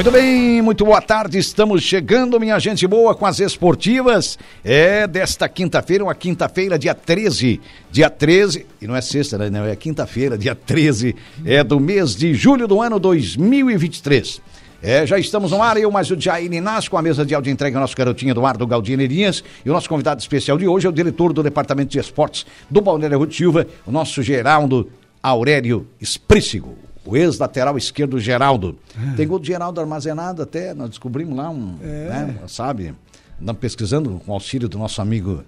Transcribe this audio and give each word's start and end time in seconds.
Muito 0.00 0.12
bem, 0.12 0.62
muito 0.62 0.82
boa 0.82 1.02
tarde. 1.02 1.36
Estamos 1.36 1.82
chegando, 1.82 2.40
minha 2.40 2.58
gente 2.58 2.86
boa, 2.86 3.14
com 3.14 3.26
as 3.26 3.38
esportivas. 3.38 4.38
É 4.64 5.06
desta 5.06 5.46
quinta-feira, 5.46 6.02
uma 6.02 6.14
quinta-feira, 6.14 6.78
dia 6.78 6.94
13. 6.94 7.60
Dia 7.92 8.08
13, 8.08 8.66
e 8.80 8.86
não 8.86 8.96
é 8.96 9.02
sexta, 9.02 9.36
né? 9.36 9.50
Não, 9.50 9.66
é 9.66 9.76
quinta-feira, 9.76 10.38
dia 10.38 10.54
13, 10.54 11.14
é 11.44 11.62
do 11.62 11.78
mês 11.78 12.16
de 12.16 12.32
julho 12.32 12.66
do 12.66 12.80
ano 12.80 12.98
2023. 12.98 14.40
É, 14.82 15.06
já 15.06 15.18
estamos 15.18 15.50
no 15.50 15.62
ar, 15.62 15.76
eu 15.76 15.90
mais 15.90 16.10
o 16.10 16.18
Jair 16.18 16.50
Inácio, 16.50 16.90
com 16.90 16.96
a 16.96 17.02
mesa 17.02 17.22
de 17.22 17.34
áudio 17.34 17.52
entrega 17.52 17.78
nosso 17.78 17.94
garotinho 17.94 18.30
Eduardo 18.30 18.66
Galdinerias. 18.66 19.44
E 19.66 19.68
o 19.68 19.72
nosso 19.74 19.86
convidado 19.86 20.18
especial 20.22 20.56
de 20.56 20.66
hoje 20.66 20.86
é 20.86 20.88
o 20.88 20.94
diretor 20.94 21.30
do 21.34 21.42
Departamento 21.42 21.90
de 21.90 21.98
Esportes 21.98 22.46
do 22.70 22.80
Balneário 22.80 23.18
Ruth 23.18 23.34
Silva, 23.34 23.66
o 23.84 23.92
nosso 23.92 24.22
Geraldo 24.22 24.90
Aurélio 25.22 25.86
Esprícigo 26.00 26.89
o 27.10 27.16
ex-lateral 27.16 27.76
esquerdo 27.76 28.20
Geraldo. 28.20 28.78
É. 28.96 29.16
Tem 29.16 29.26
gol 29.26 29.38
do 29.38 29.46
Geraldo 29.46 29.80
armazenado 29.80 30.42
até, 30.42 30.72
nós 30.72 30.90
descobrimos 30.90 31.36
lá 31.36 31.50
um, 31.50 31.76
é. 31.82 31.86
né, 31.86 32.38
sabe, 32.46 32.94
andamos 33.40 33.60
pesquisando 33.60 34.20
com 34.24 34.30
o 34.30 34.34
auxílio 34.34 34.68
do 34.68 34.78
nosso 34.78 35.02
amigo 35.02 35.42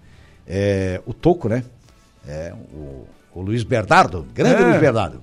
é, 0.46 1.00
o 1.06 1.14
Toco, 1.14 1.48
né? 1.48 1.62
É, 2.26 2.52
o, 2.74 3.06
o 3.34 3.40
Luiz 3.40 3.62
Bernardo, 3.62 4.26
grande 4.34 4.62
é. 4.62 4.66
Luiz 4.66 4.80
Bernardo. 4.80 5.22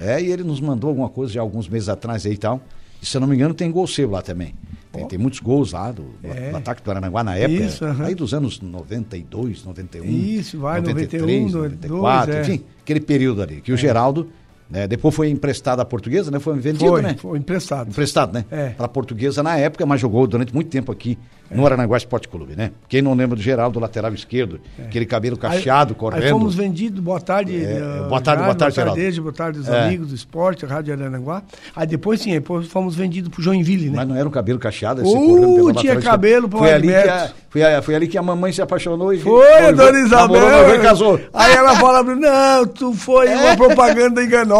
É, 0.00 0.20
e 0.22 0.30
ele 0.30 0.44
nos 0.44 0.60
mandou 0.60 0.88
alguma 0.88 1.08
coisa 1.08 1.32
já 1.32 1.40
alguns 1.40 1.68
meses 1.68 1.88
atrás 1.88 2.24
aí 2.24 2.32
e 2.32 2.38
tal. 2.38 2.60
E 3.02 3.06
se 3.06 3.16
eu 3.16 3.20
não 3.20 3.28
me 3.28 3.34
engano, 3.34 3.52
tem 3.52 3.70
gol 3.70 3.86
seu 3.86 4.10
lá 4.10 4.22
também. 4.22 4.54
Tem, 4.92 5.06
tem 5.06 5.18
muitos 5.18 5.40
gols 5.40 5.72
lá 5.72 5.92
do, 5.92 6.06
é. 6.22 6.50
do 6.50 6.56
ataque 6.56 6.82
do 6.82 6.90
Aranaguá 6.90 7.22
na 7.22 7.36
época. 7.36 7.62
Isso. 7.62 7.84
Aí 8.02 8.14
dos 8.14 8.34
anos 8.34 8.60
92, 8.60 9.64
91. 9.64 10.04
Isso, 10.04 10.58
vai, 10.58 10.80
93, 10.80 11.52
91, 11.52 11.58
94, 11.58 12.32
92, 12.32 12.48
enfim, 12.48 12.64
aquele 12.82 13.00
período 13.00 13.42
ali. 13.42 13.60
Que 13.60 13.72
o 13.72 13.76
Geraldo 13.76 14.28
né? 14.70 14.86
Depois 14.86 15.14
foi 15.14 15.28
emprestado 15.28 15.80
à 15.80 15.84
portuguesa, 15.84 16.30
né? 16.30 16.38
Foi 16.38 16.56
vendido, 16.58 16.86
foi, 16.86 17.02
né? 17.02 17.16
Foi 17.18 17.38
emprestado. 17.38 17.88
Emprestado, 17.90 18.32
né? 18.32 18.44
É. 18.50 18.68
Para 18.70 18.86
a 18.86 18.88
portuguesa 18.88 19.42
na 19.42 19.56
época, 19.56 19.84
mas 19.84 20.00
jogou 20.00 20.26
durante 20.26 20.54
muito 20.54 20.70
tempo 20.70 20.92
aqui 20.92 21.18
no 21.50 21.66
Aranaguá 21.66 21.96
Esporte 21.96 22.28
Clube, 22.28 22.54
né? 22.56 22.70
Quem 22.88 23.02
não 23.02 23.12
lembra 23.12 23.34
do 23.34 23.42
Geraldo, 23.42 23.80
lateral 23.80 24.14
esquerdo, 24.14 24.60
é. 24.78 24.84
aquele 24.84 25.04
cabelo 25.04 25.36
cacheado, 25.36 25.94
aí, 25.94 25.98
correndo. 25.98 26.22
Aí 26.22 26.30
fomos 26.30 26.54
vendidos, 26.54 27.00
boa 27.00 27.20
tarde. 27.20 27.64
É, 27.64 28.02
uh, 28.04 28.08
boa 28.08 28.20
tarde, 28.20 28.42
boa 28.44 28.54
tarde, 28.54 28.76
Geraldo. 28.76 28.96
Boa 28.96 29.04
tarde, 29.04 29.20
boa 29.20 29.32
tarde, 29.32 29.58
os 29.58 29.68
é. 29.68 29.80
amigos 29.80 30.08
do 30.08 30.14
esporte, 30.14 30.64
a 30.64 30.68
Rádio 30.68 30.94
Aranaguá. 30.94 31.42
Aí 31.74 31.86
depois 31.86 32.20
sim, 32.20 32.30
depois 32.30 32.68
fomos 32.68 32.94
vendidos 32.94 33.30
pro 33.30 33.42
Joinville, 33.42 33.90
né? 33.90 33.96
Mas 33.96 34.08
não 34.08 34.14
era 34.14 34.28
um 34.28 34.30
cabelo 34.30 34.60
cacheado, 34.60 35.02
esse 35.02 35.12
uh, 35.12 35.72
tinha 35.74 36.00
cabelo 36.00 36.48
pro 36.48 36.60
foi 36.60 36.72
ali, 36.72 36.94
a, 36.94 37.30
foi, 37.48 37.64
a, 37.64 37.82
foi 37.82 37.94
ali 37.96 38.06
que 38.06 38.16
a 38.16 38.22
mamãe 38.22 38.52
se 38.52 38.62
apaixonou 38.62 39.12
e 39.12 39.18
Foi, 39.18 39.52
a 39.54 39.72
dona 39.72 39.98
Isabel. 39.98 40.40
Namorou, 40.40 40.80
casou. 40.80 41.20
Aí 41.34 41.52
ela 41.52 41.74
fala, 41.80 42.02
não, 42.02 42.66
tu 42.66 42.92
foi 42.92 43.28
uma 43.34 43.56
propaganda 43.56 44.22
enganosa. 44.22 44.59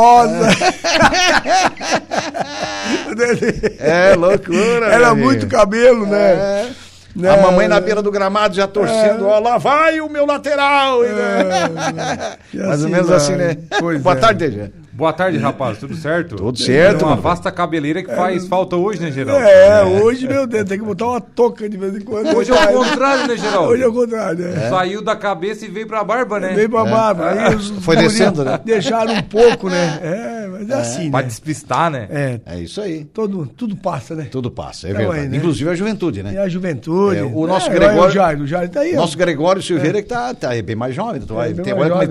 É, 3.78 4.14
loucura. 4.14 4.86
Era 4.86 5.14
muito 5.14 5.46
cabelo, 5.46 6.06
né? 6.06 6.32
É. 6.32 6.70
Não, 7.14 7.32
a 7.32 7.36
mamãe 7.38 7.66
na 7.66 7.80
beira 7.80 8.00
do 8.00 8.10
gramado 8.10 8.54
já 8.54 8.68
torcendo, 8.68 9.24
é. 9.24 9.28
ó, 9.28 9.38
lá 9.40 9.58
vai 9.58 10.00
o 10.00 10.08
meu 10.08 10.24
lateral. 10.24 11.04
É, 11.04 12.38
Mais 12.54 12.70
assim 12.70 12.84
ou 12.84 12.90
menos 12.90 13.08
vai. 13.08 13.16
assim, 13.16 13.34
né? 13.34 13.56
Pois 13.78 14.00
Boa 14.00 14.14
é. 14.14 14.18
tarde, 14.18 14.48
Deja. 14.48 14.70
Boa 14.92 15.12
tarde, 15.12 15.38
rapaz. 15.38 15.78
Tudo 15.78 15.94
certo? 15.94 16.36
Tudo 16.36 16.58
certo. 16.58 17.04
É 17.04 17.06
uma 17.06 17.16
vasta 17.16 17.50
cabeleira 17.52 18.02
que 18.02 18.12
faz 18.14 18.44
é, 18.44 18.48
falta 18.48 18.76
hoje, 18.76 19.00
né, 19.00 19.12
Geraldo? 19.12 19.44
É, 19.44 19.84
hoje, 19.84 20.26
meu 20.26 20.46
Deus, 20.46 20.64
tem 20.64 20.78
que 20.78 20.84
botar 20.84 21.06
uma 21.06 21.20
touca 21.20 21.68
de 21.68 21.76
vez 21.76 21.96
em 21.96 22.00
quando. 22.00 22.36
Hoje 22.36 22.50
é 22.50 22.54
o 22.54 22.72
contrário, 22.72 23.28
né, 23.28 23.36
Geraldo? 23.36 23.70
Hoje 23.70 23.82
é 23.82 23.86
o 23.86 23.92
contrário, 23.92 24.44
né? 24.48 24.68
Saiu 24.68 25.02
da 25.02 25.14
cabeça 25.14 25.64
e 25.64 25.68
veio 25.68 25.86
pra 25.86 26.02
barba, 26.02 26.40
né? 26.40 26.54
Veio 26.54 26.68
pra 26.68 26.84
barba. 26.84 27.30
Aí 27.30 27.54
os 27.54 27.70
Foi 27.84 27.96
descendo, 27.96 28.44
né? 28.44 28.58
Deixaram 28.64 29.14
um 29.14 29.22
pouco, 29.22 29.68
né? 29.68 30.00
É, 30.02 30.48
mas 30.48 30.70
é, 30.70 30.74
assim, 30.74 31.10
Pra 31.10 31.22
né? 31.22 31.28
despistar, 31.28 31.90
né? 31.90 32.08
É. 32.10 32.40
É 32.44 32.58
isso 32.58 32.80
aí. 32.80 33.04
Todo, 33.04 33.46
tudo 33.46 33.76
passa, 33.76 34.16
né? 34.16 34.26
Tudo 34.30 34.50
passa, 34.50 34.88
é 34.88 34.90
então, 34.90 35.02
verdade. 35.02 35.20
Aí, 35.22 35.28
né? 35.28 35.36
Inclusive 35.36 35.70
a 35.70 35.74
juventude, 35.74 36.22
né? 36.22 36.34
E 36.34 36.38
a 36.38 36.48
juventude. 36.48 37.20
o 37.22 37.46
nosso 37.46 37.70
Gregório... 37.70 38.00
O 38.00 38.10
Jair, 38.10 38.40
o 38.40 38.46
Jair 38.46 38.68
tá 38.68 38.80
aí. 38.80 38.94
Nosso 38.94 39.16
Gregório 39.16 39.62
Silveira 39.62 40.02
que 40.02 40.08
tá, 40.08 40.34
tá 40.34 40.50
bem 40.62 40.74
mais 40.74 40.94
jovem. 40.94 41.22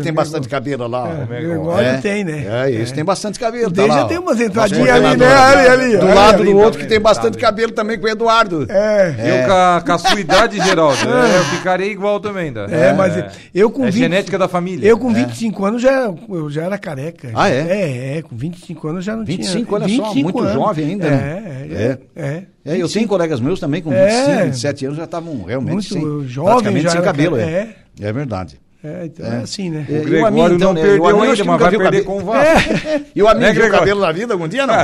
tem, 0.02 0.14
bastante 0.14 0.48
cabelo 0.48 0.88
lá. 0.88 1.24
O 1.24 1.28
Gregório 1.28 2.02
tem, 2.02 2.24
né? 2.24 2.46
É, 2.70 2.79
isso, 2.82 2.94
tem 2.94 3.04
bastante 3.04 3.40
cabelo 3.40 3.50
cabelo. 3.50 3.72
Tá 3.74 3.88
já 3.88 4.06
tem 4.06 4.18
umas 4.18 4.40
entradinhas 4.40 4.90
ali, 4.90 5.18
né? 5.18 5.34
Ali, 5.34 5.68
ali. 5.68 5.98
Do 5.98 6.06
ali, 6.06 6.16
lado 6.16 6.42
ali, 6.42 6.52
do 6.52 6.58
outro 6.58 6.80
que 6.80 6.88
tem 6.88 7.00
bastante 7.00 7.38
cabelo 7.38 7.72
também 7.72 8.00
com 8.00 8.06
o 8.06 8.10
Eduardo. 8.10 8.66
É. 8.70 9.16
Eu 9.18 9.48
com 9.48 9.54
a, 9.54 9.84
com 9.86 9.92
a 9.92 9.98
sua 9.98 10.20
idade, 10.20 10.58
Geraldo, 10.64 10.98
é. 11.08 11.38
eu 11.38 11.44
ficarei 11.46 11.92
igual 11.92 12.20
também, 12.20 12.52
tá? 12.52 12.66
É, 12.70 12.94
mas 12.94 13.14
eu 13.54 13.70
com 13.70 13.86
é 13.86 13.92
20, 13.92 14.00
genética 14.00 14.38
da 14.38 14.48
família. 14.48 14.88
Eu 14.88 14.98
com 14.98 15.14
25 15.14 15.66
anos 15.66 15.82
já, 15.82 16.12
eu 16.30 16.50
já 16.50 16.64
era 16.64 16.78
careca. 16.78 17.32
Ah, 17.34 17.50
é? 17.50 17.60
É, 17.60 18.18
é, 18.18 18.22
com 18.22 18.36
25 18.36 18.88
anos 18.88 19.06
já 19.06 19.16
não 19.16 19.26
25, 19.26 19.46
tinha. 19.50 19.88
25, 19.88 20.04
olha 20.04 20.14
só, 20.14 20.14
muito 20.16 20.40
anos. 20.40 20.54
jovem 20.54 20.86
ainda. 20.86 21.08
É, 21.08 21.10
né? 21.10 21.98
é. 22.16 22.22
é. 22.22 22.44
É, 22.66 22.78
eu 22.78 22.90
tenho 22.90 23.08
colegas 23.08 23.40
meus 23.40 23.60
também 23.60 23.82
com 23.82 23.90
25, 23.90 24.44
27 24.46 24.86
anos 24.86 24.98
já 24.98 25.06
estavam 25.06 25.44
realmente 25.44 25.94
muito 25.94 26.20
sem, 26.20 26.28
jovem, 26.28 26.82
já 26.82 26.92
sem 26.92 27.02
cabelo. 27.02 27.38
É. 27.38 27.74
é 28.00 28.14
verdade. 28.14 28.60
É, 28.82 29.08
então 29.08 29.26
é, 29.26 29.36
é 29.36 29.42
assim, 29.42 29.70
né? 29.70 29.86
O 29.90 30.04
Gregório 30.06 30.56
então, 30.56 30.74
não 30.74 30.82
né? 30.82 30.82
perdeu 30.82 31.22
ainda, 31.22 31.44
mas 31.44 31.60
vai 31.60 31.78
perder 31.78 32.04
com 32.06 32.18
o 32.18 32.20
Vasco. 32.22 32.88
É. 32.88 33.02
E 33.14 33.22
o 33.22 33.28
amigo 33.28 33.46
né, 33.46 33.54
viu 33.54 33.70
cabelo 33.70 34.00
na 34.00 34.12
vida 34.14 34.34
algum 34.34 34.48
dia, 34.48 34.66
não? 34.66 34.76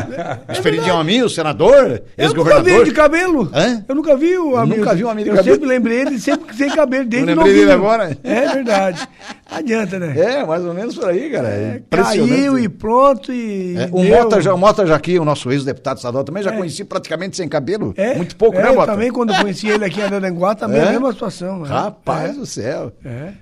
Esperidinho 0.50 0.98
amigo, 0.98 1.30
senador, 1.30 2.04
ex-governador. 2.18 2.68
Eu 2.68 2.74
nunca 2.74 2.84
vi 2.84 2.90
de 2.90 2.96
cabelo. 2.96 3.50
Hã? 3.54 3.86
Eu 3.88 3.96
nunca 3.96 4.18
vi 4.18 4.38
o 4.38 4.58
amigo. 4.58 4.80
nunca 4.80 4.94
vi 4.94 5.06
um 5.06 5.10
amigo 5.10 5.30
de 5.30 5.36
cabelo. 5.38 5.50
Eu 5.50 5.54
sempre 5.54 5.70
lembrei 5.70 6.02
ele, 6.02 6.20
sempre 6.20 6.54
sem 6.58 6.70
cabelo. 6.72 7.06
Desde 7.06 7.32
eu 7.32 7.36
lembrei 7.38 7.54
dele 7.54 7.72
agora. 7.72 8.18
É 8.22 8.48
verdade. 8.54 9.08
Adianta, 9.50 10.00
né? 10.00 10.14
É, 10.18 10.46
mais 10.46 10.66
ou 10.66 10.74
menos 10.74 10.96
por 10.96 11.08
aí, 11.08 11.30
cara. 11.30 11.48
É 11.48 11.82
caiu 11.90 12.58
e 12.58 12.68
pronto 12.68 13.32
e... 13.32 13.76
É, 13.78 13.90
o, 13.92 14.04
Mota, 14.04 14.42
já, 14.42 14.54
o 14.54 14.58
Mota 14.58 14.86
Jaqui, 14.86 15.20
o 15.20 15.26
nosso 15.26 15.52
ex-deputado 15.52 15.98
estadual, 15.98 16.24
também 16.24 16.42
já 16.42 16.52
é. 16.52 16.58
conheci 16.58 16.84
praticamente 16.84 17.38
sem 17.38 17.48
cabelo. 17.48 17.94
É. 17.96 18.16
Muito 18.16 18.36
pouco, 18.36 18.58
né, 18.58 18.72
Mota? 18.72 18.92
também 18.92 19.12
quando 19.12 19.36
conheci 19.36 19.68
ele 19.68 19.86
aqui 19.86 20.00
em 20.00 20.04
Aranguá, 20.04 20.56
também 20.56 20.82
é 20.82 20.88
a 20.88 20.92
mesma 20.92 21.12
situação. 21.12 21.60
Né? 21.60 21.70
Rapaz 21.70 22.36
do 22.36 22.46
céu. 22.46 22.92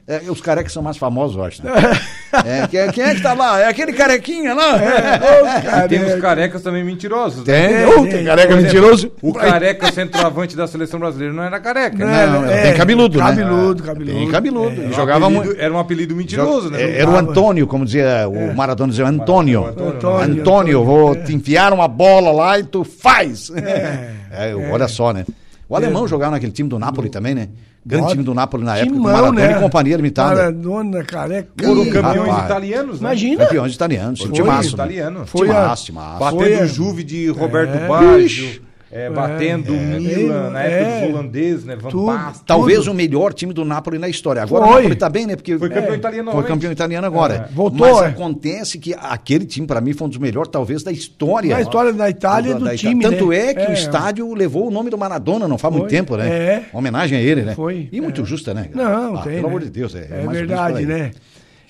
É. 0.08 0.22
Os 0.30 0.42
carecas 0.42 0.74
são 0.74 0.84
mais 0.84 0.98
famosos 0.98 1.38
eu 1.38 1.44
acho. 1.44 1.66
Né? 1.66 1.72
é, 2.46 2.68
quem, 2.68 2.92
quem, 2.92 3.04
é 3.04 3.16
que 3.16 3.22
tá 3.22 3.34
lá? 3.34 3.62
É 3.62 3.68
aquele 3.68 3.94
carequinha 3.94 4.54
lá? 4.54 4.78
É, 4.82 5.88
tem 5.88 6.04
os 6.04 6.20
carecas 6.20 6.62
também 6.62 6.84
mentirosos. 6.84 7.46
Né? 7.46 7.46
Tem, 7.46 8.04
né? 8.04 8.12
tem 8.12 8.26
careca 8.26 8.56
mentiroso. 8.56 9.12
O 9.22 9.34
careca 9.34 9.92
centroavante 9.92 10.56
da 10.56 10.68
seleção 10.68 11.00
brasileira 11.00 11.34
não 11.34 11.44
era 11.44 11.60
careca. 11.60 11.98
Não, 11.98 12.08
né? 12.08 12.28
não, 12.28 12.46
é, 12.46 12.64
tem 12.64 12.74
cabeludo, 12.76 13.18
né? 13.20 13.24
Cabeludo, 13.24 13.84
cabeludo. 13.84 14.18
Tem 14.18 14.32
cabeludo. 14.32 14.84
É, 14.84 14.92
jogava 14.92 15.28
apelido, 15.28 15.56
Era 15.60 15.74
um 15.74 15.80
apelido 15.94 16.16
mentiroso, 16.16 16.70
né? 16.70 16.98
Era 16.98 17.10
o 17.10 17.16
Antônio, 17.16 17.68
como 17.68 17.86
dizia 17.86 18.28
o 18.28 18.36
é. 18.36 18.54
Maradona, 18.54 18.90
dizia 18.90 19.08
Antônio. 19.08 19.66
Antônio, 19.66 20.40
Antônio, 20.40 20.84
vou 20.84 21.16
te 21.16 21.34
enfiar 21.34 21.72
uma 21.72 21.88
bola 21.88 22.32
lá 22.32 22.60
e 22.60 22.64
tu 22.64 22.84
faz. 22.84 23.52
É, 23.52 24.54
olha 24.72 24.88
só, 24.88 25.14
né? 25.14 25.26
O 25.70 25.76
alemão 25.76 26.08
jogava 26.08 26.32
naquele 26.32 26.52
time 26.52 26.68
do 26.68 26.78
Napoli 26.78 27.10
também, 27.10 27.34
né? 27.34 27.50
Grande 27.86 28.12
time 28.12 28.24
do 28.24 28.34
Napoli 28.34 28.64
na 28.64 28.78
época, 28.78 28.94
Timão, 28.94 29.12
Maradona 29.12 29.42
né? 29.42 29.58
e 29.58 29.60
companhia 29.60 29.98
limitada. 29.98 30.36
Maradona, 30.36 31.04
careca. 31.04 31.50
Foram 31.62 31.86
campeões 31.90 32.30
rapaz. 32.30 32.46
italianos, 32.46 33.02
né? 33.02 33.08
Imagina. 33.10 33.46
Campeões 33.46 33.74
italianos. 33.74 34.22
Foi, 34.22 34.32
timaço. 34.32 34.74
Italiano. 34.74 35.26
Foi 35.26 35.48
timaço, 35.48 35.86
timaço. 35.86 36.20
Batendo 36.20 36.64
o 36.64 36.68
Juve 36.68 37.04
de 37.04 37.28
Roberto 37.28 37.76
é. 37.76 37.88
Baggio. 37.88 38.62
É, 38.94 39.10
batendo 39.10 39.74
o 39.74 39.76
é, 39.76 40.00
Milan, 40.00 40.52
na 40.52 40.62
época 40.62 40.92
é, 40.92 41.02
dos 41.02 41.10
holandeses, 41.10 41.66
né? 41.66 41.76
Van 41.76 41.90
Basten. 42.06 42.44
Talvez 42.46 42.80
tudo. 42.80 42.92
o 42.92 42.94
melhor 42.94 43.34
time 43.34 43.52
do 43.52 43.66
Napoli 43.66 43.98
na 43.98 44.08
história. 44.08 44.44
Agora 44.44 44.66
foi. 44.66 44.72
o 44.72 44.76
Napoli 44.78 44.96
tá 44.96 45.10
bem, 45.10 45.26
né? 45.26 45.36
Porque 45.36 45.58
foi 45.58 45.70
campeão 45.70 45.96
italiano 45.96 46.32
Foi 46.32 46.44
campeão 46.44 46.72
italiano 46.72 47.08
agora. 47.08 47.50
É. 47.50 47.54
Voltou, 47.54 47.88
Mas 47.88 48.14
acontece 48.14 48.78
que 48.78 48.94
aquele 48.94 49.46
time, 49.46 49.66
para 49.66 49.82
mim, 49.82 49.94
foi 49.94 50.06
um 50.06 50.10
dos 50.10 50.20
melhores, 50.20 50.52
talvez, 50.52 50.84
da 50.84 50.92
história. 50.92 51.56
Da 51.56 51.62
história 51.62 51.92
da 51.92 52.08
Itália 52.08 52.52
e 52.52 52.54
do, 52.54 52.66
da 52.66 52.78
time, 52.78 53.02
Tanto 53.04 53.30
né? 53.30 53.38
é 53.38 53.54
que 53.56 53.72
o 53.72 53.74
estádio 53.74 54.32
levou 54.34 54.68
o 54.68 54.72
nome 54.72 54.92
do 54.92 54.98
Maradona, 54.98 55.48
não 55.48 55.58
faz 55.58 55.74
foi. 55.74 55.82
muito 55.82 55.92
tempo, 55.92 56.16
né? 56.16 56.28
É. 56.30 56.66
Uma 56.72 56.80
homenagem 56.80 57.18
a 57.18 57.22
ele, 57.22 57.42
né? 57.42 57.56
Foi. 57.56 57.90
E 57.92 58.00
muito 58.00 58.24
justa, 58.24 58.54
né? 58.54 58.70
Não, 58.76 59.16
ah, 59.16 59.22
tem. 59.24 59.34
Pelo 59.34 59.44
né? 59.44 59.48
amor 59.48 59.62
de 59.62 59.72
Deus. 59.72 59.96
É, 59.96 60.08
é 60.24 60.28
verdade, 60.28 60.86
né? 60.86 61.12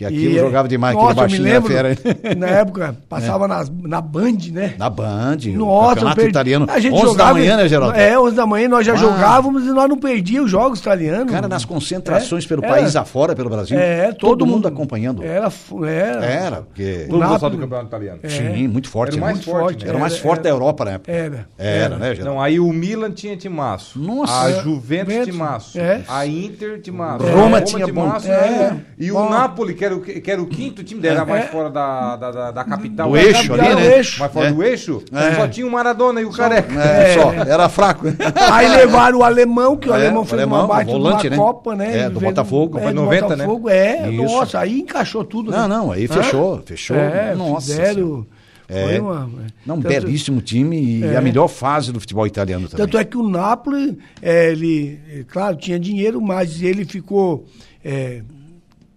Que 0.09 0.15
aquilo 0.27 0.39
jogava 0.39 0.67
demais, 0.67 0.93
aquele 0.95 1.07
nossa, 1.09 1.21
baixinho 1.21 1.43
lembro, 1.43 1.73
era 1.73 1.95
fera. 1.95 2.35
na 2.37 2.47
época, 2.47 2.97
passava 3.09 3.47
nas, 3.47 3.69
na 3.83 4.01
Band, 4.01 4.37
né? 4.51 4.73
Na 4.77 4.89
Band, 4.89 5.37
o 5.45 5.57
Nossa, 5.57 5.89
campeonato 5.95 6.15
perdi. 6.17 6.29
italiano. 6.31 6.65
A 6.69 6.79
gente 6.79 6.93
11 6.93 7.03
jogava, 7.05 7.29
da 7.33 7.39
manhã, 7.39 7.57
né, 7.57 7.67
Geraldo? 7.67 7.97
É, 7.97 8.19
11 8.19 8.35
da 8.35 8.45
manhã 8.45 8.67
nós 8.69 8.85
já 8.85 8.93
Ah. 8.93 8.97
jogávamos 8.97 9.63
e 9.63 9.69
nós 9.69 9.89
não 9.89 9.97
perdíamos 9.97 10.45
os 10.45 10.51
jogos 10.51 10.79
italianos. 10.79 11.31
Cara, 11.31 11.47
nas 11.47 11.65
concentrações 11.65 12.45
É, 12.45 12.47
pelo 12.47 12.63
era. 12.63 12.73
país 12.73 12.95
afora, 12.95 13.35
pelo 13.35 13.49
Brasil, 13.49 13.77
É, 13.77 14.11
todo, 14.11 14.45
mundo 14.45 14.67
acompanhando. 14.67 15.23
Era, 15.23 15.51
era. 15.87 16.25
Era, 16.25 16.55
porque... 16.61 17.05
Todo 17.09 17.23
mundo 17.23 17.49
do 17.49 17.57
campeonato 17.57 17.87
italiano. 17.87 18.19
É. 18.23 18.29
Sim, 18.29 18.67
muito 18.67 18.89
forte. 18.89 19.13
Era 19.13 19.17
o 19.17 19.19
né? 19.19 19.25
mais 19.25 19.37
muito 19.37 19.45
forte, 19.49 19.63
forte, 19.63 19.83
né? 19.83 19.89
Era 19.89 19.97
o 19.97 20.01
mais 20.01 20.17
forte 20.17 20.39
era. 20.39 20.43
da 20.43 20.49
Europa 20.49 20.85
na 20.85 20.91
época. 20.91 21.11
Era, 21.11 21.47
Era, 21.57 21.97
né, 21.97 22.15
Geraldo? 22.15 22.35
Não, 22.35 22.41
aí 22.41 22.59
o 22.59 22.71
Milan 22.71 23.11
tinha 23.11 23.35
timaço. 23.37 23.99
Nossa. 23.99 24.43
A 24.45 24.49
É. 24.51 24.61
Juventus 24.63 25.25
timaço. 25.25 25.79
é. 25.79 26.01
A 26.07 26.25
Inter 26.27 26.81
timaço. 26.81 27.25
Roma 27.25 27.61
tinha 27.61 27.87
bom. 27.87 28.11
É. 28.25 28.75
E 28.97 29.11
o. 29.11 29.29
Napoli, 29.29 29.73
que 29.73 29.83
era 29.85 29.92
o, 29.93 30.01
que 30.01 30.29
era 30.29 30.41
o 30.41 30.45
quinto 30.47 30.83
time, 30.83 31.05
era 31.07 31.25
mais 31.25 31.45
É. 31.45 31.47
fora 31.47 31.69
da, 31.69 32.15
da, 32.15 32.31
da, 32.31 32.51
da 32.51 32.63
capital. 32.63 33.09
Do 33.09 33.17
eixo 33.17 33.47
capital, 33.49 33.71
ali, 33.71 33.75
né? 33.75 33.95
Mais 33.97 34.31
fora 34.31 34.47
É. 34.47 34.51
do 34.51 34.63
eixo, 34.63 35.03
É. 35.11 35.35
só 35.35 35.47
tinha 35.47 35.67
o 35.67 35.71
Maradona 35.71 36.21
e 36.21 36.25
o 36.25 36.31
Careca. 36.31 36.73
É, 36.81 37.13
só, 37.19 37.31
era 37.33 37.69
fraco. 37.69 38.05
Aí 38.51 38.67
levaram 38.75 39.19
o 39.19 39.23
alemão, 39.23 39.75
que 39.77 39.89
o 39.89 39.93
É, 39.93 39.95
alemão 39.95 40.21
o 40.23 40.25
fez 40.25 40.33
alemão, 40.41 40.59
uma 40.61 40.67
baita 40.67 40.91
volante, 40.91 41.29
né? 41.29 41.35
Copa, 41.37 41.75
né? 41.75 41.99
É, 41.99 42.09
do 42.09 42.19
Botafogo. 42.19 42.77
É, 42.79 42.81
Foi 42.83 42.93
do 42.93 43.01
90, 43.01 43.27
né? 43.29 43.35
Botafogo, 43.45 43.69
é. 43.69 44.09
Isso. 44.11 44.23
Nossa, 44.23 44.59
aí 44.59 44.79
encaixou 44.79 45.23
tudo. 45.23 45.51
né? 45.51 45.57
Não, 45.57 45.67
não, 45.67 45.91
aí 45.91 46.05
Hã? 46.05 46.07
fechou, 46.07 46.61
fechou. 46.65 46.97
É, 46.97 47.35
Nossa. 47.35 47.67
fizeram. 47.67 48.25
É. 48.69 48.83
Foi 48.85 48.99
uma. 49.01 49.29
Não, 49.65 49.75
um 49.75 49.81
tanto- 49.81 49.89
belíssimo 49.93 50.41
time 50.41 50.81
e 50.81 51.03
É. 51.03 51.17
a 51.17 51.21
melhor 51.21 51.47
fase 51.49 51.91
do 51.91 51.99
futebol 51.99 52.25
italiano 52.25 52.67
também. 52.67 52.85
Tanto 52.85 52.97
é 52.97 53.03
que 53.03 53.17
o 53.17 53.27
Napoli, 53.27 53.97
é, 54.21 54.51
ele, 54.51 54.99
é, 55.11 55.23
claro, 55.27 55.57
tinha 55.57 55.77
dinheiro, 55.77 56.21
mas 56.21 56.61
ele 56.63 56.85
ficou 56.85 57.45
é, 57.83 58.21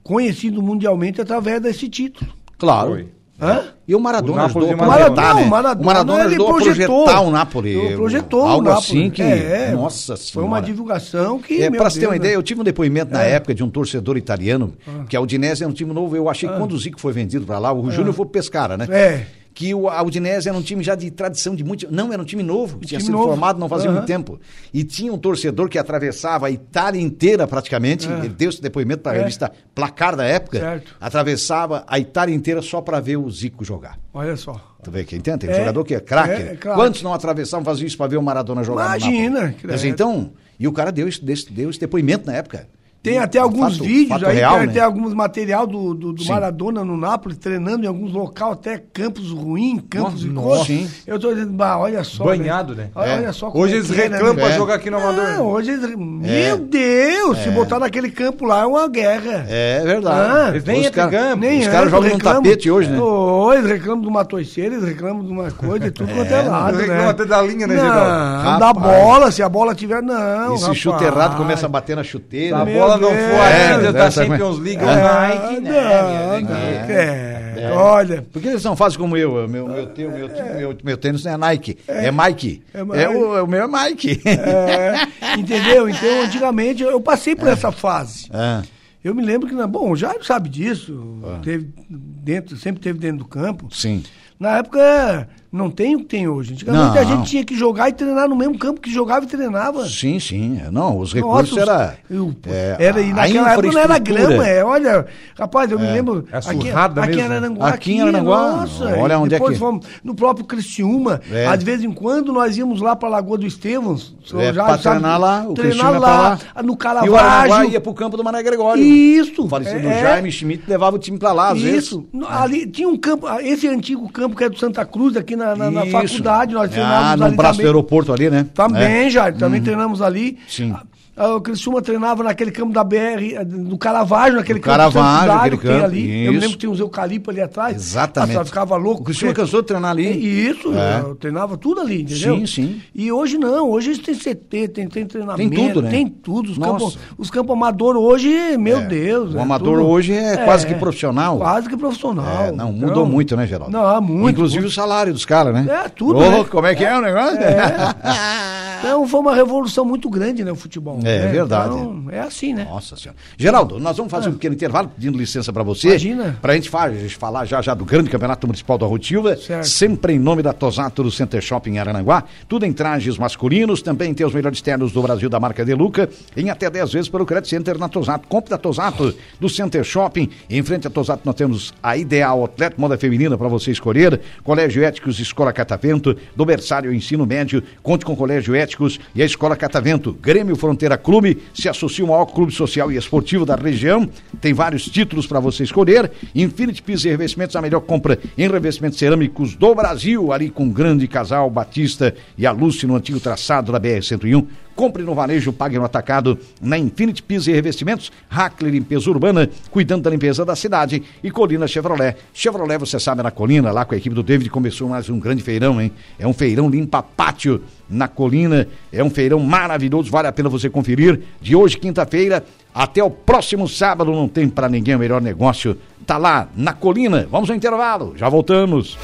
conhecido 0.06 0.62
mundialmente 0.62 1.20
através 1.20 1.60
desse 1.60 1.88
título. 1.88 2.30
Claro. 2.58 2.90
Foi. 2.90 3.08
Hã? 3.38 3.64
E 3.86 3.94
o 3.94 4.00
Maradona 4.00 4.42
O 4.42 4.44
ajudou 4.46 4.62
a 4.62 4.76
projetar, 4.76 4.86
Maradona, 4.86 5.34
né? 5.34 5.42
o 5.42 5.50
Maradona, 5.50 5.82
o 5.82 5.84
Maradona 5.84 6.18
ele 6.20 6.28
ajudou 6.28 6.46
a 6.48 6.50
projetou. 6.54 7.04
projetar 7.04 7.20
o 7.20 7.30
Napoli. 7.30 7.70
Ele 7.70 7.94
projetou 7.96 8.40
o 8.40 8.46
Algo 8.46 8.62
Napoli. 8.64 8.78
assim 8.82 9.10
que, 9.10 9.20
É, 9.22 9.72
nossa 9.72 10.16
Foi 10.16 10.42
uma 10.42 10.56
senhora. 10.56 10.62
divulgação 10.66 11.38
que. 11.38 11.62
É, 11.62 11.70
para 11.70 11.90
você 11.90 12.00
ter 12.00 12.06
uma 12.06 12.12
Deus, 12.12 12.20
ideia, 12.20 12.32
né? 12.32 12.38
eu 12.38 12.42
tive 12.42 12.62
um 12.62 12.64
depoimento 12.64 13.12
na 13.12 13.22
É. 13.24 13.32
época 13.32 13.54
de 13.54 13.62
um 13.62 13.68
torcedor 13.68 14.16
italiano, 14.16 14.72
que 15.08 15.14
a 15.14 15.20
Udinese 15.20 15.62
era 15.64 15.70
um 15.70 15.74
time 15.74 15.92
novo. 15.92 16.16
Eu 16.16 16.30
achei 16.30 16.48
que 16.48 16.56
quando 16.56 16.72
o 16.72 16.78
Zico 16.78 16.98
foi 16.98 17.12
vendido 17.12 17.44
para 17.44 17.58
lá, 17.58 17.74
o 17.74 17.90
Júnior 17.90 18.14
foi 18.14 18.24
Pescara, 18.24 18.78
né? 18.78 18.86
É. 18.90 19.26
Que 19.58 19.72
o, 19.72 19.88
a 19.88 20.02
Udinese 20.02 20.50
era 20.50 20.58
um 20.58 20.60
time 20.60 20.84
já 20.84 20.94
de 20.94 21.10
tradição 21.10 21.56
de 21.56 21.64
muito. 21.64 21.90
Não, 21.90 22.12
era 22.12 22.20
um 22.20 22.26
time 22.26 22.42
novo, 22.42 22.76
tinha 22.80 22.98
time 22.98 23.04
sido 23.04 23.12
novo. 23.12 23.28
formado 23.28 23.58
não 23.58 23.70
fazia 23.70 23.86
Aham. 23.88 23.94
muito 23.96 24.06
tempo. 24.06 24.38
E 24.72 24.84
tinha 24.84 25.10
um 25.10 25.16
torcedor 25.16 25.70
que 25.70 25.78
atravessava 25.78 26.46
a 26.48 26.50
Itália 26.50 27.00
inteira 27.00 27.46
praticamente. 27.46 28.06
Ele 28.06 28.28
deu 28.28 28.50
esse 28.50 28.60
depoimento 28.60 29.02
para 29.02 29.12
a 29.12 29.14
É. 29.14 29.18
revista 29.20 29.50
Placar 29.74 30.14
da 30.14 30.24
época. 30.24 30.58
Certo. 30.60 30.94
Atravessava 31.00 31.84
a 31.88 31.98
Itália 31.98 32.34
inteira 32.34 32.60
só 32.60 32.82
para 32.82 33.00
ver 33.00 33.16
o 33.16 33.30
Zico 33.30 33.64
jogar. 33.64 33.98
Olha 34.12 34.36
só. 34.36 34.60
Tu 34.82 34.90
vê 34.90 35.04
que 35.04 35.16
entende? 35.16 35.38
Tem 35.38 35.48
É. 35.50 35.54
jogador 35.54 35.84
que 35.84 35.94
é 35.94 36.00
craque. 36.00 36.30
É, 36.42 36.52
é 36.52 36.56
craque. 36.56 36.78
Quantos 36.78 37.02
não 37.02 37.14
atravessavam 37.14 37.64
faziam 37.64 37.86
isso 37.86 37.96
para 37.96 38.08
ver 38.08 38.18
o 38.18 38.22
Maradona 38.22 38.62
jogar 38.62 38.90
no 38.90 38.96
Imagina, 39.06 39.54
dizer, 39.72 39.86
é. 39.88 39.90
então, 39.90 40.32
e 40.60 40.68
o 40.68 40.72
cara 40.72 40.92
deu 40.92 41.08
esse, 41.08 41.24
deu 41.50 41.70
esse 41.70 41.80
depoimento 41.80 42.26
na 42.26 42.34
época. 42.34 42.68
Tem 43.10 43.18
até 43.18 43.38
alguns 43.38 43.76
Fato- 43.76 43.84
vídeos 43.84 44.08
fato 44.08 44.26
aí, 44.26 44.36
real, 44.36 44.56
tem 44.58 44.66
né? 44.66 44.72
até 44.72 44.80
alguns 44.80 45.14
material 45.14 45.66
do, 45.66 45.94
do, 45.94 46.12
do. 46.12 46.24
Maradona 46.24 46.84
no 46.84 46.96
Nápoles, 46.96 47.36
treinando 47.38 47.84
em 47.84 47.88
alguns 47.88 48.12
locais, 48.12 48.52
até 48.52 48.78
campos 48.92 49.30
ruins, 49.30 49.80
campos 49.88 50.20
de 50.20 50.28
Nossa, 50.28 50.64
sim. 50.64 50.90
Eu 51.06 51.18
tô 51.18 51.32
dizendo, 51.32 51.52
bah, 51.52 51.78
olha 51.78 52.02
só. 52.02 52.24
Banhado, 52.24 52.74
né? 52.74 52.88
Olha, 52.94 53.10
É. 53.10 53.16
olha 53.18 53.32
só 53.32 53.50
como 53.50 53.62
Hoje 53.64 53.74
é 53.74 53.76
eles 53.76 53.90
que 53.90 54.00
é, 54.00 54.02
reclamam 54.08 54.34
né? 54.34 54.42
pra 54.42 54.50
É. 54.52 54.56
jogar 54.56 54.74
aqui 54.74 54.90
no 54.90 54.96
Amador. 54.98 55.24
Não, 55.24 55.46
hoje 55.46 55.70
eles... 55.70 55.94
Meu 55.96 56.58
Deus, 56.58 57.38
se 57.38 57.50
botar 57.50 57.78
naquele 57.78 58.10
campo 58.10 58.44
lá 58.44 58.62
é 58.62 58.66
uma 58.66 58.88
guerra. 58.88 59.46
É 59.48 59.82
verdade. 59.84 60.30
Ah, 60.36 60.48
Eles 60.50 60.64
nem 60.64 60.80
Os 60.80 60.86
entram 60.88 61.10
campo. 61.10 61.36
Nem 61.36 61.60
Os 61.60 61.66
é, 61.66 61.70
caras 61.70 61.90
jogam 61.90 62.10
reclamam- 62.10 62.42
tapete 62.42 62.70
hoje, 62.70 62.90
né? 62.90 62.98
Ô, 63.00 63.52
eles 63.52 63.70
reclamam 63.70 64.00
de 64.02 64.08
uma 64.08 64.24
toiceira, 64.24 64.74
eles 64.74 64.86
reclamam 64.88 65.24
de 65.24 65.30
uma 65.32 65.50
coisa, 65.50 65.86
e 65.86 65.90
tudo 65.90 66.12
quanto 66.12 66.32
é 66.32 66.42
lado, 66.42 66.76
Reclamam 66.78 67.04
né? 67.04 67.08
até 67.10 67.24
da 67.24 67.42
linha, 67.42 67.66
né, 67.66 67.76
não, 67.76 67.84
Geraldo? 67.84 68.58
da 68.60 68.72
bola, 68.72 69.30
se 69.30 69.42
a 69.42 69.48
bola 69.48 69.74
tiver, 69.74 70.02
não, 70.02 70.54
E 70.54 70.58
se 70.58 70.74
chuta 70.74 71.04
errado, 71.04 71.36
começa 71.36 71.66
a 71.66 71.68
bater 71.68 71.94
na 71.96 72.02
chuteira. 72.02 72.58
A 72.58 72.64
Meu 72.64 72.74
bola 72.98 73.12
não 73.12 73.18
Deus. 73.20 73.30
for 73.30 73.40
ainda 73.40 73.88
É, 73.88 73.92
da 73.92 74.04
dessa- 74.04 74.24
Champions 74.24 74.58
League, 74.58 74.82
É, 74.84 74.88
é, 74.88 75.02
Nike, 75.02 75.60
não, 75.60 75.70
né? 75.72 76.40
não, 76.40 76.56
É. 76.56 77.54
é, 77.58 77.72
olha... 77.72 78.22
Por 78.32 78.40
que 78.42 78.48
eles 78.48 78.62
não 78.64 78.76
fazem 78.76 78.98
como 78.98 79.16
eu? 79.16 79.46
Meu, 79.48 79.66
meu, 79.68 79.86
teu- 79.86 80.10
meu, 80.10 80.28
meu, 80.58 80.76
meu 80.84 80.96
tênis 80.96 81.24
não 81.24 81.32
é 81.32 81.36
Nike, 81.36 81.78
é, 81.88 82.10
Mike. 82.10 82.62
É 82.74 83.02
É, 83.02 83.08
o, 83.08 83.44
o 83.44 83.46
meu 83.46 83.62
é 83.62 83.66
Mike. 83.66 84.20
É, 84.26 85.38
entendeu? 85.38 85.88
Então, 85.88 86.22
antigamente, 86.24 86.82
eu 86.82 87.00
passei 87.00 87.34
por 87.34 87.48
essa 87.48 87.70
fase. 87.72 88.28
Ah, 88.32 88.62
Eu 89.04 89.14
me 89.14 89.22
lembro 89.24 89.48
que, 89.48 89.54
na- 89.54 89.66
bom, 89.68 89.90
o 89.92 89.96
Jairo 89.96 90.24
sabe 90.24 90.48
disso, 90.48 91.20
Ah. 91.24 91.38
teve 91.42 91.68
dentro, 91.88 92.56
sempre 92.56 92.82
teve 92.82 92.98
dentro 92.98 93.18
do 93.18 93.24
campo. 93.24 93.68
sim. 93.72 94.02
Na 94.38 94.58
época, 94.58 95.28
não 95.56 95.70
tem 95.70 95.96
o 95.96 96.00
que 96.00 96.04
tem 96.04 96.28
hoje. 96.28 96.52
Antigamente, 96.52 96.84
Não. 96.94 96.98
a 97.00 97.04
gente 97.04 97.30
tinha 97.30 97.44
que 97.44 97.56
jogar 97.56 97.88
e 97.88 97.92
treinar 97.92 98.28
no 98.28 98.36
mesmo 98.36 98.58
campo 98.58 98.80
que 98.80 98.90
jogava 98.92 99.24
e 99.24 99.28
treinava. 99.28 99.86
Sim, 99.88 100.20
sim. 100.20 100.60
Não, 100.70 100.98
os 100.98 101.12
recursos 101.12 101.56
Nossa, 101.56 101.70
era. 101.72 101.98
eu- 102.10 102.34
é, 102.46 102.76
era 102.78 103.00
e 103.00 103.10
a 103.10 103.14
naquela 103.14 103.52
época 103.52 103.72
não 103.72 103.80
era 103.80 103.98
grama, 103.98 104.46
é. 104.46 104.64
Olha, 104.64 105.06
rapaz, 105.38 105.70
eu 105.70 105.78
me 105.78 105.86
lembro. 105.86 106.26
É 106.30 106.36
aqui, 106.38 106.68
surrada 106.68 107.00
aqui 107.02 107.12
em 107.12 107.16
mesmo. 107.16 107.32
Araranguá. 107.32 107.68
Aqui 107.68 107.92
em 107.92 108.00
Araranguá, 108.02 108.50
Nossa, 108.56 108.84
olha 108.96 109.18
onde 109.18 109.34
é 109.34 109.38
depois 109.38 109.54
que- 109.54 109.58
fomos 109.58 109.86
no 110.04 110.14
próprio 110.14 110.44
Criciúma. 110.46 111.20
É. 111.30 111.46
Às 111.46 111.62
vez 111.62 111.82
em 111.82 111.92
quando 111.92 112.32
nós 112.32 112.56
íamos 112.56 112.80
lá 112.80 112.94
pra 112.94 113.08
Lagoa 113.08 113.38
do 113.38 113.46
Estevãos. 113.46 114.14
É, 114.34 114.52
pra 114.52 114.76
treinar 114.78 115.20
lá, 115.20 115.44
o 115.48 115.54
treinar 115.54 115.76
Criciúma 115.78 115.96
é 115.96 115.98
lá, 115.98 116.38
lá. 116.54 116.62
no 116.62 116.72
E 116.72 116.72
o 116.72 116.76
Caravaggio. 116.76 117.70
ia 117.70 117.80
pro 117.80 117.94
campo 117.94 118.16
do 118.16 118.24
Mané 118.24 118.42
Gregório. 118.42 118.82
Isso. 118.82 119.44
O 119.44 119.48
falecido 119.48 119.86
é, 119.86 120.02
Jaime 120.02 120.30
Schmidt 120.32 120.64
levava 120.68 120.96
o 120.96 120.98
time 120.98 121.18
pra 121.18 121.32
lá, 121.32 121.50
às 121.50 121.60
vezes. 121.60 121.84
Isso. 121.86 122.06
No- 122.12 122.26
Ali 122.28 122.66
tinha 122.66 122.88
um 122.88 122.96
campo, 122.96 123.26
ah, 123.26 123.42
esse 123.42 123.66
antigo 123.68 124.08
campo 124.10 124.36
que 124.36 124.44
é 124.44 124.48
do 124.48 124.58
Santa 124.58 124.84
Cruz, 124.84 125.16
aqui 125.16 125.36
na, 125.36 125.45
na, 125.54 125.70
na 125.70 125.82
Isso. 125.84 125.92
faculdade, 125.92 126.54
nós 126.54 126.70
Ah, 126.70 126.72
treinávamos 126.72 127.20
no 127.20 127.26
ali 127.26 127.36
braço 127.36 127.52
do 127.52 127.56
também. 127.58 127.66
aeroporto 127.66 128.12
ali, 128.12 128.30
né? 128.30 128.46
Também, 128.54 129.06
É. 129.06 129.10
já, 129.10 129.30
também 129.30 129.62
treinamos 129.62 130.02
ali. 130.02 130.38
Sim. 130.48 130.74
Ah, 131.16 131.34
O 131.36 131.40
Criciúma 131.40 131.80
treinava 131.80 132.22
naquele 132.22 132.50
campo 132.50 132.72
da 132.74 132.84
BR, 132.84 133.36
ah, 133.40 133.44
do 133.44 133.78
Caravaggio, 133.78 134.36
naquele 134.36 134.58
Do 134.58 134.62
campo 134.62 134.76
Caravaggio, 134.76 135.58
que 135.58 135.66
tem 135.66 135.74
campo, 135.74 135.84
ali. 135.86 136.24
Eu 136.26 136.32
isso. 136.32 136.40
lembro 136.40 136.50
que 136.50 136.58
tinha 136.58 136.70
uns 136.70 136.78
eucalipto 136.80 137.30
ali 137.30 137.40
atrás. 137.40 137.74
Exatamente. 137.76 138.38
Ah, 138.38 138.44
ficava 138.44 138.76
louco. 138.76 139.00
O 139.00 139.04
Criciúma 139.04 139.32
porque- 139.32 139.40
cansou 139.46 139.62
de 139.62 139.66
treinar 139.68 139.90
ali. 139.92 140.06
E 140.12 140.48
Isso, 140.50 140.72
É. 140.76 141.00
eu 141.00 141.14
treinava 141.14 141.56
tudo 141.56 141.80
ali, 141.80 142.02
entendeu? 142.02 142.36
Sim, 142.36 142.46
sim. 142.46 142.82
E 142.94 143.10
hoje 143.10 143.38
não, 143.38 143.70
hoje 143.70 143.88
eles 143.92 143.98
têm 144.00 144.14
CT, 144.14 144.68
tem, 144.68 144.88
tem 144.88 145.06
treinamento. 145.06 145.50
Tem 145.54 145.68
tudo, 145.68 145.82
né? 145.82 145.90
Tem 145.90 146.06
tudo. 146.08 146.50
Os 146.52 146.58
campos, 146.58 146.98
os 147.16 147.30
campos 147.30 147.52
amador 147.56 147.96
hoje, 147.96 148.56
meu 148.58 148.78
É, 148.80 148.84
Deus. 148.86 149.34
o 149.34 149.38
é 149.38 149.42
amador 149.42 149.78
tudo- 149.78 149.88
hoje 149.88 150.12
é 150.12 150.36
quase 150.44 150.66
que 150.66 150.74
profissional. 150.74 151.38
Quase 151.38 151.68
que 151.68 151.76
profissional. 151.76 152.26
É, 152.44 152.52
não, 152.52 152.68
Então, 152.70 152.88
mudou 152.88 153.06
muito, 153.06 153.34
né, 153.36 153.46
Geraldo? 153.46 153.72
Não, 153.72 154.00
muito. 154.02 154.30
Inclusive 154.34 154.60
muito. 154.60 154.70
o 154.72 154.74
salário 154.74 155.12
dos 155.14 155.24
caras, 155.24 155.54
né? 155.54 155.66
É, 155.84 155.88
tudo, 155.88 156.18
Ô, 156.18 156.30
né? 156.30 156.44
Como 156.44 156.66
é 156.66 156.74
que 156.74 156.84
é, 156.84 156.96
o 156.96 157.00
negócio? 157.00 157.36
Então 158.78 159.06
foi 159.08 159.20
uma 159.20 159.34
revolução 159.34 159.84
muito 159.84 160.08
grande, 160.08 160.44
né, 160.44 160.52
o 160.52 160.54
futebol. 160.54 160.98
É, 161.08 161.20
né? 161.26 161.28
verdade. 161.32 161.74
Então, 161.74 162.04
é 162.10 162.20
assim, 162.20 162.52
né? 162.52 162.64
Nossa 162.68 162.96
senhora. 162.96 163.16
Geraldo, 163.38 163.78
nós 163.78 163.96
vamos 163.96 164.10
fazer 164.10 164.28
um 164.28 164.32
pequeno 164.32 164.54
intervalo, 164.54 164.88
pedindo 164.88 165.16
licença 165.18 165.52
para 165.52 165.62
você. 165.62 165.88
Ah. 165.88 165.90
Imagina. 165.90 166.38
Pra 166.42 166.54
gente 166.54 166.68
fa- 166.68 166.90
falar 167.18 167.44
já 167.44 167.60
já 167.62 167.74
do 167.74 167.84
grande 167.84 168.10
campeonato 168.10 168.46
municipal 168.46 168.76
da 168.78 168.86
Rotilva. 168.86 169.36
Certo. 169.36 169.64
Sempre 169.66 170.14
em 170.14 170.18
nome 170.18 170.42
da 170.42 170.52
Tosato 170.52 171.02
do 171.02 171.10
Center 171.10 171.40
Shopping 171.40 171.72
em 171.74 171.78
Arananguá. 171.78 172.24
Tudo 172.48 172.64
em 172.66 172.72
trajes 172.72 173.16
masculinos. 173.18 173.82
Também 173.82 174.12
tem 174.14 174.26
os 174.26 174.32
melhores 174.34 174.60
ternos 174.60 174.92
do 174.92 175.02
Brasil 175.02 175.28
da 175.28 175.38
marca 175.38 175.64
Deluca. 175.64 176.08
Em 176.36 176.50
até 176.50 176.68
10 176.68 176.92
vezes 176.92 177.08
pelo 177.08 177.24
Credit 177.26 177.48
Center 177.48 177.78
na 177.78 177.88
Tosato. 177.88 178.26
Compre 178.28 178.50
da 178.50 178.58
Tosato 178.58 179.14
do 179.40 179.48
Center 179.48 179.84
Shopping. 179.84 180.28
Em 180.50 180.62
frente 180.62 180.86
à 180.86 180.90
Tosato 180.90 181.22
nós 181.24 181.34
temos 181.34 181.72
a 181.82 181.96
Ideal 181.96 182.44
Atleta 182.44 182.76
Moda 182.78 182.96
Feminina 182.98 183.36
para 183.38 183.48
você 183.48 183.70
escolher. 183.70 184.20
Colégio 184.42 184.82
Éticos 184.84 185.20
Escola 185.20 185.52
Catavento. 185.52 186.16
Do 186.34 186.44
berçário 186.44 186.92
ensino 186.92 187.24
médio. 187.26 187.62
Conte 187.82 188.04
com 188.04 188.16
Colégio 188.16 188.54
Éticos 188.54 188.98
e 189.14 189.22
a 189.22 189.24
Escola 189.26 189.54
Catavento. 189.56 190.12
Grêmio 190.20 190.56
Fronteira 190.56 190.95
Clube 190.96 191.42
se 191.54 191.68
associa 191.68 192.04
ao 192.04 192.10
maior 192.10 192.26
clube 192.26 192.52
social 192.52 192.90
e 192.90 192.96
esportivo 192.96 193.46
da 193.46 193.54
região. 193.54 194.08
Tem 194.40 194.52
vários 194.52 194.84
títulos 194.84 195.26
para 195.26 195.40
você 195.40 195.64
escolher. 195.64 196.10
Infinity 196.34 196.82
Pisos 196.82 197.04
e 197.04 197.08
Revestimentos, 197.08 197.56
a 197.56 197.62
melhor 197.62 197.80
compra 197.80 198.18
em 198.36 198.48
revestimentos 198.48 198.98
cerâmicos 198.98 199.54
do 199.54 199.74
Brasil, 199.74 200.32
ali 200.32 200.50
com 200.50 200.66
o 200.66 200.70
grande 200.70 201.06
casal 201.06 201.48
Batista 201.50 202.14
e 202.36 202.46
a 202.46 202.52
Lúcia 202.52 202.88
no 202.88 202.96
antigo 202.96 203.20
traçado 203.20 203.72
da 203.72 203.80
BR-101. 203.80 204.46
Compre 204.76 205.02
no 205.02 205.14
varejo, 205.14 205.54
pague 205.54 205.78
no 205.78 205.84
atacado 205.86 206.38
na 206.60 206.76
Infinity 206.76 207.22
Pisos 207.22 207.48
e 207.48 207.52
Revestimentos, 207.52 208.12
Hackler 208.28 208.70
Limpeza 208.70 209.08
Urbana, 209.08 209.48
cuidando 209.70 210.02
da 210.02 210.10
limpeza 210.10 210.44
da 210.44 210.54
cidade 210.54 211.02
e 211.24 211.30
Colina 211.30 211.66
Chevrolet. 211.66 212.14
Chevrolet, 212.34 212.78
você 212.78 213.00
sabe, 213.00 213.22
na 213.22 213.30
Colina, 213.30 213.72
lá 213.72 213.86
com 213.86 213.94
a 213.94 213.96
equipe 213.96 214.14
do 214.14 214.22
David, 214.22 214.50
começou 214.50 214.90
mais 214.90 215.08
um 215.08 215.18
grande 215.18 215.42
feirão, 215.42 215.80
hein? 215.80 215.90
É 216.18 216.26
um 216.26 216.34
feirão 216.34 216.68
limpa 216.68 217.02
pátio 217.02 217.62
na 217.88 218.06
Colina, 218.06 218.68
é 218.92 219.02
um 219.02 219.08
feirão 219.08 219.40
maravilhoso, 219.40 220.10
vale 220.10 220.28
a 220.28 220.32
pena 220.32 220.50
você 220.50 220.68
conferir. 220.68 221.22
De 221.40 221.56
hoje, 221.56 221.78
quinta-feira, 221.78 222.44
até 222.74 223.02
o 223.02 223.10
próximo 223.10 223.66
sábado, 223.66 224.12
não 224.12 224.28
tem 224.28 224.46
para 224.46 224.68
ninguém 224.68 224.94
o 224.94 224.98
melhor 224.98 225.22
negócio. 225.22 225.78
Tá 226.06 226.18
lá 226.18 226.48
na 226.54 226.74
Colina. 226.74 227.26
Vamos 227.30 227.48
ao 227.48 227.56
intervalo, 227.56 228.12
já 228.14 228.28
voltamos. 228.28 228.98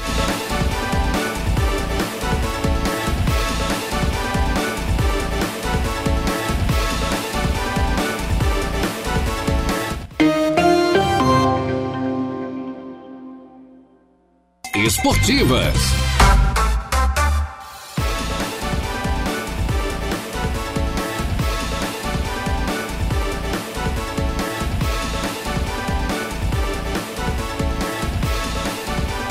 Esportivas. 14.93 16.22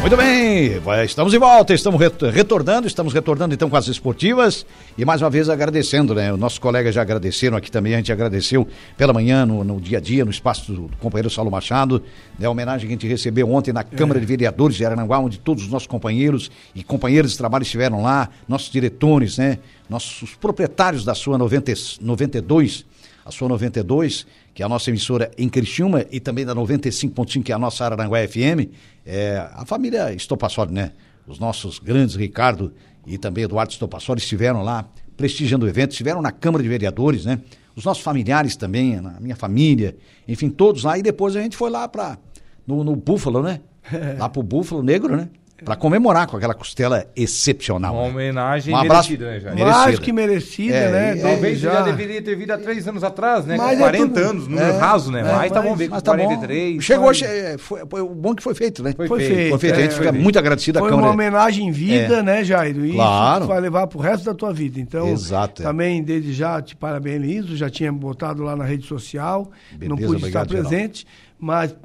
Muito 0.03 0.17
bem, 0.17 0.83
estamos 1.05 1.31
de 1.33 1.39
volta, 1.39 1.73
estamos 1.73 2.01
retornando, 2.35 2.89
estamos 2.89 3.15
retornando 3.15 3.55
então 3.55 3.71
com 3.71 3.77
as 3.77 3.87
esportivas 3.87 4.67
e 4.99 5.05
mais 5.05 5.23
uma 5.23 5.31
vez 5.31 5.49
agradecendo, 5.49 6.13
né? 6.13 6.33
Os 6.33 6.39
nossos 6.41 6.59
colegas 6.59 6.93
já 6.93 7.03
agradeceram 7.03 7.57
aqui 7.57 7.71
também, 7.71 7.95
a 7.95 7.99
gente 7.99 8.11
agradeceu 8.11 8.67
pela 8.97 9.13
manhã, 9.13 9.47
no, 9.47 9.63
no 9.63 9.81
dia 9.81 9.99
a 9.99 10.01
dia, 10.01 10.25
no 10.25 10.31
espaço 10.33 10.73
do, 10.73 10.89
do 10.89 10.97
companheiro 10.97 11.31
Saulo 11.31 11.53
Machado, 11.53 12.03
né? 12.37 12.49
A 12.49 12.51
homenagem 12.51 12.89
que 12.89 12.93
a 12.93 12.97
gente 12.97 13.07
recebeu 13.07 13.49
ontem 13.49 13.73
na 13.73 13.85
Câmara 13.85 14.19
é. 14.19 14.21
de 14.21 14.27
Vereadores 14.27 14.77
de 14.77 14.85
Arananguá, 14.85 15.21
onde 15.21 15.39
todos 15.39 15.63
os 15.63 15.71
nossos 15.71 15.87
companheiros 15.87 16.51
e 16.75 16.83
companheiras 16.83 17.31
de 17.31 17.39
trabalho 17.39 17.63
estiveram 17.63 18.03
lá, 18.03 18.29
nossos 18.49 18.73
diretores, 18.73 19.39
né? 19.39 19.61
Nossos 19.89 20.35
proprietários 20.35 21.05
da 21.05 21.15
sua 21.15 21.39
90, 21.39 21.73
92, 22.01 22.85
a 23.25 23.31
sua 23.31 23.49
92, 23.49 24.27
que 24.55 24.63
é 24.63 24.67
a 24.67 24.69
nossa 24.69 24.91
emissora 24.91 25.31
em 25.39 25.49
Criciúma, 25.49 26.05
e 26.11 26.21
também 26.21 26.45
da 26.45 26.55
95.5, 26.55 27.43
que 27.43 27.53
é 27.53 27.55
a 27.55 27.59
nossa 27.59 27.85
Aranguá 27.85 28.19
FM, 28.27 28.71
é, 29.05 29.49
a 29.53 29.65
família 29.65 30.13
Estopassoli, 30.13 30.73
né? 30.73 30.93
Os 31.27 31.39
nossos 31.39 31.79
grandes, 31.79 32.17
Ricardo 32.17 32.73
e 33.07 33.17
também 33.17 33.45
Eduardo 33.45 33.73
Estopassoli, 33.73 34.21
estiveram 34.21 34.63
lá 34.63 34.89
prestigiando 35.17 35.67
o 35.67 35.69
evento, 35.69 35.93
estiveram 35.93 36.21
na 36.21 36.33
Câmara 36.33 36.63
de 36.63 36.69
Vereadores, 36.69 37.25
né? 37.25 37.41
Os 37.75 37.85
nossos 37.85 38.03
familiares 38.03 38.57
também, 38.57 38.97
a 38.97 39.21
minha 39.21 39.37
família, 39.37 39.97
enfim, 40.29 40.51
todos 40.51 40.85
lá, 40.85 40.99
e 40.99 41.03
depois 41.03 41.37
a 41.37 41.41
gente 41.41 41.57
foi 41.57 41.71
lá 41.71 41.89
para 41.89 42.19
no, 42.67 42.85
no 42.85 42.95
Búfalo, 42.97 43.43
né? 43.43 43.61
Lá 44.17 44.29
pro 44.29 44.45
Búfalo 44.45 44.81
Negro, 44.81 45.17
né? 45.17 45.29
Para 45.65 45.77
comemorar 45.77 46.27
com 46.27 46.37
aquela 46.37 46.55
costela 46.55 47.07
excepcional. 47.15 47.95
Uma 47.95 48.03
né? 48.03 48.09
homenagem 48.09 48.75
um 48.75 48.79
abraço, 48.79 49.11
merecida, 49.11 49.31
né, 49.31 49.41
Jair? 49.41 49.67
Mais 49.67 49.99
que 49.99 50.13
merecida, 50.13 50.75
é, 50.75 50.93
né? 50.93 51.17
Talvez 51.17 51.59
já. 51.59 51.73
já 51.73 51.83
deveria 51.83 52.23
ter 52.23 52.37
vindo 52.37 52.51
há 52.51 52.59
três 52.59 52.87
anos 52.87 53.05
atrás, 53.05 53.47
né? 53.47 53.57
Mas 53.57 53.73
com 53.73 53.85
40 53.85 54.05
é 54.05 54.07
tudo, 54.07 54.31
anos, 54.31 54.49
número 54.49 54.69
é, 54.69 54.79
raso, 54.79 55.13
né? 55.13 55.21
É, 55.21 55.25
mas, 55.25 55.53
tá 55.53 55.63
bom 55.63 55.75
ver 55.75 55.89
com 55.89 56.01
tá 56.01 56.13
43. 56.13 56.75
Bom. 56.75 56.81
Chegou, 56.81 57.15
foi, 57.15 57.59
foi, 57.59 57.83
foi, 57.89 58.01
o 58.01 58.09
bom 58.09 58.35
que 58.35 58.43
foi 58.43 58.55
feito, 58.55 58.83
né? 58.83 58.93
Foi, 58.97 59.07
foi 59.07 59.21
feito. 59.21 59.51
Foi 59.51 59.59
feito. 59.59 59.79
a 59.79 59.83
gente 59.83 59.95
fica 59.95 60.13
muito 60.13 60.39
agradecido 60.39 60.79
à 60.79 60.83
Câmara. 60.83 60.97
Foi 60.97 61.05
uma 61.05 61.13
homenagem 61.13 61.69
em 61.69 61.71
vida, 61.71 62.19
é. 62.19 62.23
né, 62.23 62.45
Jair? 62.45 62.77
E 62.77 62.93
claro. 62.93 63.47
vai 63.47 63.61
levar 63.61 63.87
pro 63.87 63.99
resto 63.99 64.25
da 64.25 64.35
tua 64.35 64.53
vida. 64.53 64.81
Então, 64.81 65.09
Exato, 65.09 65.63
é. 65.63 65.65
também 65.65 66.03
desde 66.03 66.33
já 66.33 66.61
te 66.61 66.75
parabenizo, 66.75 67.57
já 67.57 67.71
tinha 67.71 67.93
botado 67.93 68.43
lá 68.43 68.57
na 68.57 68.65
rede 68.65 68.87
social, 68.87 69.51
Beleza, 69.71 69.89
não 69.89 69.97
pude 69.97 70.17
obrigado, 70.17 70.47
estar 70.53 70.63
presente, 70.63 71.07
geral. 71.07 71.37
mas 71.39 71.77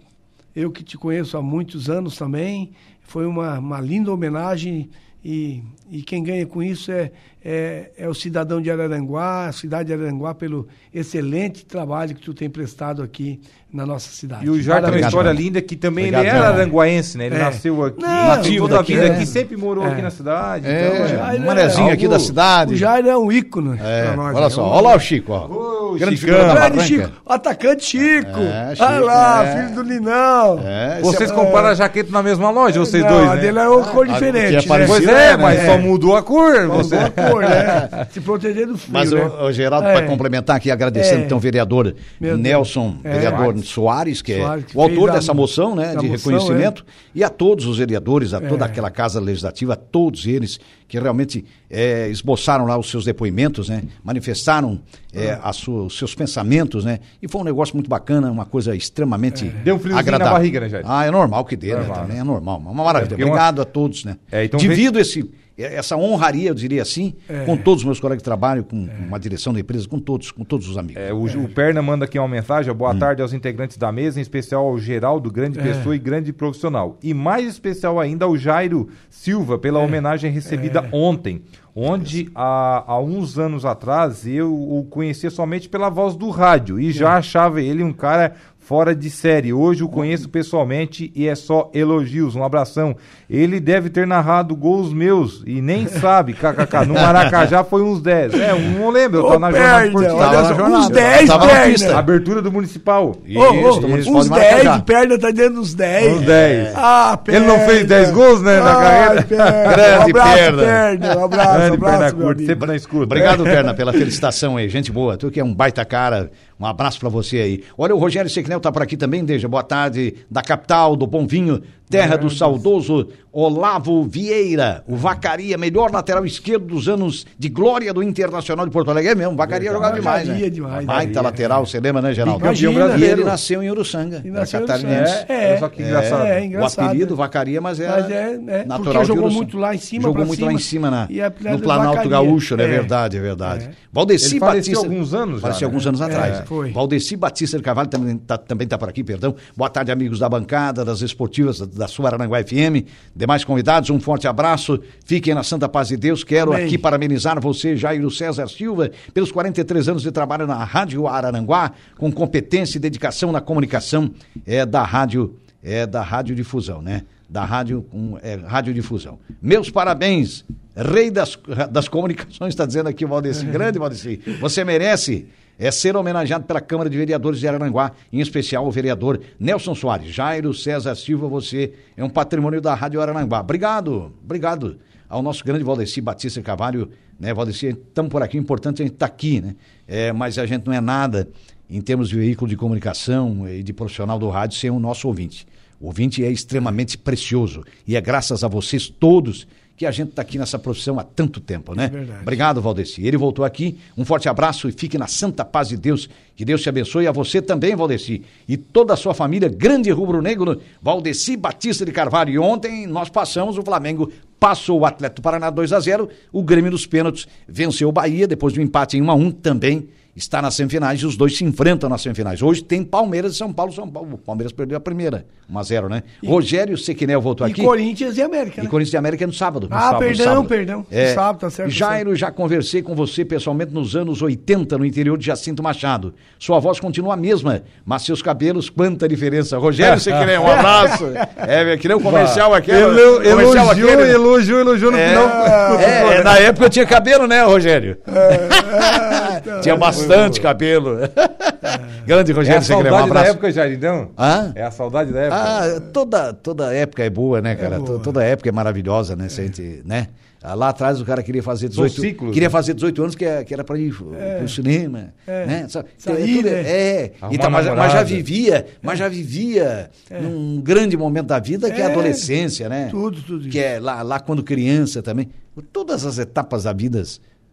eu 0.56 0.72
que 0.72 0.84
te 0.84 0.98
conheço 0.98 1.38
há 1.38 1.42
muitos 1.42 1.88
anos 1.88 2.18
também, 2.18 2.72
foi 3.08 3.26
uma, 3.26 3.58
uma 3.58 3.82
linda 3.82 4.14
homenagem 4.14 4.90
e, 5.24 5.64
e 5.90 6.04
quem 6.04 6.22
ganha 6.22 6.46
com 6.46 6.62
isso 6.62 6.92
é, 6.92 7.12
é, 7.50 7.92
é, 7.98 8.10
o 8.10 8.14
cidadão 8.14 8.62
de 8.62 8.70
Araranguá, 8.70 9.48
a 9.48 9.54
cidade 9.54 9.88
de 9.88 9.94
Araranguá, 9.94 10.36
pelo 10.36 10.68
excelente 10.94 11.66
trabalho 11.66 12.14
que 12.14 12.20
tu 12.22 12.34
tem 12.34 12.50
prestado 12.50 13.02
aqui 13.02 13.40
na 13.74 13.86
nossa 13.86 14.10
cidade. 14.10 14.46
E 14.46 14.50
o 14.50 14.62
Jair 14.62 14.84
tem 14.84 14.92
uma 14.92 15.08
história 15.08 15.32
linda 15.32 15.62
que 15.62 15.78
também 15.78 16.06
Obrigado, 16.06 16.26
ele 16.26 16.36
era 16.36 16.48
aranguaense, 16.50 17.18
né? 17.18 17.28
Ele 17.28 17.36
é. 17.36 17.40
nasceu 17.40 17.86
aqui, 17.86 18.02
Não, 18.02 18.28
nativo 18.28 18.68
da 18.68 18.82
vida 18.82 19.08
aqui, 19.08 19.26
sempre 19.26 19.56
morou 19.56 19.86
aqui 19.86 20.00
é. 20.00 20.04
na 20.04 20.10
cidade. 20.10 20.68
É, 20.68 21.06
então, 21.06 21.42
um 21.42 21.46
manezinho 21.46 21.92
aqui 21.92 22.06
da 22.06 22.20
cidade. 22.20 22.74
O 22.74 22.78
Jair 22.78 23.06
é 23.06 23.18
um 23.18 23.32
ícone 23.32 23.78
é. 23.82 24.14
Nós, 24.14 24.36
olha 24.36 24.46
né? 24.46 24.50
só, 24.50 24.68
olha 24.68 24.82
lá 24.82 24.96
o 24.96 25.00
Chico, 25.00 25.32
ó. 25.32 25.48
Oh, 25.48 25.96
Grande 25.96 26.18
Chicão, 26.18 26.54
Grande 26.54 26.82
Chico, 26.84 27.12
atacante 27.26 27.86
Chico. 27.86 28.40
É, 28.40 28.76
Chico 28.76 28.86
olha 28.90 29.00
lá, 29.00 29.46
filho 29.46 29.76
do 29.76 29.82
Linão. 29.84 30.60
vocês 31.02 31.32
compraram 31.32 31.70
a 31.70 31.74
jaqueta 31.74 32.12
na 32.12 32.22
mesma 32.22 32.50
loja, 32.50 32.80
vocês 32.80 33.06
dois, 33.06 33.30
né? 33.30 33.38
dele 33.38 33.60
é 33.60 33.68
uma 33.70 33.86
cor 33.86 34.06
diferente. 34.06 34.68
Pois 34.68 35.08
é, 35.08 35.38
mas 35.38 35.66
só 35.66 35.78
mudou 35.78 36.16
a 36.16 36.24
cor. 36.24 36.68
Mudou 36.68 37.00
a 37.00 37.10
cor, 37.10 37.37
né? 37.42 38.08
Se 38.12 38.22
proteger 38.22 38.68
do 38.68 38.78
frio, 38.78 38.94
Mas 38.94 39.12
o 39.12 39.52
Geraldo, 39.52 39.88
para 39.88 40.06
complementar 40.06 40.56
aqui, 40.56 40.72
agradecendo 40.72 41.24
então 41.24 41.38
o 41.38 41.42
vereador 41.42 41.96
Nelson, 42.20 42.98
vereador 43.04 43.58
Soares, 43.60 44.22
que 44.22 44.34
é 44.34 44.44
o 44.74 44.82
autor 44.82 45.12
dessa 45.12 45.34
moção, 45.34 45.76
né, 45.76 45.96
de 45.96 46.08
moção, 46.08 46.12
reconhecimento, 46.12 46.86
é. 46.88 46.92
e 47.16 47.24
a 47.24 47.30
todos 47.30 47.66
os 47.66 47.78
vereadores, 47.78 48.34
a 48.34 48.42
toda 48.42 48.66
é. 48.66 48.68
aquela 48.68 48.90
casa 48.90 49.20
legislativa, 49.20 49.74
a 49.74 49.76
todos 49.76 50.26
eles 50.26 50.60
que 50.88 50.98
realmente 50.98 51.44
é, 51.70 52.08
esboçaram 52.08 52.66
lá 52.66 52.78
os 52.78 52.90
seus 52.90 53.04
depoimentos, 53.04 53.68
né, 53.70 53.84
manifestaram 54.04 54.80
é, 55.14 55.38
sua, 55.52 55.84
os 55.84 55.98
seus 55.98 56.16
pensamentos, 56.16 56.86
né, 56.86 57.00
e 57.22 57.28
foi 57.28 57.42
um 57.42 57.44
negócio 57.44 57.76
muito 57.76 57.90
bacana, 57.90 58.32
uma 58.32 58.46
coisa 58.46 58.76
extremamente 58.76 59.48
é. 59.48 59.50
Deu 59.64 59.76
um 59.76 59.98
agradável. 59.98 60.20
na 60.20 60.32
barriga, 60.32 60.60
né, 60.62 60.70
Jair? 60.70 60.86
Ah, 60.88 61.06
é 61.06 61.12
normal 61.12 61.44
que 61.46 61.56
dê, 61.56 61.76
né, 61.76 61.84
também 61.94 62.20
é 62.20 62.24
normal, 62.24 62.60
uma 62.60 62.84
maravilha. 62.84 63.14
Obrigado 63.14 63.60
uma... 63.60 63.64
a 63.64 63.66
todos, 63.66 64.06
né. 64.06 64.18
Então 64.32 64.60
Divido 64.60 64.94
vem... 64.94 65.02
esse 65.02 65.30
essa 65.58 65.98
honraria, 65.98 66.50
eu 66.50 66.54
diria 66.54 66.82
assim, 66.82 67.16
é. 67.28 67.46
com 67.46 67.58
todos 67.58 67.82
os 67.82 67.86
meus 67.86 68.00
colegas 68.00 68.22
de 68.22 68.26
trabalho, 68.26 68.64
com 68.64 68.88
é. 68.88 69.06
uma 69.08 69.20
direção 69.20 69.52
da 69.52 69.60
empresa, 69.60 69.88
com 69.88 70.00
todos, 70.00 70.32
com 70.32 70.44
todos 70.44 70.70
os 70.70 70.78
amigos. 70.78 71.02
É, 71.02 71.12
o, 71.12 71.24
o, 71.24 71.50
Perna 71.50 71.82
manda 71.82 72.06
aqui 72.06 72.20
uma 72.20 72.28
mensagem, 72.28 72.74
boa 72.74 72.94
hum. 72.94 73.00
tarde 73.00 73.22
aos 73.22 73.34
integrantes 73.34 73.78
da 73.78 73.92
mesa, 73.92 74.20
em 74.20 74.22
especial 74.22 74.66
ao 74.68 74.78
Geraldo, 74.78 75.32
grande 75.32 75.60
é. 75.60 75.64
pessoa 75.64 75.96
e 75.96 76.00
grande 76.00 76.32
profissional. 76.32 76.98
E 77.02 77.14
mais 77.14 77.48
especial 77.48 78.00
ainda 78.00 78.26
ao 78.26 78.38
Jairo 78.38 78.88
Silva, 79.10 79.58
pela 79.58 79.80
é. 79.80 79.84
homenagem 79.84 80.32
recebida 80.32 80.80
é. 80.80 80.96
ontem, 80.96 81.42
onde 81.76 82.30
há, 82.34 82.84
há 82.88 83.00
uns 83.00 83.38
anos 83.38 83.66
atrás 83.66 84.26
eu 84.26 84.52
o 84.52 84.84
conhecia 84.86 85.30
somente 85.30 85.70
pela 85.70 85.90
voz 85.90 86.16
do 86.16 86.30
rádio 86.30 86.80
e 86.80 86.92
já 86.92 87.18
achava 87.18 87.62
ele 87.62 87.84
um 87.84 87.94
cara 87.94 88.34
fora 88.68 88.94
de 88.94 89.10
série. 89.10 89.54
Hoje 89.54 89.82
o 89.82 89.88
conheço 89.88 90.28
pessoalmente 90.28 91.10
e 91.16 91.26
é 91.26 91.36
só 91.36 91.72
elogios. 91.74 92.36
Um 92.36 92.44
abração. 92.44 92.98
Ele 93.30 93.62
deve 93.62 93.90
ter 93.90 94.06
narrado 94.06 94.54
gols 94.58 94.92
meus 94.92 95.42
e 95.48 95.62
nem 95.62 95.88
sabe, 95.88 96.34
kkk. 96.34 96.86
No 96.86 96.96
Maracajá 96.96 97.64
foi 97.64 97.82
uns 97.82 98.02
10. 98.02 98.34
É, 98.34 98.54
um 98.54 98.72
não 98.72 98.90
lembro, 98.90 99.20
eu 99.20 99.24
tô 99.24 99.40
na 99.40 99.52
jornada 99.52 99.86
esportiva. 99.86 100.64
Uns 100.68 100.90
10 100.90 101.30
perna. 101.30 101.98
Abertura 101.98 102.42
do 102.42 102.52
municipal. 102.52 103.16
Isso, 103.26 103.40
oh, 103.40 103.80
oh, 103.80 104.18
uns 104.20 104.30
10 104.30 104.74
de 104.74 104.82
perna 104.82 105.18
tá 105.18 105.32
dentro 105.32 105.54
dos 105.54 105.74
10. 105.74 106.18
Uns 106.18 106.26
10. 106.26 106.74
Ah, 106.76 107.20
perna. 107.24 107.40
Ele 107.40 107.48
não 107.48 107.66
fez 107.66 107.88
10 107.88 108.12
gols, 108.12 108.42
né, 108.42 108.60
na 108.60 108.76
carreira? 108.76 109.24
Perna. 109.24 109.48
Grande 109.78 109.88
um 109.88 110.10
abraço, 110.10 110.38
perna. 110.38 110.64
perna. 110.64 111.18
Um 111.18 111.24
abraço, 111.24 111.54
Grande 111.54 111.72
um 111.72 111.74
abraço, 111.74 112.00
perna 112.00 112.12
curta, 112.12 112.46
sempre 112.46 112.68
na 112.68 112.76
escuta. 112.76 113.04
Obrigado, 113.04 113.44
perna, 113.46 113.74
pela 113.74 113.94
felicitação 113.94 114.58
aí. 114.58 114.68
Gente 114.68 114.92
boa. 114.92 115.16
Tu 115.16 115.32
que 115.32 115.40
é 115.40 115.44
um 115.44 115.54
baita 115.54 115.86
cara 115.86 116.30
um 116.60 116.66
abraço 116.66 117.00
para 117.00 117.10
você 117.10 117.38
aí. 117.38 117.64
Olha, 117.78 117.94
o 117.96 118.00
Rogério 118.00 118.30
Sequinel 118.30 118.60
tá 118.60 118.72
por 118.72 118.82
aqui 118.82 118.98
também, 118.98 119.24
Deja. 119.24 119.48
Boa 119.48 119.64
tarde, 119.64 120.16
da 120.30 120.42
capital, 120.42 120.96
do 120.96 121.06
Bom 121.06 121.28
Vinho, 121.28 121.62
terra 121.90 122.16
do 122.18 122.30
saudoso 122.30 123.08
Olavo 123.40 124.04
Vieira, 124.04 124.84
o 124.88 124.96
Vacaria, 124.96 125.58
melhor 125.60 125.92
lateral 125.92 126.26
esquerdo 126.26 126.66
dos 126.66 126.90
anos 126.90 127.24
de 127.38 127.50
glória 127.50 127.94
do 127.94 128.02
Internacional 128.02 128.66
de 128.66 128.72
Porto 128.72 128.90
Alegre. 128.90 129.12
É 129.12 129.16
mesmo, 129.16 129.36
Vacaria 129.36 129.72
jogava 129.72 129.96
demais, 129.96 130.28
né? 130.28 130.50
demais. 130.50 130.86
Baita 130.88 131.22
lateral, 131.22 131.64
você 131.64 131.80
lembra, 131.80 132.02
né, 132.02 132.16
Geraldo? 132.16 132.44
Imagina, 132.44 132.98
e 132.98 133.04
ele 133.04 133.24
nasceu 133.24 133.62
em 133.62 133.70
Uruçanga, 133.70 134.24
e 134.26 134.32
nasceu 134.32 134.62
catarinense. 134.62 135.26
É, 135.30 135.54
é, 135.54 135.58
só 135.58 135.70
que 135.70 135.84
engraçado. 135.84 136.26
É, 136.26 136.40
é 136.40 136.46
engraçado. 136.46 136.86
O 136.86 136.88
apelido 136.88 137.16
Vacaria, 137.16 137.62
mas 137.62 137.80
é, 137.80 137.88
mas 137.88 138.10
é, 138.10 138.40
é 138.48 138.66
natural 138.66 139.06
jogou 139.06 139.30
muito 139.30 139.58
lá 139.58 139.76
em 139.76 139.78
cima 139.78 140.04
Jogou 140.04 140.26
muito 140.26 140.40
cima, 140.40 140.48
lá 140.48 140.54
em 140.54 140.58
cima 140.58 140.92
na, 140.92 141.08
no 141.52 141.60
Planalto 141.60 142.10
Gaúcho, 142.10 142.56
né? 142.56 142.64
É 142.64 142.68
verdade, 142.68 143.18
é 143.18 143.22
verdade. 143.22 143.66
É. 143.66 143.70
Valdeci 143.94 144.40
Batista. 144.40 144.78
alguns 144.80 145.14
anos 145.14 145.42
Faleceu 145.42 145.68
alguns 145.68 145.86
né? 145.86 145.90
anos 145.90 146.02
atrás. 146.02 146.44
Valdeci 146.74 147.16
Batista 147.16 147.58
de 147.58 147.64
Carvalho 147.64 147.90
também 147.90 148.16
está 148.16 148.38
também 148.38 148.68
tá 148.68 148.80
por 148.80 148.90
aqui, 148.90 149.04
perdão. 149.04 149.36
Boa 149.56 149.70
tarde, 149.70 149.92
amigos 149.92 150.18
da 150.18 150.28
bancada, 150.28 150.84
das 150.84 151.02
esportivas 151.02 151.60
da 151.78 151.88
sua 151.88 152.08
Aranguá 152.10 152.44
FM. 152.44 152.86
Demais 153.16 153.44
convidados, 153.44 153.90
um 153.90 154.00
forte 154.00 154.28
abraço. 154.28 154.82
Fiquem 155.06 155.34
na 155.34 155.44
Santa 155.44 155.70
Paz 155.70 155.90
de 155.90 155.98
Deus. 155.98 156.24
Quero 156.24 156.54
Amém. 156.54 156.66
aqui 156.66 156.78
parabenizar 156.78 157.40
você, 157.40 157.76
Jairo 157.76 158.10
César 158.10 158.48
Silva, 158.48 158.92
pelos 159.14 159.32
43 159.32 159.90
anos 159.90 160.04
de 160.04 160.12
trabalho 160.12 160.48
na 160.48 160.64
Rádio 160.64 161.08
Araranguá, 161.08 161.72
com 161.98 162.12
competência 162.12 162.78
e 162.78 162.82
dedicação 162.82 163.32
na 163.32 163.42
comunicação 163.42 164.12
é, 164.46 164.66
da 164.66 164.84
rádio, 164.84 165.36
é, 165.64 165.86
da 165.86 166.02
radiodifusão, 166.02 166.82
né? 166.82 167.04
Da 167.30 167.44
rádio, 167.44 167.86
um, 167.94 168.18
é, 168.22 168.36
radiodifusão. 168.36 169.20
Meus 169.42 169.70
parabéns, 169.70 170.46
rei 170.76 171.12
das, 171.12 171.38
das 171.70 171.88
comunicações, 171.88 172.54
está 172.54 172.66
dizendo 172.66 172.88
aqui 172.88 173.04
o 173.04 173.08
Valdeci. 173.08 173.46
Grande 173.48 173.78
Valdeci. 173.78 174.22
Você 174.40 174.64
merece 174.64 175.28
é 175.58 175.72
ser 175.72 175.96
homenageado 175.96 176.46
pela 176.46 176.62
Câmara 176.62 176.90
de 176.90 176.98
Vereadores 176.98 177.40
de 177.40 177.48
Araranguá, 177.48 177.92
em 178.12 178.20
especial 178.20 178.68
o 178.68 178.72
vereador 178.72 179.20
Nelson 179.40 179.74
Soares. 179.74 180.14
Jairo 180.14 180.54
César 180.54 180.96
Silva, 180.96 181.28
você 181.28 181.74
é 181.96 182.04
um 182.04 182.10
patrimônio 182.10 182.62
da 182.62 182.76
Rádio 182.76 183.02
Araranguá. 183.02 183.42
Obrigado, 183.42 184.14
obrigado 184.24 184.78
ao 185.10 185.22
nosso 185.22 185.44
grande 185.44 185.64
Valdeci 185.64 186.02
Batista 186.02 186.42
Cavalho, 186.42 186.90
né, 187.20 187.34
Valdeci, 187.34 187.68
estamos 187.68 188.12
por 188.12 188.22
aqui, 188.22 188.38
importante 188.38 188.82
a 188.82 188.86
gente 188.86 188.94
estar 188.94 189.08
tá 189.08 189.14
aqui, 189.14 189.42
né, 189.42 189.56
é, 189.88 190.12
mas 190.12 190.38
a 190.38 190.46
gente 190.46 190.68
não 190.68 190.74
é 190.74 190.82
nada 190.82 191.28
em 191.70 191.82
termos 191.82 192.10
de 192.10 192.16
veículo 192.16 192.50
de 192.50 192.56
comunicação 192.56 193.48
e 193.50 193.64
de 193.64 193.74
profissional 193.74 194.20
do 194.20 194.30
rádio 194.30 194.58
sem 194.58 194.70
o 194.70 194.80
nosso 194.80 195.08
ouvinte. 195.08 195.48
O 195.80 195.88
ouvinte 195.88 196.24
é 196.24 196.32
extremamente 196.32 196.98
precioso 196.98 197.64
e 197.86 197.96
é 197.96 198.02
graças 198.02 198.44
a 198.44 198.48
vocês 198.48 198.90
todos 198.90 199.48
que 199.78 199.86
a 199.86 199.92
gente 199.92 200.10
está 200.10 200.24
aqui 200.24 200.40
nessa 200.40 200.58
profissão 200.58 201.00
há 201.00 201.04
tanto 201.04 201.40
tempo, 201.40 201.76
né? 201.76 201.86
É 201.86 201.88
verdade. 201.88 202.22
Obrigado, 202.24 202.60
Valdeci. 202.60 203.06
Ele 203.06 203.16
voltou 203.16 203.46
aqui. 203.46 203.78
Um 203.96 204.04
forte 204.04 204.28
abraço 204.28 204.68
e 204.68 204.72
fique 204.72 204.98
na 204.98 205.06
santa 205.06 205.46
paz 205.46 205.70
de 205.70 205.78
Deus. 205.78 206.10
Que 206.36 206.44
Deus 206.44 206.64
te 206.64 206.68
abençoe. 206.68 207.06
A 207.06 207.12
você 207.12 207.44
também, 207.44 207.76
Valdeci. 207.76 208.24
E 208.50 208.58
toda 208.58 208.96
a 208.96 208.98
sua 208.98 209.14
família, 209.14 209.48
grande 209.48 209.92
rubro-negro, 209.92 210.60
Valdeci 210.82 211.38
Batista 211.38 211.86
de 211.86 211.92
Carvalho. 211.92 212.32
E 212.32 212.40
ontem 212.40 212.88
nós 212.88 213.08
passamos, 213.08 213.56
o 213.56 213.62
Flamengo 213.62 214.12
passou 214.40 214.80
o 214.80 214.86
Atlético 214.86 215.22
Paraná 215.22 215.52
2 215.52 215.72
a 215.72 215.80
0 215.80 216.10
O 216.32 216.42
Grêmio 216.42 216.72
dos 216.72 216.88
Pênaltis 216.88 217.28
venceu 217.48 217.88
o 217.88 217.92
Bahia, 217.92 218.28
depois 218.28 218.54
de 218.54 218.60
um 218.60 218.64
empate 218.64 218.98
em 218.98 219.02
1 219.04 219.12
a 219.12 219.14
1 219.14 219.32
também 219.32 219.88
está 220.18 220.42
nas 220.42 220.56
semifinais 220.56 221.00
e 221.00 221.06
os 221.06 221.16
dois 221.16 221.38
se 221.38 221.46
enfrentam 221.46 221.88
nas 221.88 222.02
semifinais. 222.02 222.42
Hoje 222.42 222.64
tem 222.64 222.84
Palmeiras 222.84 223.34
e 223.34 223.38
São 223.38 223.54
Paulo. 223.54 223.72
São 223.72 223.88
Paulo. 223.88 224.16
O 224.16 224.18
Palmeiras 224.18 224.52
perdeu 224.52 224.76
a 224.76 224.80
primeira, 224.80 225.26
1 225.50 225.60
a 225.60 225.64
0 225.64 225.90
né? 225.90 226.04
E, 226.24 226.28
Rogério 226.28 226.76
Sequinel 226.76 227.22
voltou 227.22 227.48
e 227.48 227.52
aqui. 227.52 227.62
E 227.62 227.64
Corinthians 227.64 228.18
e 228.18 228.22
América, 228.24 228.62
né? 228.62 228.68
E 228.68 228.70
Corinthians 228.70 228.94
e 228.94 228.98
América 228.98 229.24
é 229.24 229.28
no 229.28 229.34
sábado. 229.34 229.70
No 229.70 229.76
ah, 229.76 229.80
sábado, 229.80 230.00
perdão, 230.00 230.26
sábado. 230.26 230.48
perdão. 230.48 230.86
É, 230.90 231.14
sábado, 231.14 231.42
tá 231.42 231.50
certo. 231.52 231.70
Tá 231.70 231.76
Jairo, 231.76 232.16
já 232.16 232.32
conversei 232.32 232.82
com 232.82 232.96
você 232.96 233.24
pessoalmente 233.24 233.72
nos 233.72 233.96
anos 233.96 234.22
80 234.24 234.78
no 234.80 234.86
interior 234.86 235.18
de 235.18 235.26
Jacinto 235.28 235.62
Machado. 235.62 236.16
Sua 236.40 236.60
voz 236.60 236.80
continua 236.80 237.14
a 237.14 237.18
mesma, 237.18 237.62
mas 237.86 238.02
seus 238.02 238.22
cabelos, 238.22 238.72
quanta 238.72 239.08
diferença. 239.08 239.58
Rogério 239.58 240.00
Sequinel, 240.00 240.42
um 240.42 240.48
abraço. 240.48 241.06
é, 241.38 241.78
que 241.78 241.88
nem 241.88 241.96
o 241.96 242.02
comercial 242.02 242.56
aqui. 242.56 242.72
Elo, 242.72 243.24
elogiou, 243.24 243.70
aquele, 243.72 244.12
elogiou, 244.12 244.60
elogiou 244.60 244.92
no 244.92 244.98
é, 244.98 245.10
final. 245.10 245.80
É, 245.80 246.18
é, 246.18 246.24
na 246.24 246.40
época 246.40 246.66
eu 246.66 246.70
tinha 246.70 246.86
cabelo, 246.88 247.28
né, 247.28 247.44
Rogério? 247.44 247.98
É, 248.08 249.62
tinha 249.62 249.76
bastante 249.76 250.07
cabelo. 250.42 251.04
É. 251.04 251.10
Grande 252.06 252.32
Rogério 252.32 252.56
É 252.56 252.60
a 252.60 252.62
saudade 252.62 253.10
um 253.10 253.14
da 253.14 253.26
época, 253.26 253.52
Jaridão? 253.52 254.12
Hã? 254.18 254.52
É 254.56 254.64
a 254.64 254.72
saudade 254.72 255.12
da 255.12 255.20
época? 255.20 255.42
Ah, 255.42 255.82
toda, 255.92 256.34
toda 256.34 256.74
época 256.74 257.04
é 257.04 257.10
boa, 257.10 257.42
né, 257.42 257.56
cara? 257.56 257.76
É 257.76 257.80
boa. 257.80 258.00
Toda 258.00 258.24
época 258.24 258.50
é 258.50 258.52
maravilhosa, 258.52 259.16
né? 259.16 259.28
Se 259.30 259.44
gente, 259.44 259.82
né? 259.86 260.08
Ah, 260.42 260.54
lá 260.54 260.70
atrás 260.70 261.02
o 261.02 261.06
cara 261.06 261.24
queria 261.24 261.42
fazer 261.42 261.68
18 261.68 262.00
ciclos, 262.00 262.34
Queria 262.34 262.50
fazer 262.50 262.74
18 262.74 263.02
anos, 263.02 263.16
que, 263.16 263.26
é, 263.26 263.44
que 263.44 263.54
era 263.54 263.64
para 263.64 263.78
ir 263.78 263.94
é. 264.18 264.38
pro 264.38 264.48
cinema. 264.48 265.14
É. 265.26 265.46
Né? 265.46 265.68
Sair, 265.98 266.44
né? 266.44 266.52
É. 266.52 267.12
Então, 267.32 267.50
mas, 267.50 267.66
mas, 267.66 267.92
já 267.92 268.04
vivia, 268.04 268.66
mas 268.82 269.00
já 269.00 269.10
vivia 269.10 269.90
é. 270.10 270.22
num 270.22 270.62
grande 270.62 270.96
momento 270.96 271.28
da 271.28 271.40
vida 271.40 271.72
que 271.72 271.82
é 271.82 271.86
a 271.86 271.90
é. 271.90 271.92
adolescência, 271.92 272.70
né? 272.70 272.88
Tudo, 272.92 273.22
tudo. 273.22 273.50
Que 273.50 273.60
é 273.60 273.80
lá, 273.80 274.02
lá 274.04 274.20
quando 274.20 274.44
criança 274.44 275.02
também. 275.02 275.30
Todas 275.74 276.06
as 276.06 276.20
etapas 276.20 276.64
da 276.64 276.72
vida 276.72 277.02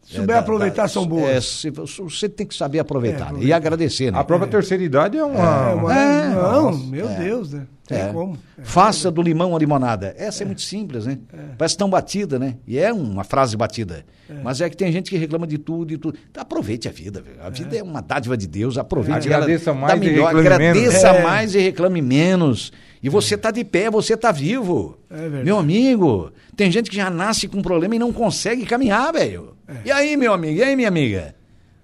souber 0.04 0.36
é, 0.36 0.38
aproveitar, 0.38 0.82
da, 0.82 0.88
são 0.88 1.06
boas. 1.06 1.28
É, 1.28 1.40
se, 1.40 1.70
você 1.70 2.28
tem 2.28 2.46
que 2.46 2.54
saber 2.54 2.78
aproveitar, 2.78 3.34
é, 3.34 3.44
e 3.44 3.52
agradecer. 3.52 4.12
Né? 4.12 4.18
A 4.18 4.24
própria 4.24 4.50
terceira 4.50 4.82
idade 4.82 5.18
é 5.18 5.24
uma. 5.24 5.70
É, 5.70 5.74
uma 5.74 5.94
é, 5.94 6.28
não, 6.28 6.70
nossa, 6.70 6.86
meu 6.86 7.08
Deus, 7.08 7.52
né? 7.52 7.66
Tem 7.86 8.12
como. 8.12 8.38
Faça 8.62 9.10
do 9.10 9.20
limão 9.20 9.54
a 9.54 9.58
limonada. 9.58 10.14
Essa 10.16 10.42
é, 10.42 10.46
muito 10.46 10.62
simples, 10.62 11.04
né? 11.04 11.18
Parece 11.58 11.76
tão 11.76 11.88
batida, 11.90 12.38
né? 12.38 12.56
E 12.66 12.78
é 12.78 12.92
uma 12.92 13.24
frase 13.24 13.56
batida. 13.56 14.04
Mas 14.42 14.60
é 14.60 14.70
que 14.70 14.76
tem 14.76 14.90
gente 14.90 15.10
que 15.10 15.18
reclama 15.18 15.46
de 15.46 15.58
tudo 15.58 15.92
e 15.92 15.98
tudo. 15.98 16.18
Então, 16.30 16.42
aproveite 16.42 16.88
a 16.88 16.90
vida, 16.92 17.20
velho. 17.20 17.36
A 17.42 17.50
vida 17.50 17.76
é. 17.76 17.82
uma 17.82 18.00
dádiva 18.00 18.36
de 18.36 18.46
Deus. 18.46 18.78
Aproveite 18.78 19.28
agradeça 19.28 19.70
ela. 19.70 19.78
Mais 19.78 20.00
melhor, 20.00 20.32
e 20.32 20.36
reclame 20.36 20.48
agradeça 20.48 21.12
menos. 21.12 21.28
mais 21.28 21.54
e 21.54 21.58
reclame 21.58 22.02
menos. 22.02 22.72
E 23.02 23.08
você 23.10 23.34
está 23.34 23.50
de 23.50 23.62
pé, 23.64 23.90
você 23.90 24.14
está 24.14 24.32
vivo. 24.32 24.98
É 25.10 25.28
Meu 25.44 25.58
amigo, 25.58 26.32
tem 26.56 26.70
gente 26.70 26.88
que 26.88 26.96
já 26.96 27.10
nasce 27.10 27.46
com 27.46 27.58
um 27.58 27.62
problema 27.62 27.94
e 27.96 27.98
não 27.98 28.10
consegue 28.10 28.64
caminhar, 28.64 29.12
velho. 29.12 29.53
É. 29.68 29.88
E 29.88 29.92
aí, 29.92 30.16
meu 30.16 30.32
amigo? 30.32 30.58
E 30.58 30.62
aí, 30.62 30.76
minha 30.76 30.88
amiga? 30.88 31.34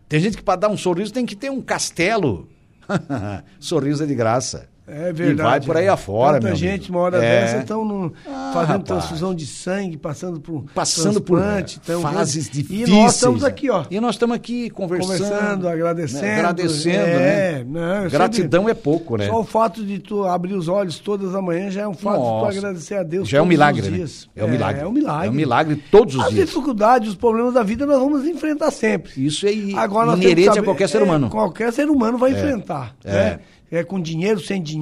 Tem 0.09 0.19
gente 0.21 0.37
que 0.37 0.43
para 0.43 0.61
dar 0.61 0.69
um 0.69 0.77
sorriso 0.77 1.13
tem 1.13 1.27
que 1.27 1.37
ter 1.37 1.51
um 1.51 1.61
castelo. 1.61 2.49
sorriso 3.61 4.03
é 4.03 4.07
de 4.07 4.15
graça. 4.15 4.70
É 4.91 5.13
verdade. 5.13 5.33
E 5.33 5.35
vai 5.35 5.61
por 5.61 5.77
aí 5.77 5.89
afora, 5.89 6.41
Tanta 6.41 6.57
gente, 6.57 6.83
amigo. 6.83 6.95
uma 6.95 7.01
hora 7.01 7.17
é. 7.19 7.21
dessa, 7.21 7.59
estão 7.59 8.13
ah, 8.27 8.51
fazendo 8.53 8.69
rapaz. 8.69 8.85
transfusão 8.85 9.35
de 9.35 9.47
sangue, 9.47 9.97
passando 9.97 10.41
por 10.41 10.65
passando 10.75 11.21
por 11.21 11.41
então, 11.41 12.03
fases 12.03 12.51
difíceis. 12.51 12.89
E 12.89 12.93
nós 12.93 13.15
estamos 13.15 13.45
aqui, 13.45 13.71
ó. 13.71 13.85
E 13.91 14.01
nós 14.01 14.17
estamos 14.17 14.35
aqui 14.35 14.69
conversando. 14.71 15.19
Conversando, 15.19 15.69
agradecendo. 15.69 16.23
Né? 16.23 16.35
Agradecendo, 16.39 16.97
é, 16.97 17.65
né? 17.65 17.65
Não, 17.65 18.09
Gratidão 18.09 18.63
sempre, 18.63 18.73
é 18.73 18.75
pouco, 18.75 19.17
né? 19.17 19.27
Só 19.27 19.41
o 19.41 19.45
fato 19.45 19.85
de 19.85 19.99
tu 19.99 20.25
abrir 20.25 20.55
os 20.55 20.67
olhos 20.67 20.99
todas 20.99 21.35
as 21.35 21.43
manhãs 21.43 21.73
já 21.73 21.83
é 21.83 21.89
um 21.89 21.95
fato 21.95 22.19
Nossa. 22.19 22.47
de 22.49 22.55
tu 22.55 22.59
agradecer 22.59 22.95
a 22.97 23.03
Deus 23.03 23.29
Já 23.29 23.39
é 23.39 23.43
um 23.43 23.47
milagre, 23.47 23.89
né? 23.89 24.05
É 24.35 24.45
um 24.45 24.49
é, 24.49 24.51
milagre. 24.51 24.83
É 24.83 24.87
um 24.87 24.93
milagre. 24.93 25.27
É 25.27 25.31
um 25.31 25.35
milagre 25.35 25.85
todos 25.91 26.17
os 26.17 26.25
as 26.25 26.31
dias. 26.31 26.43
As 26.43 26.49
dificuldades, 26.49 27.09
os 27.11 27.15
problemas 27.15 27.55
da 27.55 27.63
vida 27.63 27.87
nós 27.87 27.99
vamos 27.99 28.27
enfrentar 28.27 28.71
sempre. 28.71 29.25
Isso 29.25 29.47
é 29.47 29.51
Agora, 29.77 30.17
inerente 30.17 30.47
saber, 30.47 30.61
a 30.61 30.63
qualquer 30.63 30.89
ser 30.89 31.03
humano. 31.03 31.29
É, 31.29 31.31
qualquer 31.31 31.73
ser 31.73 31.89
humano 31.89 32.19
vai 32.19 32.33
é. 32.33 32.35
enfrentar. 32.35 32.97
É. 33.05 33.13
Né? 33.13 33.41
é, 33.71 33.85
com 33.85 34.01
dinheiro, 34.01 34.41
sem 34.41 34.61
dinheiro, 34.61 34.80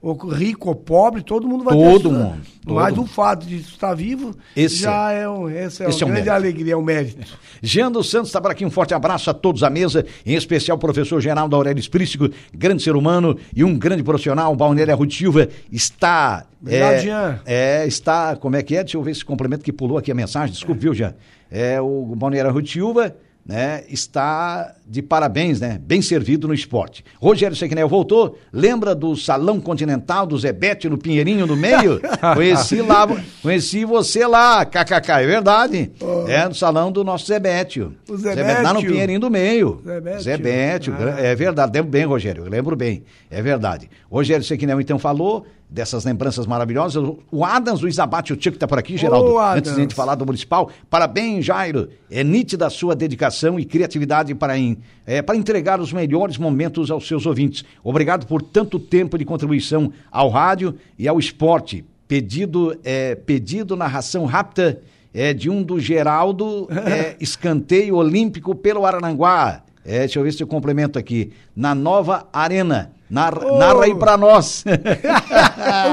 ou 0.00 0.14
rico 0.28 0.68
ou 0.68 0.74
pobre, 0.74 1.22
todo 1.22 1.46
mundo 1.46 1.64
vai 1.64 1.74
todo 1.74 2.08
ter 2.08 2.14
mundo. 2.14 2.40
Todo 2.64 2.74
Mas 2.74 2.94
mundo. 2.94 3.04
o 3.04 3.06
fato 3.06 3.46
de 3.46 3.56
estar 3.56 3.94
vivo 3.94 4.34
esse 4.56 4.76
já 4.76 5.12
é, 5.12 5.28
um, 5.28 5.48
esse 5.48 5.82
é 5.82 5.88
esse 5.88 6.04
uma 6.04 6.12
é 6.12 6.14
grande 6.14 6.30
mérito. 6.30 6.30
alegria, 6.30 6.72
é 6.74 6.76
um 6.76 6.82
mérito. 6.82 7.38
Jean 7.62 7.90
dos 7.90 8.10
Santos 8.10 8.28
está 8.28 8.40
por 8.40 8.50
aqui, 8.50 8.64
um 8.64 8.70
forte 8.70 8.94
abraço 8.94 9.30
a 9.30 9.34
todos 9.34 9.62
à 9.62 9.70
mesa, 9.70 10.04
em 10.24 10.34
especial 10.34 10.76
o 10.76 10.80
professor 10.80 11.20
Geraldo 11.20 11.54
Aurélio 11.56 11.80
Esprícigo, 11.80 12.28
grande 12.52 12.82
ser 12.82 12.96
humano 12.96 13.36
e 13.54 13.64
um 13.64 13.78
grande 13.78 14.02
profissional, 14.02 14.54
Balneário 14.54 14.96
Ruth 14.96 15.12
Silva, 15.12 15.48
está... 15.70 16.46
Obrigado, 16.60 16.92
é, 16.92 16.98
Jean. 16.98 17.40
É, 17.46 17.86
está, 17.86 18.36
como 18.36 18.56
é 18.56 18.62
que 18.62 18.76
é? 18.76 18.84
Deixa 18.84 18.98
eu 18.98 19.02
ver 19.02 19.12
esse 19.12 19.24
complemento 19.24 19.64
que 19.64 19.72
pulou 19.72 19.96
aqui 19.96 20.10
a 20.10 20.14
mensagem, 20.14 20.52
desculpe, 20.52 20.80
é. 20.80 20.82
viu, 20.82 20.94
Jean? 20.94 21.14
É 21.50 21.80
o 21.80 22.14
Balneário 22.14 22.52
Ruth 22.52 22.68
Silva 22.68 23.16
né, 23.50 23.82
está 23.88 24.76
de 24.86 25.02
parabéns, 25.02 25.60
né? 25.60 25.76
Bem 25.82 26.00
servido 26.00 26.46
no 26.46 26.54
esporte. 26.54 27.04
Rogério 27.20 27.56
Sequinel 27.56 27.88
voltou. 27.88 28.38
Lembra 28.52 28.94
do 28.94 29.16
Salão 29.16 29.60
Continental 29.60 30.24
do 30.24 30.38
Zebete 30.38 30.88
no 30.88 30.96
Pinheirinho 30.96 31.48
no 31.48 31.56
meio? 31.56 32.00
conheci 32.36 32.80
lá, 32.80 33.08
conheci 33.42 33.84
você 33.84 34.24
lá, 34.24 34.64
kkk, 34.64 35.10
é 35.10 35.26
verdade. 35.26 35.90
Oh. 36.00 36.28
É 36.28 36.46
no 36.46 36.54
salão 36.54 36.92
do 36.92 37.02
nosso 37.02 37.26
Zebete. 37.26 37.80
O 37.80 38.16
Zebete. 38.16 38.62
Lá 38.62 38.72
no 38.72 38.84
Pinheirinho 38.84 39.18
do 39.18 39.28
meio. 39.28 39.82
Zebete. 39.84 40.22
Zebete. 40.22 40.90
Ah. 40.92 41.20
É 41.20 41.34
verdade, 41.34 41.72
lembro 41.74 41.90
bem, 41.90 42.04
Rogério, 42.04 42.44
lembro 42.48 42.76
bem. 42.76 43.02
É 43.28 43.42
verdade. 43.42 43.90
Rogério 44.08 44.44
Sequinel 44.44 44.80
então 44.80 44.96
falou, 44.96 45.44
dessas 45.70 46.04
lembranças 46.04 46.46
maravilhosas. 46.46 47.02
O 47.30 47.44
Adams, 47.44 47.82
o 47.82 47.88
Isabate, 47.88 48.32
o 48.32 48.36
Tico 48.36 48.56
está 48.56 48.66
por 48.66 48.78
aqui, 48.78 48.96
Geraldo. 48.96 49.38
antes 49.38 49.72
de 49.72 49.78
a 49.78 49.82
gente 49.82 49.94
falar 49.94 50.16
do 50.16 50.26
municipal. 50.26 50.70
Parabéns, 50.88 51.44
Jairo. 51.44 51.88
É 52.10 52.24
nítida 52.24 52.66
a 52.66 52.70
sua 52.70 52.94
dedicação 52.96 53.58
e 53.58 53.64
criatividade 53.64 54.34
para, 54.34 54.58
in, 54.58 54.78
é, 55.06 55.22
para 55.22 55.36
entregar 55.36 55.80
os 55.80 55.92
melhores 55.92 56.36
momentos 56.36 56.90
aos 56.90 57.06
seus 57.06 57.24
ouvintes. 57.24 57.64
Obrigado 57.84 58.26
por 58.26 58.42
tanto 58.42 58.80
tempo 58.80 59.16
de 59.16 59.24
contribuição 59.24 59.92
ao 60.10 60.28
rádio 60.28 60.74
e 60.98 61.06
ao 61.06 61.18
esporte. 61.18 61.84
Pedido, 62.08 62.76
é, 62.82 63.14
pedido 63.14 63.76
narração 63.76 64.24
rápida 64.24 64.82
é, 65.14 65.32
de 65.32 65.48
um 65.48 65.62
do 65.62 65.78
Geraldo, 65.78 66.68
é, 66.70 67.14
escanteio 67.22 67.94
olímpico 67.94 68.56
pelo 68.56 68.84
Arananguá. 68.84 69.62
É, 69.84 70.00
deixa 70.00 70.18
eu 70.18 70.24
ver 70.24 70.32
se 70.32 70.42
eu 70.42 70.46
complemento 70.48 70.98
aqui. 70.98 71.32
Na 71.54 71.74
nova 71.74 72.28
arena. 72.32 72.92
Narra, 73.10 73.40
oh. 73.44 73.58
narra 73.58 73.84
aí 73.84 73.94
pra 73.94 74.16
nós. 74.16 74.64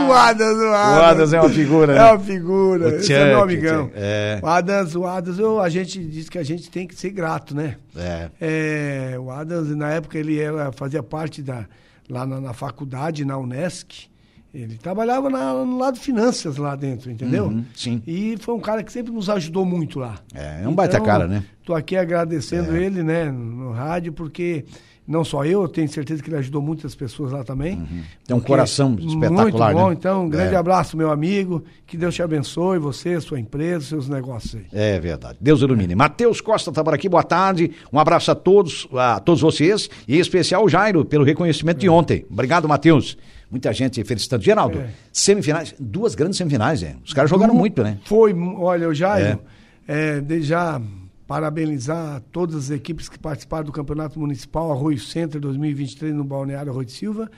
o 0.08 0.14
Adams, 0.14 0.58
o 0.58 0.74
Adams. 0.74 1.00
O 1.00 1.04
Adams 1.04 1.34
é 1.34 1.42
uma 1.42 1.50
figura, 1.50 1.94
né? 1.94 2.00
É 2.00 2.12
uma 2.12 2.20
figura. 2.20 2.86
O 2.86 2.96
Esse 2.96 3.14
é 3.14 3.26
meu 3.26 3.42
amigão. 3.42 3.90
É. 3.96 4.40
O 4.42 4.48
Adams, 4.48 4.96
o 4.96 5.06
Adams, 5.06 5.40
eu, 5.40 5.60
a 5.60 5.68
gente 5.68 6.04
diz 6.04 6.30
que 6.30 6.38
a 6.38 6.44
gente 6.44 6.70
tem 6.70 6.86
que 6.86 6.94
ser 6.94 7.10
grato, 7.10 7.56
né? 7.56 7.78
É. 7.96 8.30
é 8.40 9.20
o 9.20 9.32
Adams, 9.32 9.76
na 9.76 9.90
época, 9.90 10.20
ele 10.20 10.40
era, 10.40 10.72
fazia 10.72 11.02
parte 11.02 11.42
da, 11.42 11.66
lá 12.08 12.24
na, 12.26 12.40
na 12.40 12.54
faculdade, 12.54 13.26
na 13.26 13.36
Unesc. 13.38 14.08
Ele 14.54 14.78
trabalhava 14.78 15.30
na, 15.30 15.54
no 15.54 15.78
lado 15.78 15.96
de 15.96 16.00
finanças 16.00 16.58
lá 16.58 16.76
dentro, 16.76 17.12
entendeu? 17.12 17.46
Uhum, 17.46 17.66
sim. 17.76 18.02
E 18.08 18.38
foi 18.40 18.56
um 18.56 18.60
cara 18.60 18.82
que 18.82 18.92
sempre 18.92 19.12
nos 19.12 19.30
ajudou 19.30 19.66
muito 19.66 20.00
lá. 20.00 20.16
É, 20.34 20.46
é 20.46 20.58
um 20.58 20.62
então, 20.62 20.74
baita 20.76 21.02
cara, 21.02 21.28
né? 21.28 21.44
Tô 21.66 21.76
aqui 21.76 21.98
agradecendo 21.98 22.76
é. 22.76 22.84
ele, 22.84 23.04
né, 23.04 23.30
no 23.30 23.72
rádio, 23.72 24.14
porque 24.14 24.66
não 25.08 25.24
só 25.24 25.46
eu, 25.46 25.62
eu 25.62 25.68
tenho 25.70 25.88
certeza 25.88 26.22
que 26.22 26.30
ele 26.30 26.36
ajudou 26.38 26.62
muitas 26.62 26.94
pessoas 26.94 27.32
lá 27.32 27.42
também. 27.42 27.76
Uhum. 27.78 28.04
Tem 28.26 28.36
um 28.36 28.42
coração 28.42 28.94
espetacular, 29.00 29.44
Muito 29.44 29.58
bom, 29.58 29.88
né? 29.88 29.96
então 29.98 30.26
um 30.26 30.30
grande 30.30 30.54
é. 30.54 30.58
abraço, 30.58 30.98
meu 30.98 31.10
amigo. 31.10 31.64
Que 31.86 31.96
Deus 31.96 32.14
te 32.14 32.22
abençoe, 32.22 32.78
você, 32.78 33.22
sua 33.22 33.40
empresa, 33.40 33.86
seus 33.86 34.10
negócios 34.10 34.56
aí. 34.56 34.66
É 34.74 35.00
verdade. 35.00 35.38
Deus 35.40 35.62
ilumine. 35.62 35.94
É. 35.94 35.96
Matheus 35.96 36.42
Costa 36.42 36.72
está 36.72 36.84
por 36.84 36.94
aqui, 36.94 37.08
boa 37.08 37.24
tarde. 37.24 37.72
Um 37.92 37.98
abraço 37.98 38.30
a 38.32 38.36
todos, 38.36 38.86
a 38.94 39.22
todos 39.22 39.40
vocês, 39.40 39.90
e 40.06 40.18
em 40.18 40.20
especial 40.20 40.66
o 40.66 40.70
Jairo, 40.70 41.06
pelo 41.06 41.24
reconhecimento 41.24 41.78
é. 41.78 41.80
de 41.80 41.90
ontem. 41.90 42.26
Obrigado, 42.30 42.68
Matheus. 42.68 43.18
Muita 43.50 43.72
gente 43.72 44.04
felicitando. 44.04 44.44
Geraldo, 44.44 44.80
é. 44.80 44.90
semifinais, 45.14 45.74
duas 45.80 46.16
grandes 46.16 46.38
semifinais, 46.38 46.84
é. 46.84 46.98
Os 47.06 47.14
caras 47.14 47.30
jogaram 47.30 47.54
muito, 47.54 47.82
né? 47.82 47.98
Foi, 48.04 48.34
olha, 48.34 48.90
o 48.90 48.94
Jairo, 48.94 49.40
é. 49.88 50.22
é 50.30 50.42
já 50.42 50.82
parabenizar 51.28 52.24
todas 52.32 52.56
as 52.56 52.70
equipes 52.72 53.10
que 53.10 53.20
participaram 53.20 53.66
do 53.66 53.72
Campeonato 53.72 54.18
Municipal 54.18 54.72
Arroio 54.72 54.98
Center 54.98 55.40
2023 55.42 56.16
no 56.16 56.24
Balneário 56.24 56.72
Arroio 56.72 56.86
de 56.86 56.94
Silva. 56.94 57.30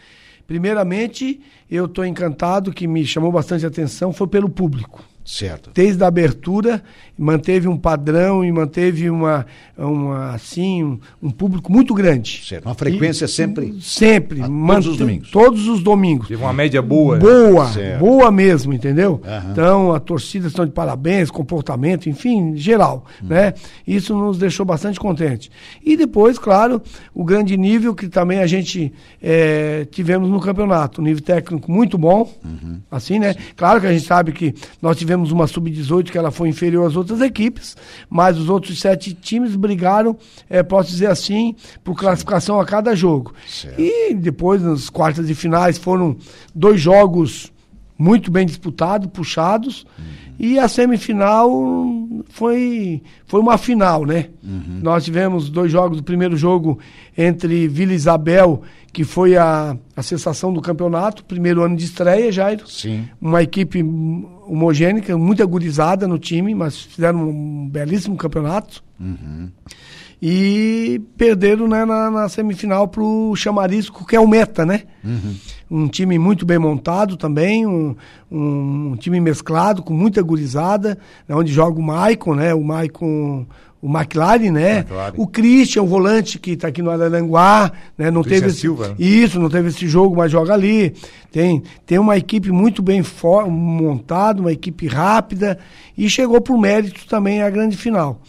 Primeiramente, 0.45 1.41
eu 1.69 1.85
estou 1.85 2.05
encantado, 2.05 2.71
que 2.71 2.87
me 2.87 3.05
chamou 3.05 3.31
bastante 3.31 3.65
atenção, 3.65 4.13
foi 4.13 4.27
pelo 4.27 4.49
público. 4.49 5.03
Certo. 5.29 5.69
Desde 5.75 6.03
a 6.03 6.07
abertura, 6.07 6.81
manteve 7.15 7.67
um 7.67 7.77
padrão 7.77 8.43
e 8.43 8.51
manteve 8.51 9.11
uma, 9.11 9.45
uma 9.77 10.31
assim, 10.31 10.83
um, 10.83 10.99
um 11.21 11.29
público 11.29 11.71
muito 11.71 11.93
grande. 11.93 12.41
Certo. 12.43 12.65
Uma 12.65 12.73
frequência 12.73 13.25
e, 13.25 13.27
sempre. 13.27 13.77
Sempre. 13.79 14.39
todos 14.39 14.87
os 14.87 14.97
domingos. 14.97 15.29
Todos 15.29 15.67
os 15.67 15.83
domingos. 15.83 16.27
Teve 16.29 16.41
uma 16.41 16.51
média 16.51 16.81
boa. 16.81 17.19
Né? 17.19 17.21
Boa, 17.21 17.67
certo. 17.67 17.99
boa 17.99 18.31
mesmo, 18.31 18.73
entendeu? 18.73 19.21
Uhum. 19.23 19.51
Então, 19.51 19.93
a 19.93 19.99
torcida 19.99 20.47
estão 20.47 20.65
de 20.65 20.71
parabéns, 20.71 21.29
comportamento, 21.29 22.09
enfim, 22.09 22.55
geral, 22.55 23.05
uhum. 23.21 23.29
né? 23.29 23.53
Isso 23.85 24.17
nos 24.17 24.39
deixou 24.39 24.65
bastante 24.65 24.99
contente. 24.99 25.51
E 25.85 25.95
depois, 25.95 26.39
claro, 26.39 26.81
o 27.13 27.23
grande 27.23 27.55
nível 27.55 27.93
que 27.93 28.07
também 28.07 28.39
a 28.39 28.47
gente 28.47 28.91
é, 29.21 29.85
tivemos 29.91 30.27
no 30.27 30.39
campeonato, 30.39 31.01
um 31.01 31.03
nível 31.03 31.23
técnico 31.23 31.71
muito 31.71 31.99
bom, 31.99 32.33
uhum. 32.43 32.79
assim, 32.89 33.19
né? 33.19 33.33
Sim. 33.33 33.39
Claro 33.55 33.79
que 33.79 33.85
a 33.85 33.93
gente 33.93 34.05
sabe 34.05 34.31
que 34.31 34.55
nós 34.81 34.97
tivemos 34.97 35.18
uma 35.31 35.47
sub-18 35.47 36.11
que 36.11 36.17
ela 36.17 36.31
foi 36.31 36.49
inferior 36.49 36.87
às 36.87 36.95
outras 36.95 37.21
equipes, 37.21 37.75
mas 38.09 38.37
os 38.37 38.49
outros 38.49 38.79
sete 38.79 39.13
times 39.13 39.55
brigaram, 39.55 40.17
é, 40.49 40.63
posso 40.63 40.89
dizer 40.89 41.07
assim, 41.07 41.55
por 41.83 41.95
classificação 41.95 42.55
Sim. 42.57 42.61
a 42.61 42.65
cada 42.65 42.95
jogo. 42.95 43.33
Certo. 43.47 43.79
E 43.79 44.13
depois, 44.13 44.61
nas 44.61 44.89
quartas 44.89 45.27
de 45.27 45.35
finais, 45.35 45.77
foram 45.77 46.17
dois 46.53 46.79
jogos 46.79 47.51
muito 47.97 48.31
bem 48.31 48.45
disputados, 48.45 49.09
puxados. 49.11 49.85
Uhum. 49.97 50.28
E 50.39 50.57
a 50.57 50.69
semifinal 50.69 51.51
foi, 52.29 53.01
foi 53.25 53.41
uma 53.41 53.57
final, 53.57 54.05
né? 54.05 54.29
Uhum. 54.41 54.79
Nós 54.81 55.03
tivemos 55.03 55.49
dois 55.49 55.69
jogos. 55.69 55.99
O 55.99 56.03
primeiro 56.03 56.37
jogo 56.37 56.79
entre 57.17 57.67
Vila 57.67 57.91
Isabel, 57.91 58.61
que 58.93 59.03
foi 59.03 59.35
a, 59.35 59.75
a 59.93 60.01
sensação 60.01 60.53
do 60.53 60.61
campeonato, 60.61 61.25
primeiro 61.25 61.61
ano 61.61 61.75
de 61.75 61.83
estreia, 61.83 62.31
Jairo. 62.31 62.65
Sim. 62.69 63.05
Uma 63.19 63.43
equipe 63.43 63.83
homogênica, 63.83 65.17
muito 65.17 65.43
agorizada 65.43 66.07
no 66.07 66.17
time, 66.17 66.55
mas 66.55 66.79
fizeram 66.79 67.29
um 67.29 67.67
belíssimo 67.67 68.15
campeonato. 68.15 68.81
Uhum. 68.97 69.49
E 70.21 71.01
perderam 71.17 71.67
né, 71.67 71.83
na, 71.83 72.09
na 72.09 72.29
semifinal 72.29 72.87
para 72.87 73.03
o 73.03 73.35
Chamarisco, 73.35 74.05
que 74.05 74.15
é 74.15 74.19
o 74.19 74.27
Meta, 74.27 74.65
né? 74.65 74.83
Uhum. 75.03 75.35
Um 75.69 75.87
time 75.87 76.17
muito 76.17 76.45
bem 76.45 76.57
montado 76.57 77.15
também, 77.15 77.65
um, 77.65 77.95
um, 78.31 78.91
um 78.91 78.95
time 78.95 79.19
mesclado, 79.19 79.83
com 79.83 79.93
muita 79.93 80.21
gurizada, 80.21 80.97
né, 81.27 81.35
onde 81.35 81.53
joga 81.53 81.79
o 81.79 81.83
Maicon, 81.83 82.33
né? 82.35 82.53
O 82.53 82.63
Maicon 82.63 83.45
o 83.81 83.87
McLaren, 83.87 84.51
né? 84.51 84.79
McLaren. 84.79 85.13
O 85.17 85.27
Christian, 85.27 85.83
o 85.83 85.87
volante 85.87 86.37
que 86.37 86.51
está 86.51 86.67
aqui 86.67 86.81
no 86.81 86.89
Araranguá, 86.91 87.71
né? 87.97 88.11
Não 88.11 88.23
teve 88.23 88.47
esse, 88.47 88.61
Silva. 88.61 88.93
isso, 88.99 89.39
não 89.39 89.49
teve 89.49 89.69
esse 89.69 89.87
jogo, 89.87 90.15
mas 90.17 90.31
joga 90.31 90.53
ali. 90.53 90.93
Tem, 91.31 91.63
tem 91.85 91.97
uma 91.97 92.17
equipe 92.17 92.51
muito 92.51 92.81
bem 92.81 93.01
montada, 93.47 94.41
uma 94.41 94.51
equipe 94.51 94.87
rápida 94.87 95.57
e 95.97 96.09
chegou 96.09 96.41
por 96.41 96.57
mérito 96.57 97.07
também 97.07 97.41
a 97.41 97.49
grande 97.49 97.77
final. 97.77 98.21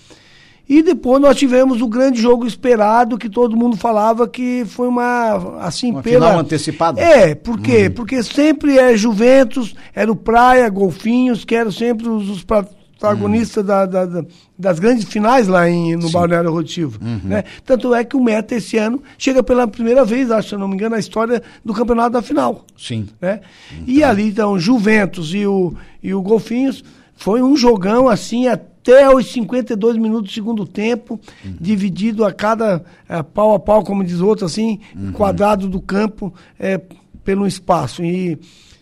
E 0.70 0.84
depois 0.84 1.20
nós 1.20 1.36
tivemos 1.36 1.82
o 1.82 1.88
grande 1.88 2.22
jogo 2.22 2.46
esperado 2.46 3.18
que 3.18 3.28
todo 3.28 3.56
mundo 3.56 3.76
falava 3.76 4.28
que 4.28 4.64
foi 4.64 4.86
uma 4.86 5.58
assim 5.58 5.90
uma 5.90 6.00
pela 6.00 6.26
final 6.28 6.38
antecipada. 6.38 7.00
É, 7.00 7.34
por 7.34 7.58
quê? 7.58 7.88
Hum. 7.88 7.90
Porque 7.90 8.22
sempre 8.22 8.78
é 8.78 8.96
Juventus, 8.96 9.74
era 9.92 10.12
o 10.12 10.14
Praia, 10.14 10.68
Golfinhos, 10.68 11.44
que 11.44 11.56
eram 11.56 11.72
sempre 11.72 12.08
os, 12.08 12.28
os 12.28 12.44
protagonistas 12.44 13.64
hum. 13.64 13.66
da, 13.66 13.84
da, 13.84 14.06
da, 14.06 14.24
das 14.56 14.78
grandes 14.78 15.06
finais 15.06 15.48
lá 15.48 15.68
em, 15.68 15.96
no 15.96 16.06
Sim. 16.06 16.12
Balneário 16.12 16.52
Rotivo. 16.52 17.00
Uhum. 17.02 17.20
Né? 17.24 17.42
Tanto 17.66 17.92
é 17.92 18.04
que 18.04 18.16
o 18.16 18.22
Meta 18.22 18.54
esse 18.54 18.76
ano 18.76 19.02
chega 19.18 19.42
pela 19.42 19.66
primeira 19.66 20.04
vez, 20.04 20.30
acho, 20.30 20.50
se 20.50 20.56
não 20.56 20.68
me 20.68 20.74
engano, 20.74 20.94
na 20.94 21.00
história 21.00 21.42
do 21.64 21.74
campeonato 21.74 22.10
da 22.10 22.22
final. 22.22 22.64
Sim. 22.78 23.08
Né? 23.20 23.40
E 23.88 24.04
ali, 24.04 24.28
então, 24.28 24.56
Juventus 24.56 25.34
e 25.34 25.44
o, 25.44 25.74
e 26.00 26.14
o 26.14 26.22
Golfinhos 26.22 26.84
foi 27.16 27.42
um 27.42 27.56
jogão 27.56 28.08
assim 28.08 28.46
até 28.46 28.70
os 29.14 29.30
52 29.32 29.96
minutos 29.96 30.30
do 30.30 30.34
segundo 30.34 30.66
tempo, 30.66 31.20
Uhum. 31.44 31.54
dividido 31.60 32.24
a 32.24 32.32
cada 32.32 32.82
é, 33.08 33.22
pau 33.22 33.54
a 33.54 33.58
pau, 33.58 33.84
como 33.84 34.02
diz 34.04 34.20
outro, 34.20 34.46
assim, 34.46 34.80
Uhum. 34.96 35.12
quadrado 35.12 35.68
do 35.68 35.80
campo 35.80 36.32
é, 36.58 36.80
pelo 37.24 37.46
espaço. 37.46 38.02
E 38.02 38.38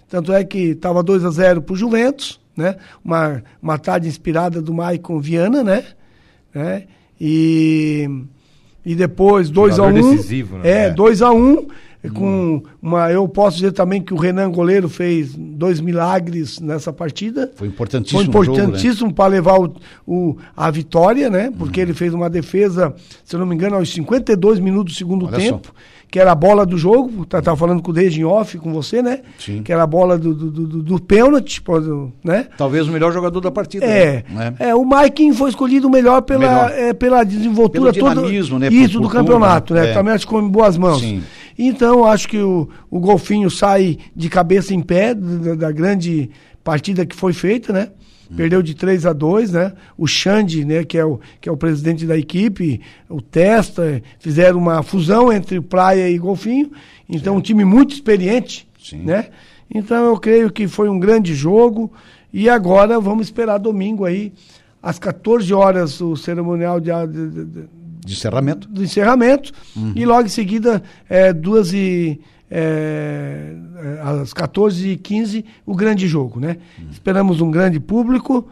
tanto 0.08 0.32
é 0.32 0.44
que 0.44 0.58
estava 0.70 1.02
2 1.02 1.24
a 1.24 1.30
0 1.30 1.60
para 1.62 1.72
o 1.74 1.76
Juventus, 1.76 2.40
né? 2.56 2.76
Uma, 3.04 3.42
uma 3.62 3.78
tarde 3.78 4.08
inspirada 4.08 4.60
do 4.62 4.72
Maicon 4.72 5.20
Viana, 5.20 5.62
né? 5.62 5.84
né? 6.54 6.84
E, 7.20 8.08
e 8.84 8.94
depois 8.94 9.50
2 9.50 9.78
a 9.78 9.82
1 9.82 9.86
Jogador 9.88 10.10
decisivo, 10.16 10.58
né? 10.58 10.68
É, 10.70 10.84
É. 10.86 10.90
2 10.90 11.22
a 11.22 11.32
1 11.32 11.66
com 12.14 12.62
uma 12.80 13.10
eu 13.10 13.26
posso 13.28 13.56
dizer 13.56 13.72
também 13.72 14.00
que 14.00 14.14
o 14.14 14.16
Renan 14.16 14.50
goleiro 14.50 14.88
fez 14.88 15.34
dois 15.36 15.80
milagres 15.80 16.60
nessa 16.60 16.92
partida 16.92 17.50
Foi 17.56 17.66
importantíssimo. 17.68 18.32
foi 18.32 18.46
né? 18.46 18.52
importantíssimo 18.52 19.12
para 19.12 19.26
levar 19.30 19.58
o, 19.58 19.74
o- 20.06 20.36
a 20.56 20.70
vitória, 20.70 21.28
né? 21.28 21.52
Porque 21.58 21.80
ele 21.80 21.92
fez 21.94 22.14
uma 22.14 22.30
defesa, 22.30 22.94
se 23.24 23.34
eu 23.34 23.40
não 23.40 23.46
me 23.46 23.54
engano, 23.54 23.76
aos 23.76 23.90
52 23.92 24.60
minutos 24.60 24.94
do 24.94 24.96
segundo 24.98 25.26
Olha 25.26 25.36
tempo, 25.38 25.72
que 26.10 26.18
era 26.20 26.32
a 26.32 26.34
bola 26.34 26.64
do 26.64 26.78
jogo. 26.78 27.26
Tá, 27.26 27.42
tava 27.42 27.56
falando 27.56 27.82
com 27.82 27.90
o 27.90 27.94
Deji 27.94 28.20
em 28.20 28.24
off 28.24 28.56
com 28.58 28.72
você, 28.72 29.02
né? 29.02 29.20
Sim. 29.38 29.62
Que 29.62 29.72
era 29.72 29.82
a 29.82 29.86
bola 29.86 30.16
do, 30.16 30.32
do, 30.34 30.50
do, 30.50 30.82
do 30.82 31.00
pênalti, 31.02 31.60
né? 32.24 32.46
Talvez 32.56 32.86
o 32.88 32.92
melhor 32.92 33.12
jogador 33.12 33.40
da 33.40 33.50
partida. 33.50 33.84
É, 33.84 34.24
né? 34.30 34.54
é, 34.58 34.74
o 34.74 34.84
Maikin 34.84 35.32
foi 35.34 35.50
escolhido 35.50 35.90
melhor 35.90 36.22
pela, 36.22 36.38
Melhor. 36.40 36.70
é, 36.70 36.94
pela 36.94 37.24
desenvoltura 37.24 37.92
Pelo 37.92 38.06
toda. 38.14 38.22
né? 38.58 38.68
Isso, 38.70 38.94
Por- 38.94 39.02
do 39.02 39.08
campeonato, 39.08 39.74
tudo, 39.74 39.80
né? 39.82 39.90
é. 39.90 39.92
Também 39.94 40.14
acho 40.14 40.26
que 40.26 40.32
ficou 40.32 40.46
em 40.46 40.48
boas 40.50 40.76
mãos. 40.78 41.00
Sim. 41.00 41.22
Então, 41.58 42.04
acho 42.04 42.28
que 42.28 42.38
o, 42.38 42.68
o 42.88 43.00
Golfinho 43.00 43.50
sai 43.50 43.98
de 44.14 44.28
cabeça 44.28 44.72
em 44.72 44.80
pé 44.80 45.12
da, 45.14 45.54
da 45.56 45.72
grande 45.72 46.30
partida 46.62 47.04
que 47.04 47.16
foi 47.16 47.32
feita, 47.32 47.72
né? 47.72 47.88
Perdeu 48.36 48.62
de 48.62 48.74
3 48.74 49.06
a 49.06 49.12
2, 49.14 49.52
né? 49.52 49.72
O 49.96 50.06
Xande, 50.06 50.62
né, 50.62 50.84
que 50.84 50.98
é 50.98 51.04
o, 51.04 51.18
que 51.40 51.48
é 51.48 51.52
o 51.52 51.56
presidente 51.56 52.04
da 52.06 52.16
equipe, 52.16 52.78
o 53.08 53.22
Testa, 53.22 54.02
fizeram 54.18 54.58
uma 54.58 54.82
fusão 54.82 55.32
entre 55.32 55.60
Praia 55.62 56.08
e 56.10 56.18
Golfinho. 56.18 56.70
Então, 57.08 57.36
um 57.36 57.40
time 57.40 57.64
muito 57.64 57.94
experiente, 57.94 58.68
Sim. 58.78 58.98
né? 58.98 59.28
Então, 59.74 60.04
eu 60.08 60.18
creio 60.18 60.50
que 60.52 60.68
foi 60.68 60.90
um 60.90 60.98
grande 60.98 61.34
jogo. 61.34 61.90
E 62.30 62.50
agora 62.50 63.00
vamos 63.00 63.28
esperar 63.28 63.56
domingo 63.56 64.04
aí, 64.04 64.30
às 64.82 64.98
14 64.98 65.52
horas, 65.54 65.98
o 66.02 66.14
cerimonial 66.14 66.78
de, 66.78 66.90
de- 67.10 67.44
de- 67.46 67.68
de- 68.08 68.14
De 68.14 68.18
encerramento. 68.18 68.68
do 68.68 68.82
encerramento. 68.82 69.52
E 69.94 70.04
logo 70.04 70.26
em 70.26 70.28
seguida, 70.30 70.82
é, 71.08 71.32
duas 71.32 71.72
e. 71.72 72.20
é, 72.50 73.52
é, 73.76 74.00
às 74.22 74.32
14h15, 74.32 75.44
o 75.66 75.74
grande 75.74 76.06
jogo, 76.08 76.40
né? 76.40 76.56
Esperamos 76.90 77.40
um 77.40 77.50
grande 77.50 77.78
público. 77.78 78.48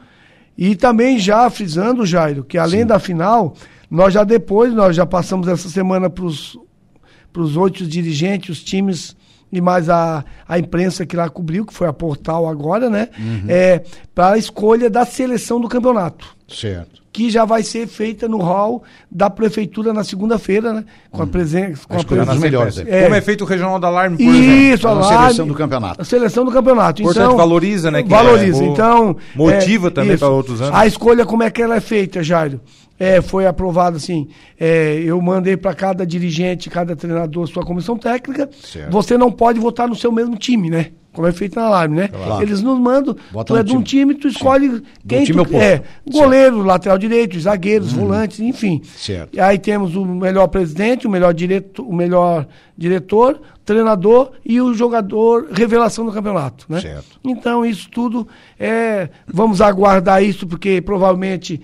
E 0.58 0.74
também 0.74 1.18
já 1.18 1.48
frisando, 1.50 2.06
Jairo, 2.06 2.42
que 2.44 2.56
além 2.56 2.84
da 2.86 2.98
final, 2.98 3.54
nós 3.90 4.14
já 4.14 4.24
depois, 4.24 4.72
nós 4.72 4.96
já 4.96 5.04
passamos 5.04 5.48
essa 5.48 5.68
semana 5.68 6.08
para 6.08 6.24
os 6.24 7.56
oito 7.56 7.86
dirigentes, 7.86 8.50
os 8.58 8.64
times 8.64 9.14
e 9.52 9.60
mais 9.60 9.88
a, 9.88 10.24
a 10.48 10.58
imprensa 10.58 11.04
que 11.06 11.14
lá 11.14 11.28
cobriu, 11.28 11.64
que 11.66 11.72
foi 11.74 11.86
a 11.86 11.92
Portal 11.92 12.48
agora, 12.48 12.88
né? 12.90 13.08
É, 13.48 13.82
para 14.14 14.34
a 14.34 14.38
escolha 14.38 14.88
da 14.90 15.04
seleção 15.04 15.60
do 15.60 15.68
campeonato 15.68 16.34
Certo. 16.48 17.02
Que 17.16 17.30
já 17.30 17.46
vai 17.46 17.62
ser 17.62 17.86
feita 17.86 18.28
no 18.28 18.36
hall 18.36 18.82
da 19.10 19.30
prefeitura 19.30 19.90
na 19.90 20.04
segunda-feira, 20.04 20.70
né? 20.74 20.84
Com 21.10 21.22
a 21.22 21.26
presença. 21.26 21.88
Com 21.88 21.98
a 21.98 22.04
presença 22.04 22.32
dos 22.32 22.40
melhores, 22.42 22.76
É. 22.76 23.04
Como 23.04 23.14
é 23.14 23.20
feito 23.22 23.40
o 23.42 23.46
regional 23.46 23.78
da 23.78 23.88
Alarme, 23.88 24.18
por 24.18 24.22
exemplo. 24.22 24.50
Isso, 24.52 24.86
A 24.86 24.90
a 24.90 24.94
nossa 24.94 25.08
alarme, 25.08 25.24
seleção 25.28 25.48
do 25.48 25.54
campeonato. 25.54 26.02
A 26.02 26.04
seleção 26.04 26.44
do 26.44 26.50
campeonato. 26.52 27.02
Portanto, 27.02 27.24
então, 27.24 27.36
valoriza, 27.38 27.90
né, 27.90 28.02
que 28.02 28.08
Valoriza. 28.10 28.62
é, 28.62 28.66
então. 28.66 29.16
motiva 29.34 29.88
é, 29.88 29.90
também 29.90 30.18
para 30.18 30.28
outros 30.28 30.60
anos. 30.60 30.74
A 30.74 30.86
escolha, 30.86 31.24
como 31.24 31.42
é 31.42 31.50
que 31.50 31.62
ela 31.62 31.76
é 31.76 31.80
feita, 31.80 32.22
Jairo? 32.22 32.60
É, 33.00 33.22
foi 33.22 33.46
aprovado 33.46 33.96
assim. 33.96 34.28
é, 34.60 35.00
eu 35.02 35.18
mandei 35.22 35.56
para 35.56 35.74
cada 35.74 36.06
dirigente, 36.06 36.68
cada 36.68 36.94
treinador, 36.94 37.46
sua 37.46 37.64
comissão 37.64 37.96
técnica. 37.96 38.50
Certo. 38.62 38.92
Você 38.92 39.16
não 39.16 39.32
pode 39.32 39.58
votar 39.58 39.88
no 39.88 39.96
seu 39.96 40.12
mesmo 40.12 40.36
time, 40.36 40.68
né? 40.68 40.88
Como 41.16 41.26
é 41.26 41.32
feito 41.32 41.58
na 41.58 41.64
alarme, 41.66 41.96
né? 41.96 42.08
Claro. 42.08 42.42
Eles 42.42 42.62
nos 42.62 42.78
mandam. 42.78 43.16
Bota 43.32 43.54
tu 43.54 43.58
é 43.58 43.62
de 43.62 43.74
um 43.74 43.82
time. 43.82 44.14
tu 44.14 44.28
escolhe 44.28 44.82
quem 45.08 45.24
time 45.24 45.44
tu 45.44 45.56
é. 45.56 45.82
Goleiro, 46.06 46.62
lateral 46.62 46.98
direito, 46.98 47.40
zagueiros, 47.40 47.92
volantes, 47.92 48.38
enfim. 48.38 48.82
Certo. 48.96 49.34
E 49.34 49.40
aí 49.40 49.58
temos 49.58 49.96
o 49.96 50.04
melhor 50.04 50.46
presidente, 50.48 51.06
o 51.06 51.10
melhor 51.10 51.32
diretor, 51.32 51.82
o 51.82 51.92
melhor 51.94 52.46
diretor, 52.76 53.40
treinador 53.64 54.32
e 54.44 54.60
o 54.60 54.74
jogador 54.74 55.48
revelação 55.50 56.04
do 56.04 56.12
campeonato, 56.12 56.66
né? 56.68 56.80
Certo. 56.82 57.18
Então 57.24 57.64
isso 57.64 57.88
tudo 57.90 58.28
é, 58.60 59.08
vamos 59.26 59.62
aguardar 59.62 60.22
isso 60.22 60.46
porque 60.46 60.82
provavelmente 60.82 61.60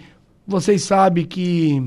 vocês 0.46 0.82
sabem 0.82 1.26
que 1.26 1.82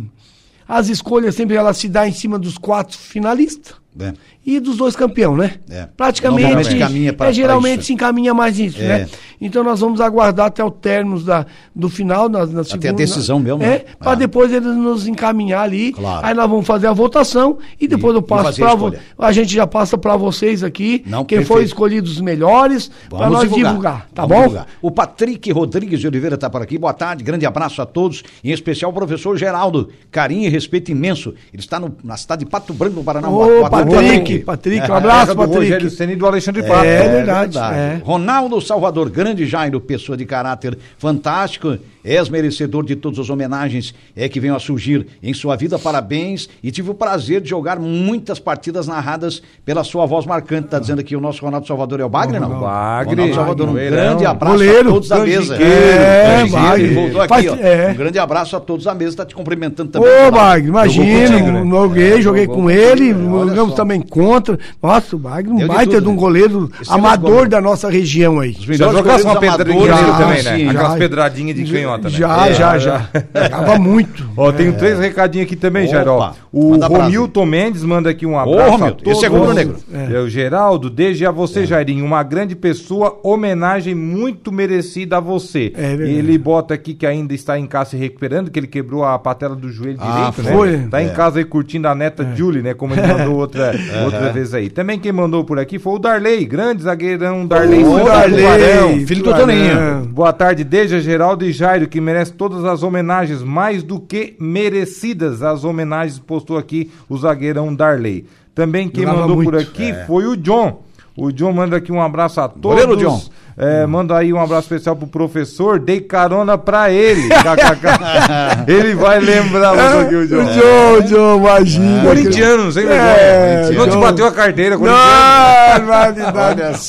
as 0.67 0.87
escolhas 0.89 1.35
sempre 1.35 1.55
elas 1.55 1.77
se 1.77 1.89
dão 1.89 2.05
em 2.05 2.13
cima 2.13 2.39
dos 2.39 2.57
quatro 2.57 2.97
finalistas. 2.97 3.75
né? 3.95 4.13
E 4.45 4.59
dos 4.59 4.77
dois 4.77 4.95
campeão, 4.95 5.35
né? 5.35 5.55
É. 5.69 5.87
Praticamente, 5.97 6.77
caminha 6.77 7.13
pra, 7.13 7.29
é, 7.29 7.33
geralmente 7.33 7.83
se 7.85 7.93
encaminha 7.93 8.33
mais 8.33 8.59
isso, 8.59 8.79
É. 8.81 8.87
né? 8.99 9.07
Então 9.41 9.63
nós 9.63 9.79
vamos 9.81 9.99
aguardar 9.99 10.45
até 10.47 10.63
o 10.63 10.71
término 10.71 11.19
da, 11.19 11.45
do 11.75 11.89
final, 11.89 12.29
na, 12.29 12.45
na 12.45 12.63
segunda. 12.63 12.89
a 12.89 12.93
decisão 12.93 13.39
mesmo, 13.39 13.61
É, 13.63 13.67
né? 13.67 13.81
para 13.99 14.11
Ah. 14.11 14.15
depois 14.15 14.51
eles 14.51 14.75
nos 14.75 15.07
encaminhar 15.07 15.63
ali. 15.63 15.91
Claro. 15.91 16.25
Aí 16.25 16.33
nós 16.33 16.49
vamos 16.49 16.65
fazer 16.65 16.87
a 16.87 16.93
votação 16.93 17.57
e 17.79 17.87
depois 17.87 18.13
E- 18.13 18.17
eu 18.17 18.21
passo 18.21 18.59
para 18.59 18.75
vo... 18.75 18.93
A 19.17 19.31
gente 19.31 19.53
já 19.53 19.65
passa 19.67 19.97
para 19.97 20.15
vocês 20.15 20.63
aqui 20.63 21.03
Não, 21.05 21.25
quem 21.25 21.43
foi 21.43 21.63
escolhido 21.63 22.07
os 22.09 22.21
melhores 22.21 22.89
para 23.09 23.29
nós 23.29 23.49
divulgar, 23.51 24.07
tá 24.13 24.21
Vamos 24.25 24.35
bom? 24.35 24.41
divulgar. 24.43 24.67
O 24.81 24.91
Patrick 24.91 25.51
Rodrigues 25.51 25.99
de 25.99 26.07
Oliveira 26.07 26.35
está 26.35 26.49
por 26.49 26.61
aqui. 26.61 26.77
Boa 26.77 26.93
tarde, 26.93 27.23
grande 27.23 27.45
abraço 27.45 27.81
a 27.81 27.85
todos, 27.85 28.23
em 28.43 28.51
especial 28.51 28.91
o 28.91 28.93
professor 28.93 29.35
Geraldo. 29.37 29.89
Carinho 30.11 30.45
e 30.45 30.49
respeito 30.49 30.91
imenso. 30.91 31.33
Ele 31.53 31.61
está 31.61 31.79
no, 31.79 31.95
na 32.03 32.15
cidade 32.15 32.45
de 32.45 32.49
Pato 32.49 32.73
Branco, 32.73 32.95
no 32.95 33.03
Paraná. 33.03 33.29
Ô, 33.29 33.67
tarde, 33.69 34.34
Patrick, 34.39 34.79
Patrick, 34.79 34.83
um 34.83 34.85
Terra 34.87 34.97
abraço, 34.97 35.35
do 35.35 35.41
Rogério 35.43 35.71
Patrick. 35.75 35.89
Ceni 35.95 36.13
e 36.13 36.15
do 36.15 36.25
Alexandre 36.25 36.61
É, 36.61 36.67
Pato. 36.67 36.83
verdade. 36.83 37.57
é. 37.57 38.01
Ronaldo 38.03 38.59
Salvador, 38.61 39.09
grande 39.09 39.45
Jairo, 39.45 39.79
pessoa 39.79 40.17
de 40.17 40.25
caráter 40.25 40.77
fantástico, 40.97 41.77
és 42.03 42.29
merecedor 42.29 42.85
de 42.85 42.95
todas 42.95 43.17
as 43.19 43.29
homenagens 43.29 43.93
é, 44.15 44.29
que 44.29 44.39
venham 44.39 44.55
a 44.55 44.59
surgir 44.59 45.07
em 45.23 45.33
sua 45.33 45.55
vida. 45.55 45.79
Parabéns. 45.79 46.47
E 46.61 46.69
tive 46.71 46.91
o 46.91 46.93
prazer 46.93 47.41
de 47.41 47.49
jogar 47.49 47.79
muitas 47.79 48.39
partidas 48.39 48.87
narradas 48.87 49.41
pela 49.65 49.83
sua 49.83 50.05
voz 50.05 50.25
marcante. 50.25 50.67
Tá 50.67 50.77
dizendo 50.79 50.99
aqui 50.99 51.15
o 51.15 51.21
nosso 51.21 51.43
Ronaldo 51.43 51.65
Salvador 51.67 51.99
é 51.99 52.05
o 52.05 52.09
Bagre, 52.09 52.39
não? 52.39 52.59
Bagre, 52.59 53.15
Ronaldo 53.15 53.35
Salvador, 53.35 53.69
um 53.69 53.73
grande 53.73 54.25
abraço 54.25 54.53
Goleiro, 54.53 54.89
a 54.89 54.93
todos 54.93 55.09
da 55.09 55.19
mesa. 55.19 55.55
é, 55.55 56.45
Bagre. 56.47 56.83
ele 56.85 56.93
voltou 56.95 57.21
aqui, 57.21 57.29
Faz- 57.33 57.47
ó. 57.47 57.55
é. 57.55 57.91
Um 57.91 57.95
grande 57.95 58.19
abraço 58.19 58.55
a 58.55 58.59
todos 58.59 58.85
da 58.85 58.93
mesa, 58.93 59.17
tá 59.17 59.25
te 59.25 59.33
cumprimentando 59.35 59.89
também. 59.91 60.09
Ô. 60.27 60.31
Bagre, 60.31 60.67
imagina, 60.67 61.39
né? 61.41 61.69
joguei, 61.69 62.21
joguei 62.21 62.45
Jogou 62.45 62.61
com 62.63 62.69
ele, 62.69 63.13
olha 63.13 63.49
jogamos 63.49 63.73
também 63.75 64.01
contra. 64.25 64.59
Nossa, 64.81 65.15
o 65.15 65.19
Bagre, 65.19 65.51
um 65.51 65.57
Deu 65.57 65.67
de 65.67 65.73
baita 65.73 65.91
tudo, 65.93 66.01
de 66.03 66.07
um 66.09 66.13
né? 66.13 66.17
goleiro 66.19 66.71
é 66.79 66.93
amador 66.93 67.29
goleiro. 67.29 67.49
da 67.49 67.61
nossa 67.61 67.89
região 67.89 68.39
aí. 68.39 68.51
Os 68.51 68.57
Já 68.65 68.67
melhores 68.87 68.97
jogasse 68.97 69.23
uma 69.23 69.33
já, 69.33 69.57
também, 69.57 69.79
né? 69.79 70.35
sim, 70.41 70.67
Aquelas 70.69 70.91
já. 70.93 70.97
pedradinhas 70.97 71.55
de 71.55 71.71
canhota, 71.71 72.03
né? 72.09 72.17
Já, 72.17 72.47
É, 72.47 72.53
já, 72.53 72.77
já. 72.77 73.09
Jogava 73.43 73.79
muito. 73.79 74.29
Ó, 74.37 74.51
tem 74.51 74.71
três 74.71 74.99
recadinhos 74.99 75.45
aqui 75.47 75.55
também, 75.55 75.85
Opa, 75.85 75.93
Jair. 75.95 76.07
ó. 76.09 76.33
O. 76.51 76.75
Romilton 76.85 77.45
Mendes 77.45 77.83
manda 77.83 78.09
aqui 78.09 78.25
um 78.25 78.33
Ô, 78.35 78.39
abraço 78.39 78.61
a 78.61 78.77
Romilton, 78.77 79.11
esse 79.11 79.25
é 79.25 79.27
rubro 79.27 79.53
negro. 79.53 79.75
É. 79.93 80.19
o 80.19 80.29
Geraldo, 80.29 80.89
desde 80.89 81.25
a 81.25 81.31
você, 81.31 81.65
Jairinho, 81.65 82.05
uma 82.05 82.23
grande 82.23 82.55
pessoa, 82.55 83.19
homenagem 83.23 83.93
muito 83.95 84.51
merecida 84.51 85.17
a 85.17 85.19
você. 85.19 85.71
É 85.75 85.89
verdade. 85.95 86.11
E 86.11 86.17
ele 86.17 86.37
bota 86.37 86.73
aqui 86.73 86.93
que 86.93 87.05
ainda 87.05 87.33
está 87.33 87.57
em 87.59 87.65
casa 87.65 87.91
se 87.91 87.97
recuperando, 87.97 88.49
que 88.49 88.59
ele 88.59 88.67
quebrou 88.67 89.03
a 89.03 89.17
patela 89.19 89.55
do 89.55 89.69
joelho 89.71 89.97
Ah, 89.99 90.31
direito, 90.35 90.55
foi. 90.57 90.77
né? 90.77 90.87
Tá 90.89 91.01
em 91.01 91.07
É. 91.07 91.09
casa 91.09 91.39
aí 91.39 91.45
curtindo 91.45 91.87
a 91.87 91.95
neta 91.95 92.25
Julie, 92.35 92.61
né? 92.61 92.73
Como 92.73 92.93
ele 92.93 93.05
mandou 93.05 93.35
outra, 93.37 93.73
outra 94.15 94.33
vez 94.33 94.53
aí. 94.53 94.69
Também 94.69 94.99
quem 94.99 95.11
mandou 95.11 95.43
por 95.43 95.59
aqui 95.59 95.77
foi 95.79 95.93
o 95.93 95.99
Darley, 95.99 96.45
grande 96.45 96.83
zagueirão 96.83 97.45
Darley. 97.45 97.83
Ô, 97.83 97.97
Souza 97.97 98.05
Darley, 98.05 98.43
Tubarão. 98.43 99.07
filho 99.07 99.23
do. 99.23 99.33
Toninho. 99.33 100.05
Boa 100.11 100.33
tarde, 100.33 100.63
Deja, 100.63 100.99
Geraldo 100.99 101.45
e 101.45 101.51
Jairo, 101.51 101.87
que 101.87 101.99
merece 102.01 102.33
todas 102.33 102.63
as 102.65 102.83
homenagens, 102.83 103.43
mais 103.43 103.83
do 103.83 103.99
que 103.99 104.35
merecidas 104.39 105.41
as 105.43 105.63
homenagens, 105.63 106.19
postou 106.19 106.57
aqui 106.57 106.91
o 107.07 107.17
zagueirão 107.17 107.73
Darley. 107.73 108.25
Também 108.53 108.87
quem 108.87 109.03
Jogava 109.03 109.21
mandou 109.21 109.43
por 109.43 109.53
muito. 109.53 109.69
aqui 109.69 109.93
foi 110.07 110.25
o 110.25 110.35
John. 110.37 110.83
O 111.17 111.31
John 111.31 111.53
manda 111.53 111.77
aqui 111.77 111.91
um 111.91 112.01
abraço 112.01 112.41
a 112.41 112.47
todos. 112.47 112.83
Goleiro 112.83 112.97
John. 112.97 113.21
É, 113.57 113.85
manda 113.85 114.17
aí 114.17 114.33
um 114.33 114.39
abraço 114.39 114.63
especial 114.63 114.97
pro 114.97 115.07
professor, 115.07 115.79
dei 115.79 116.01
carona 116.01 116.57
pra 116.57 116.91
ele. 116.91 117.21
Ele 118.67 118.95
vai 118.95 119.19
lembrar 119.19 119.73
um 119.73 119.99
pouquinho, 120.01 120.21
o 120.23 120.27
John. 120.27 120.43
O 120.43 120.53
Joe, 120.53 121.07
Joe, 121.07 121.37
imagina. 121.37 122.03
Corintiano, 122.03 122.63
não 122.65 122.71
sei 122.71 122.85
É, 122.85 123.69
Não 123.73 123.87
te 123.87 123.91
John. 123.91 123.99
bateu 124.01 124.25
a 124.27 124.31
carteira, 124.31 124.77
corintiano. 124.77 125.85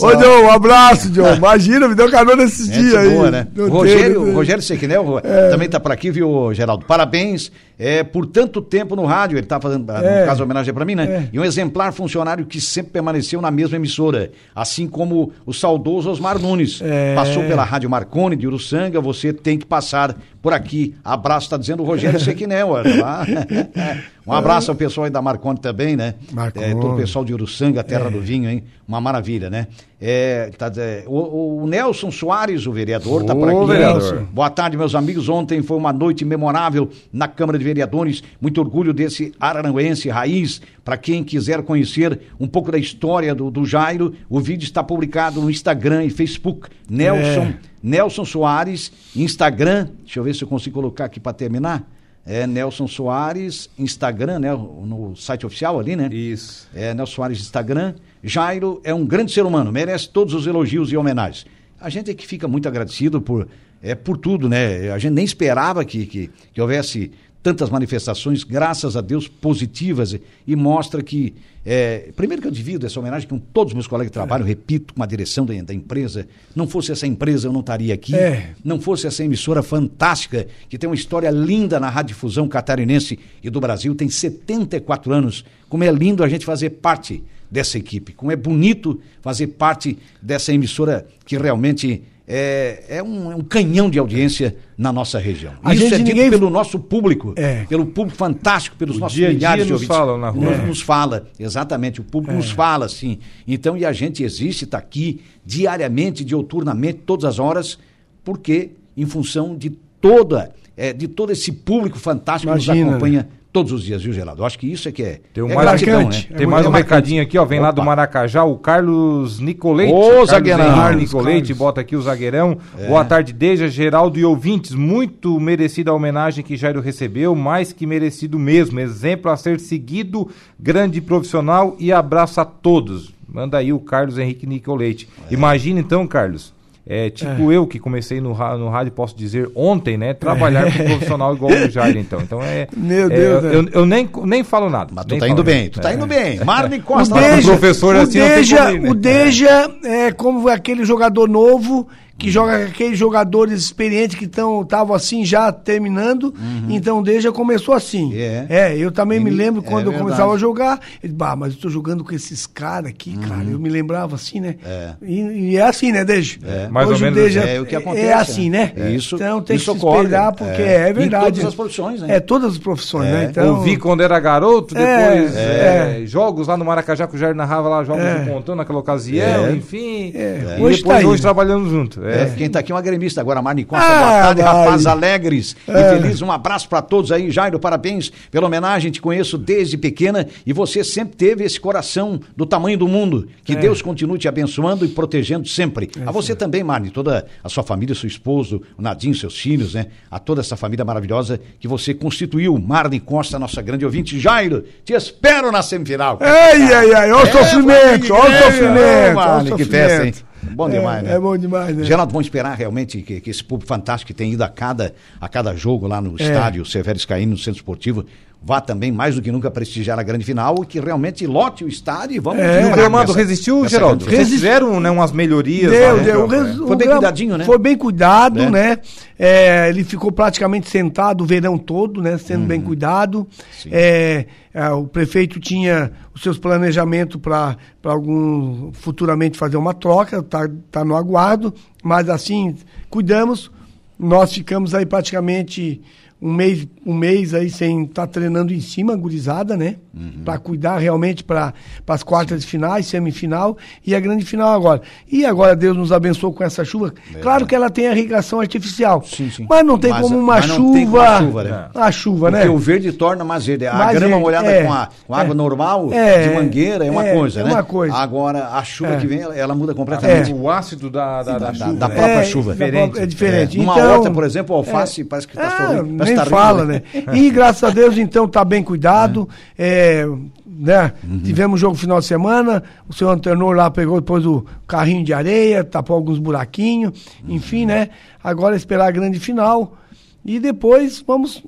Não. 0.00 0.08
Ô, 0.08 0.12
Joe, 0.20 0.42
um 0.42 0.50
abraço, 0.50 1.12
Joe. 1.14 1.36
Imagina, 1.36 1.88
me 1.88 1.94
deu 1.94 2.10
carona 2.10 2.42
esses 2.42 2.66
Gente 2.66 2.80
dias 2.80 2.94
aí. 2.96 3.10
boa, 3.10 3.30
né? 3.30 3.46
Não 3.54 3.68
Rogério, 3.68 4.02
tem, 4.04 4.14
não 4.14 4.24
tem. 4.24 4.34
Rogério 4.34 4.62
Sequinel 4.62 5.22
também 5.50 5.68
tá 5.68 5.78
por 5.80 5.92
aqui, 5.92 6.10
viu, 6.10 6.52
Geraldo? 6.52 6.84
Parabéns 6.84 7.50
é, 7.78 8.02
por 8.02 8.26
tanto 8.26 8.60
tempo 8.62 8.96
no 8.96 9.04
rádio. 9.04 9.38
Ele 9.38 9.46
tá 9.46 9.60
fazendo, 9.60 9.90
É. 9.92 10.20
no 10.22 10.26
caso, 10.26 10.42
homenagem 10.42 10.72
pra 10.74 10.84
mim, 10.84 10.94
né? 10.94 11.04
É. 11.04 11.28
E 11.32 11.38
um 11.38 11.44
exemplar 11.44 11.92
funcionário 11.92 12.44
que 12.46 12.60
sempre 12.60 12.92
permaneceu 12.92 13.40
na 13.40 13.50
mesma 13.50 13.76
emissora. 13.76 14.30
Assim 14.54 14.86
como 14.88 15.32
o 15.44 15.52
saudoso 15.52 16.10
Osmar 16.10 16.38
Nunes. 16.38 16.55
É. 16.82 17.14
Passou 17.14 17.42
pela 17.44 17.64
Rádio 17.64 17.88
Marconi 17.90 18.36
de 18.36 18.46
Uruçanga, 18.46 19.00
você 19.00 19.32
tem 19.32 19.58
que 19.58 19.66
passar 19.66 20.16
por 20.42 20.52
aqui. 20.52 20.94
Abraço, 21.04 21.50
tá 21.50 21.56
dizendo 21.56 21.82
o 21.82 21.86
Rogério 21.86 22.18
Sequinel. 22.20 22.68
olha 22.70 23.02
lá. 23.02 23.26
Um 24.26 24.32
abraço 24.32 24.72
ao 24.72 24.76
pessoal 24.76 25.04
aí 25.04 25.10
da 25.10 25.22
Marconi 25.22 25.56
também, 25.60 25.94
né? 25.94 26.14
Marconi. 26.32 26.64
É, 26.66 26.70
todo 26.72 26.94
o 26.94 26.96
pessoal 26.96 27.24
de 27.24 27.32
Uruçanga, 27.32 27.84
terra 27.84 28.08
É. 28.08 28.10
do 28.10 28.20
vinho, 28.20 28.50
hein? 28.50 28.64
Uma 28.88 29.00
maravilha, 29.00 29.48
né? 29.48 29.68
É, 29.98 30.50
tá, 30.58 30.70
é, 30.76 31.04
o, 31.06 31.62
o 31.62 31.66
Nelson 31.66 32.10
Soares, 32.10 32.66
o 32.66 32.72
vereador, 32.72 33.24
tá 33.24 33.34
por 33.34 33.48
aqui. 33.48 33.66
vereador. 33.66 34.26
Boa 34.30 34.50
tarde, 34.50 34.76
meus 34.76 34.94
amigos. 34.94 35.26
Ontem 35.28 35.62
foi 35.62 35.76
uma 35.76 35.90
noite 35.92 36.22
memorável 36.22 36.90
na 37.10 37.26
Câmara 37.26 37.58
de 37.58 37.64
Vereadores. 37.64 38.22
Muito 38.38 38.60
orgulho 38.60 38.92
desse 38.92 39.32
araranguense 39.40 40.10
raiz. 40.10 40.60
Para 40.84 40.98
quem 40.98 41.24
quiser 41.24 41.62
conhecer 41.62 42.20
um 42.38 42.46
pouco 42.46 42.70
da 42.70 42.76
história 42.78 43.34
do, 43.34 43.50
do 43.50 43.64
Jairo, 43.64 44.12
o 44.28 44.38
vídeo 44.38 44.64
está 44.64 44.82
publicado 44.84 45.40
no 45.40 45.50
Instagram 45.50 46.04
e 46.04 46.10
Facebook. 46.10 46.68
Nelson, 46.90 47.46
É. 47.46 47.54
Nelson 47.82 48.24
Soares, 48.26 48.92
Instagram. 49.16 49.88
Deixa 50.04 50.20
eu 50.20 50.24
ver 50.24 50.34
se 50.34 50.42
eu 50.44 50.48
consigo 50.48 50.74
colocar 50.74 51.06
aqui 51.06 51.18
para 51.18 51.32
terminar. 51.32 51.88
É 52.26 52.44
Nelson 52.46 52.88
Soares, 52.88 53.70
Instagram, 53.78 54.40
né? 54.40 54.52
No 54.52 55.14
site 55.14 55.46
oficial 55.46 55.78
ali, 55.78 55.94
né? 55.94 56.08
Isso. 56.12 56.68
É, 56.74 56.92
Nelson 56.92 57.14
Soares 57.14 57.40
Instagram. 57.40 57.94
Jairo 58.22 58.80
é 58.82 58.92
um 58.92 59.06
grande 59.06 59.32
ser 59.32 59.46
humano, 59.46 59.70
merece 59.70 60.08
todos 60.08 60.34
os 60.34 60.46
elogios 60.46 60.90
e 60.90 60.96
homenagens. 60.96 61.46
A 61.80 61.88
gente 61.88 62.10
é 62.10 62.14
que 62.14 62.26
fica 62.26 62.48
muito 62.48 62.66
agradecido 62.66 63.20
por, 63.20 63.46
é, 63.80 63.94
por 63.94 64.16
tudo, 64.16 64.48
né? 64.48 64.90
A 64.90 64.98
gente 64.98 65.12
nem 65.12 65.24
esperava 65.24 65.84
que, 65.84 66.04
que, 66.06 66.30
que 66.52 66.60
houvesse 66.60 67.12
tantas 67.46 67.70
manifestações, 67.70 68.42
graças 68.42 68.96
a 68.96 69.00
Deus, 69.00 69.28
positivas 69.28 70.18
e, 70.44 70.56
mostra 70.56 71.00
que. 71.00 71.32
é, 71.64 72.10
primeiro 72.16 72.42
que 72.42 72.48
eu 72.48 72.50
divido 72.50 72.84
essa 72.84 72.98
homenagem 72.98 73.28
com 73.28 73.38
todos 73.38 73.70
os 73.70 73.74
meus 73.74 73.86
colegas 73.86 74.10
de 74.10 74.14
trabalho, 74.14 74.44
repito, 74.44 74.92
com 74.92 75.00
a 75.00 75.06
direção 75.06 75.46
da, 75.46 75.54
da 75.62 75.72
empresa. 75.72 76.26
Não 76.56 76.66
fosse 76.66 76.90
essa 76.90 77.06
empresa, 77.06 77.46
eu 77.46 77.52
não 77.52 77.60
estaria 77.60 77.94
aqui. 77.94 78.16
É. 78.16 78.50
Não 78.64 78.80
fosse 78.80 79.06
essa 79.06 79.22
emissora 79.22 79.62
fantástica, 79.62 80.48
que 80.68 80.76
tem 80.76 80.90
uma 80.90 80.96
história 80.96 81.30
linda 81.30 81.78
na 81.78 81.88
radiodifusão 81.88 82.48
catarinense 82.48 83.16
e 83.40 83.48
do 83.48 83.60
Brasil, 83.60 83.94
tem 83.94 84.08
74 84.08 85.12
anos. 85.12 85.44
Como 85.68 85.84
é 85.84 85.92
lindo 85.92 86.24
a 86.24 86.28
gente 86.28 86.44
fazer 86.44 86.70
parte 86.70 87.22
dessa 87.48 87.78
equipe, 87.78 88.12
como 88.12 88.32
é 88.32 88.36
bonito 88.36 89.00
fazer 89.22 89.46
parte 89.46 89.96
dessa 90.20 90.52
emissora 90.52 91.06
que 91.24 91.38
realmente 91.38 92.02
é, 92.28 92.84
é 92.88 93.02
um, 93.02 93.30
é 93.32 93.36
um 93.36 93.40
canhão 93.42 93.88
de 93.88 93.98
audiência 93.98 94.56
na 94.76 94.92
nossa 94.92 95.18
região. 95.18 95.52
A 95.62 95.72
Isso 95.74 95.84
gente 95.84 95.94
é 95.94 95.98
dito 95.98 96.08
ninguém- 96.08 96.30
pelo 96.30 96.50
nosso 96.50 96.78
público, 96.78 97.32
É. 97.36 97.64
pelo 97.66 97.86
público 97.86 98.16
fantástico, 98.18 98.76
pelos 98.76 98.96
O 98.96 99.00
nossos 99.00 99.16
dia 99.16 99.26
a 99.26 99.30
dia 99.30 99.36
milhares 99.38 99.64
de 99.66 99.72
nos 99.72 99.82
ouvintes. 99.82 99.96
falam 99.96 100.18
na 100.18 100.28
rua. 100.30 100.44
Nos, 100.50 100.58
É. 100.58 100.66
nos 100.66 100.80
fala, 100.80 101.26
exatamente, 101.38 102.00
o 102.00 102.04
público 102.04 102.34
nos 102.34 102.50
fala, 102.50 102.88
sim. 102.88 103.18
Então, 103.46 103.76
e 103.76 103.84
a 103.84 103.92
gente 103.92 104.22
existe, 104.24 104.64
está 104.64 104.78
aqui 104.78 105.20
diariamente, 105.44 106.24
dioturnamente, 106.24 107.00
todas 107.06 107.24
as 107.24 107.38
horas, 107.38 107.78
porque 108.24 108.70
em 108.96 109.06
função 109.06 109.56
de 109.56 109.70
toda, 110.00 110.50
é, 110.76 110.92
de 110.92 111.06
todo 111.08 111.30
esse 111.32 111.52
público 111.52 111.98
fantástico 111.98 112.52
que 112.52 112.58
Imagina, 112.58 112.84
nos 112.86 112.90
acompanha 112.94 113.28
todos 113.56 113.72
os 113.72 113.82
dias, 113.82 114.02
viu, 114.02 114.12
Geraldo? 114.12 114.42
Eu 114.42 114.46
acho 114.46 114.58
que 114.58 114.70
isso 114.70 114.86
é 114.86 114.92
que 114.92 115.02
é, 115.02 115.20
Tem 115.32 115.42
um 115.42 115.50
é 115.50 115.54
mais- 115.54 115.66
gratidão, 115.68 116.02
marcante. 116.02 116.28
né? 116.30 116.36
Tem 116.36 116.46
É 116.46 116.50
mais 116.50 116.66
um 116.66 116.70
muito 116.70 116.82
recadinho 116.82 117.22
aqui, 117.22 117.38
ó. 117.38 117.44
Vem 117.46 117.58
lá 117.58 117.70
do 117.70 117.80
Opa. 117.80 117.86
Maracajá, 117.86 118.44
o 118.44 118.58
Carlos 118.58 119.40
Nicolete. 119.40 119.92
Ô, 119.94 120.00
Carlos 120.10 120.28
zagueirão. 120.30 120.64
Carlos, 120.74 121.02
Nicolete, 121.02 121.40
Carlos. 121.40 121.58
bota 121.58 121.80
aqui 121.80 121.96
o 121.96 122.02
zagueirão. 122.02 122.58
É. 122.78 122.86
Boa 122.86 123.02
tarde, 123.02 123.32
Deja, 123.32 123.66
Geraldo 123.66 124.18
e 124.18 124.24
ouvintes. 124.26 124.72
Muito 124.74 125.40
merecida 125.40 125.90
a 125.90 125.94
homenagem 125.94 126.44
que 126.44 126.54
Jairo 126.54 126.82
recebeu, 126.82 127.34
mais 127.34 127.72
que 127.72 127.86
merecido 127.86 128.38
mesmo. 128.38 128.78
Exemplo 128.78 129.30
a 129.30 129.36
ser 129.38 129.58
seguido, 129.58 130.28
grande 130.60 131.00
profissional 131.00 131.74
e 131.78 131.90
abraço 131.90 132.38
a 132.42 132.44
todos. 132.44 133.14
Manda 133.26 133.56
aí 133.56 133.72
o 133.72 133.78
Carlos 133.80 134.18
Henrique 134.18 134.46
Nicolete. 134.46 135.08
É. 135.30 135.32
Imagina 135.32 135.80
então, 135.80 136.06
Carlos. 136.06 136.54
É, 136.88 137.10
tipo 137.10 137.50
eu 137.50 137.66
que 137.66 137.80
comecei 137.80 138.20
no, 138.20 138.28
no 138.28 138.68
rádio, 138.68 138.92
posso 138.92 139.16
dizer, 139.16 139.50
ontem, 139.56 139.96
né? 139.96 140.14
Trabalhar 140.14 140.72
com 140.72 140.82
um 140.84 140.86
profissional 140.90 141.34
igual 141.34 141.50
o 141.50 141.68
Jair, 141.68 141.96
então. 141.96 142.20
Então 142.20 142.40
é. 142.40 142.68
Meu 142.76 143.06
é, 143.06 143.08
Deus, 143.08 143.44
eu, 143.44 143.62
né? 143.64 143.70
eu 143.72 143.84
nem, 143.86 144.08
nem 144.24 144.44
falo 144.44 144.70
nada. 144.70 144.92
Mas 144.94 145.04
tu 145.04 145.18
tá 145.18 145.26
indo 145.26 145.38
nada. 145.38 145.42
bem, 145.42 145.68
tu 145.68 145.80
tá 145.80 145.90
É. 145.90 145.94
indo 145.94 146.06
bem. 146.06 146.44
Marley 146.44 146.78
O 146.80 146.82
Costa. 146.84 147.14
Deja, 147.20 147.48
professor 147.48 147.96
o 147.96 148.00
assim 148.00 148.18
não 148.18 148.26
tem 148.26 148.36
Deja, 148.36 148.72
né? 148.72 148.90
o 148.90 148.94
Deja 148.94 149.70
é 149.84 150.12
como 150.12 150.48
aquele 150.48 150.84
jogador 150.84 151.28
novo 151.28 151.88
que 152.18 152.30
joga 152.30 152.58
com 152.58 152.64
aqueles 152.70 152.98
jogadores 152.98 153.60
experientes 153.60 154.18
que 154.18 154.24
estavam 154.24 154.94
assim 154.94 155.24
já 155.24 155.52
terminando. 155.52 156.24
Uhum. 156.24 156.66
Então, 156.70 157.02
desde 157.02 157.24
já 157.24 157.32
começou 157.32 157.74
assim. 157.74 158.14
É, 158.14 158.46
é 158.48 158.78
eu 158.78 158.90
também 158.90 159.20
e, 159.20 159.24
me 159.24 159.30
lembro 159.30 159.62
é 159.64 159.68
quando 159.68 159.90
é 159.90 159.94
eu 159.94 159.98
começava 159.98 160.32
a 160.32 160.38
jogar. 160.38 160.80
Ele, 161.02 161.12
bah, 161.12 161.36
mas 161.36 161.54
eu 161.54 161.60
tô 161.60 161.68
jogando 161.68 162.02
com 162.04 162.14
esses 162.14 162.46
caras 162.46 162.90
aqui, 162.90 163.16
uhum. 163.16 163.28
cara. 163.28 163.44
Eu 163.44 163.58
me 163.58 163.68
lembrava 163.68 164.14
assim, 164.14 164.40
né? 164.40 164.56
É. 164.64 164.94
E, 165.02 165.20
e 165.20 165.56
é 165.56 165.62
assim, 165.62 165.92
né, 165.92 166.04
Deja? 166.04 166.38
É. 166.42 166.68
Mais 166.68 166.88
Hoje 166.88 167.04
ou 167.04 167.10
menos 167.10 167.24
Deja, 167.24 167.40
é 167.40 167.60
o 167.60 167.66
que 167.66 167.76
acontece. 167.76 168.06
É 168.06 168.12
assim, 168.14 168.48
né? 168.48 168.72
né? 168.74 168.92
Isso, 168.92 169.16
então 169.16 169.42
tem 169.42 169.56
isso 169.56 169.74
que 169.74 169.80
se 169.80 169.86
espelhar, 169.86 170.34
porque 170.34 170.62
é, 170.62 170.92
verdade. 170.92 171.26
Em 171.26 171.42
todas 171.42 171.44
as 171.44 171.54
profissões, 171.54 172.00
né? 172.00 172.16
É, 172.16 172.20
todas 172.20 172.52
as 172.52 172.58
profissões, 172.58 173.10
né? 173.10 173.28
Então... 173.30 173.56
Ouvi 173.56 173.76
quando 173.76 174.02
era 174.02 174.18
garoto, 174.18 174.74
depois 174.74 176.08
jogos 176.08 176.48
lá 176.48 176.56
no 176.56 176.64
Maracajá, 176.64 177.06
que 177.06 177.16
o 177.16 177.18
Jair 177.18 177.34
narrava 177.34 177.68
lá 177.68 177.84
jogos 177.84 178.02
de 178.02 178.30
pontão 178.30 178.54
naquela 178.54 178.78
ocasião, 178.78 179.54
enfim. 179.54 180.12
E 180.14 180.62
hoje 180.62 180.78
depois 180.78 181.02
tá 181.02 181.08
hoje 181.08 181.22
trabalhando 181.22 181.68
junto. 181.68 182.05
Quem 182.36 182.48
tá 182.48 182.60
aqui 182.60 182.72
é 182.72 182.74
uma 182.74 182.82
gremista 182.82 183.20
agora, 183.20 183.40
Marni 183.42 183.64
Costa. 183.64 183.86
Ah, 183.86 183.98
boa 183.98 184.22
tarde, 184.22 184.42
rapaz 184.42 184.86
alegres 184.86 185.56
e 185.66 185.72
felizes. 185.72 186.22
Um 186.22 186.30
abraço 186.30 186.68
para 186.68 186.82
todos 186.82 187.12
aí, 187.12 187.30
Jairo, 187.30 187.58
parabéns 187.58 188.10
pela 188.30 188.46
homenagem. 188.46 188.90
Te 188.90 189.00
conheço 189.00 189.36
desde 189.38 189.76
pequena 189.76 190.26
e 190.44 190.52
você 190.52 190.82
sempre 190.84 191.16
teve 191.16 191.44
esse 191.44 191.58
coração 191.58 192.20
do 192.36 192.46
tamanho 192.46 192.78
do 192.78 192.88
mundo. 192.88 193.28
Que 193.44 193.52
é. 193.52 193.56
Deus 193.56 193.82
continue 193.82 194.18
te 194.18 194.28
abençoando 194.28 194.84
e 194.84 194.88
protegendo 194.88 195.48
sempre. 195.48 195.90
É, 195.98 196.08
a 196.08 196.10
você 196.10 196.34
também, 196.34 196.62
Marni, 196.62 196.90
toda 196.90 197.26
a 197.42 197.48
sua 197.48 197.62
família, 197.62 197.94
seu 197.94 198.06
esposo, 198.06 198.62
o 198.76 198.82
Nadinho, 198.82 199.14
seus 199.14 199.38
filhos, 199.38 199.74
né? 199.74 199.86
A 200.10 200.18
toda 200.18 200.40
essa 200.40 200.56
família 200.56 200.84
maravilhosa 200.84 201.40
que 201.58 201.68
você 201.68 201.94
constituiu. 201.94 202.58
Marni 202.58 203.00
Costa, 203.00 203.38
nossa 203.38 203.60
grande 203.62 203.84
ouvinte. 203.84 204.18
Jairo, 204.18 204.64
te 204.84 204.92
espero 204.92 205.50
na 205.50 205.62
semifinal. 205.62 206.18
Ai, 206.20 206.72
ai, 206.72 206.94
ai, 206.94 207.12
olha 207.12 207.24
o 207.24 207.28
é, 207.28 207.32
sofrimento, 207.32 208.14
olha 208.14 208.38
o 208.38 208.42
sofrimento. 208.44 209.14
Marni, 209.14 209.52
que 209.56 209.64
festa, 209.64 210.06
hein? 210.06 210.14
Bom 210.54 210.68
demais, 210.68 211.00
é, 211.00 211.08
né? 211.08 211.14
É 211.14 211.18
bom 211.18 211.36
demais, 211.36 211.76
né? 211.76 211.84
Geraldo, 211.84 212.12
vamos 212.12 212.26
esperar 212.26 212.56
realmente 212.56 213.02
que, 213.02 213.20
que, 213.20 213.30
esse 213.30 213.42
público 213.42 213.68
fantástico 213.68 214.08
que 214.08 214.14
tem 214.14 214.32
ido 214.32 214.42
a 214.42 214.48
cada, 214.48 214.94
a 215.20 215.28
cada 215.28 215.54
jogo 215.54 215.86
lá 215.86 216.00
no 216.00 216.12
é. 216.18 216.22
estádio 216.22 216.64
Severo 216.64 216.96
Escaíno, 216.96 217.32
no 217.32 217.38
Centro 217.38 217.58
Esportivo, 217.58 218.04
vá 218.46 218.60
também 218.60 218.92
mais 218.92 219.16
do 219.16 219.22
que 219.22 219.32
nunca 219.32 219.50
prestigiar 219.50 219.98
a 219.98 220.04
grande 220.04 220.24
final 220.24 220.54
e 220.62 220.66
que 220.66 220.78
realmente 220.78 221.26
lote 221.26 221.64
o 221.64 221.68
estádio 221.68 222.16
e 222.16 222.20
vamos 222.20 222.40
é, 222.40 222.64
o 222.64 222.70
gramado 222.70 223.12
resistiu, 223.12 223.64
essa 223.64 223.70
Geraldo? 223.70 224.04
Vocês 224.04 224.28
fizeram 224.28 224.78
né, 224.78 224.88
umas 224.88 225.10
melhorias 225.10 225.72
deu, 225.72 225.96
lá, 225.96 226.02
deu, 226.04 226.28
né? 226.28 226.54
Foi 226.64 226.76
bem 226.76 226.88
cuidadinho, 226.88 227.36
né? 227.38 227.44
Foi 227.44 227.58
bem 227.58 227.76
cuidado, 227.76 228.42
é. 228.42 228.50
né? 228.50 228.78
É, 229.18 229.68
ele 229.68 229.82
ficou 229.82 230.12
praticamente 230.12 230.70
sentado 230.70 231.24
o 231.24 231.26
verão 231.26 231.58
todo, 231.58 232.00
né? 232.00 232.16
Sendo 232.18 232.42
uhum. 232.42 232.46
bem 232.46 232.60
cuidado. 232.60 233.26
É, 233.68 234.26
é, 234.54 234.70
o 234.70 234.84
prefeito 234.84 235.40
tinha 235.40 235.90
os 236.14 236.22
seus 236.22 236.38
planejamentos 236.38 237.20
para 237.20 237.56
algum 237.82 238.70
futuramente 238.74 239.36
fazer 239.36 239.56
uma 239.56 239.74
troca, 239.74 240.22
tá, 240.22 240.48
tá 240.70 240.84
no 240.84 240.94
aguardo, 240.94 241.52
mas 241.82 242.08
assim, 242.08 242.54
cuidamos. 242.88 243.50
Nós 243.98 244.32
ficamos 244.32 244.72
aí 244.72 244.86
praticamente 244.86 245.82
um 246.20 246.32
mês, 246.32 246.66
um 246.84 246.94
mês 246.94 247.34
aí 247.34 247.50
sem 247.50 247.84
estar 247.84 248.06
tá 248.06 248.06
treinando 248.06 248.52
em 248.52 248.60
cima, 248.60 248.96
gurizada, 248.96 249.56
né? 249.56 249.76
Uhum. 249.94 250.22
Para 250.24 250.38
cuidar 250.38 250.78
realmente 250.78 251.22
para 251.22 251.52
as 251.86 252.02
quartas 252.02 252.40
de 252.40 252.46
finais, 252.46 252.86
semifinal 252.86 253.56
e 253.86 253.94
a 253.94 254.00
grande 254.00 254.24
final 254.24 254.52
agora. 254.52 254.80
E 255.10 255.26
agora 255.26 255.54
Deus 255.54 255.76
nos 255.76 255.92
abençoou 255.92 256.32
com 256.32 256.42
essa 256.42 256.64
chuva. 256.64 256.94
É, 257.14 257.18
claro 257.18 257.46
que 257.46 257.54
ela 257.54 257.68
tem 257.68 257.88
a 257.88 257.92
irrigação 257.92 258.40
artificial. 258.40 259.02
Sim, 259.04 259.30
sim. 259.30 259.46
Mas 259.48 259.64
não 259.64 259.78
tem 259.78 259.90
mas, 259.90 260.02
como 260.02 260.18
uma 260.18 260.40
chuva. 260.40 260.86
Como 260.86 261.00
a 261.00 261.18
chuva, 261.18 261.44
né? 261.44 261.68
A 261.74 261.92
chuva, 261.92 262.30
Porque 262.30 262.44
né? 262.44 262.50
o 262.50 262.58
verde 262.58 262.92
torna 262.92 263.24
mais 263.24 263.44
verde. 263.44 263.66
A 263.66 263.74
mais 263.74 263.98
grama 263.98 264.18
molhada 264.18 264.50
é, 264.50 264.64
com, 264.64 264.72
a, 264.72 264.88
com 265.06 265.14
água 265.14 265.32
é, 265.32 265.36
normal, 265.36 265.88
de 265.88 266.34
mangueira, 266.34 266.86
é 266.86 266.90
uma 266.90 267.04
coisa, 267.04 267.44
né? 267.44 267.50
É 267.50 267.52
uma 267.52 267.62
coisa. 267.62 267.94
Agora, 267.94 268.48
a 268.48 268.64
chuva 268.64 268.96
que 268.96 269.06
vem, 269.06 269.20
ela, 269.20 269.36
ela 269.36 269.54
muda 269.54 269.74
completamente. 269.74 270.32
O 270.32 270.50
ácido 270.50 270.88
da, 270.88 271.22
da, 271.22 271.38
da, 271.38 271.50
da, 271.50 271.54
chuva. 271.54 271.72
da 271.74 271.88
própria 271.88 272.24
chuva. 272.24 272.52
Diferente. 272.52 272.98
É 272.98 273.06
diferente. 273.06 273.58
Uma 273.58 273.74
então, 273.74 273.92
horta, 273.92 274.10
por 274.10 274.24
exemplo, 274.24 274.54
o 274.54 274.58
alface 274.58 275.04
parece 275.04 275.28
que 275.28 275.36
está 275.36 275.68
sorrindo. 275.68 276.05
Nem 276.14 276.24
fala, 276.26 276.64
né? 276.64 276.82
E 277.12 277.30
graças 277.30 277.64
a 277.64 277.70
Deus, 277.70 277.96
então, 277.98 278.28
tá 278.28 278.44
bem 278.44 278.62
cuidado. 278.62 279.28
É. 279.58 280.06
né? 280.46 280.92
Uhum. 281.04 281.20
Tivemos 281.20 281.60
jogo 281.60 281.74
final 281.74 282.00
de 282.00 282.06
semana, 282.06 282.62
o 282.88 282.92
seu 282.92 283.08
Antenor 283.10 283.54
lá 283.54 283.70
pegou 283.70 284.00
depois 284.00 284.24
o 284.24 284.44
carrinho 284.66 285.04
de 285.04 285.12
areia, 285.12 285.62
tapou 285.62 285.96
alguns 285.96 286.18
buraquinhos, 286.18 287.06
enfim, 287.28 287.62
uhum. 287.62 287.68
né? 287.68 287.88
Agora 288.22 288.56
esperar 288.56 288.88
a 288.88 288.90
grande 288.90 289.20
final 289.20 289.76
e 290.24 290.38
depois 290.38 291.02
vamos 291.06 291.44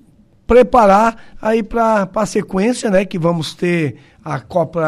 preparar 0.46 1.16
aí 1.42 1.62
para 1.62 2.08
a 2.14 2.26
sequência, 2.26 2.90
né? 2.90 3.04
Que 3.04 3.18
vamos 3.18 3.54
ter 3.54 3.96
a 4.24 4.40
Copa 4.40 4.80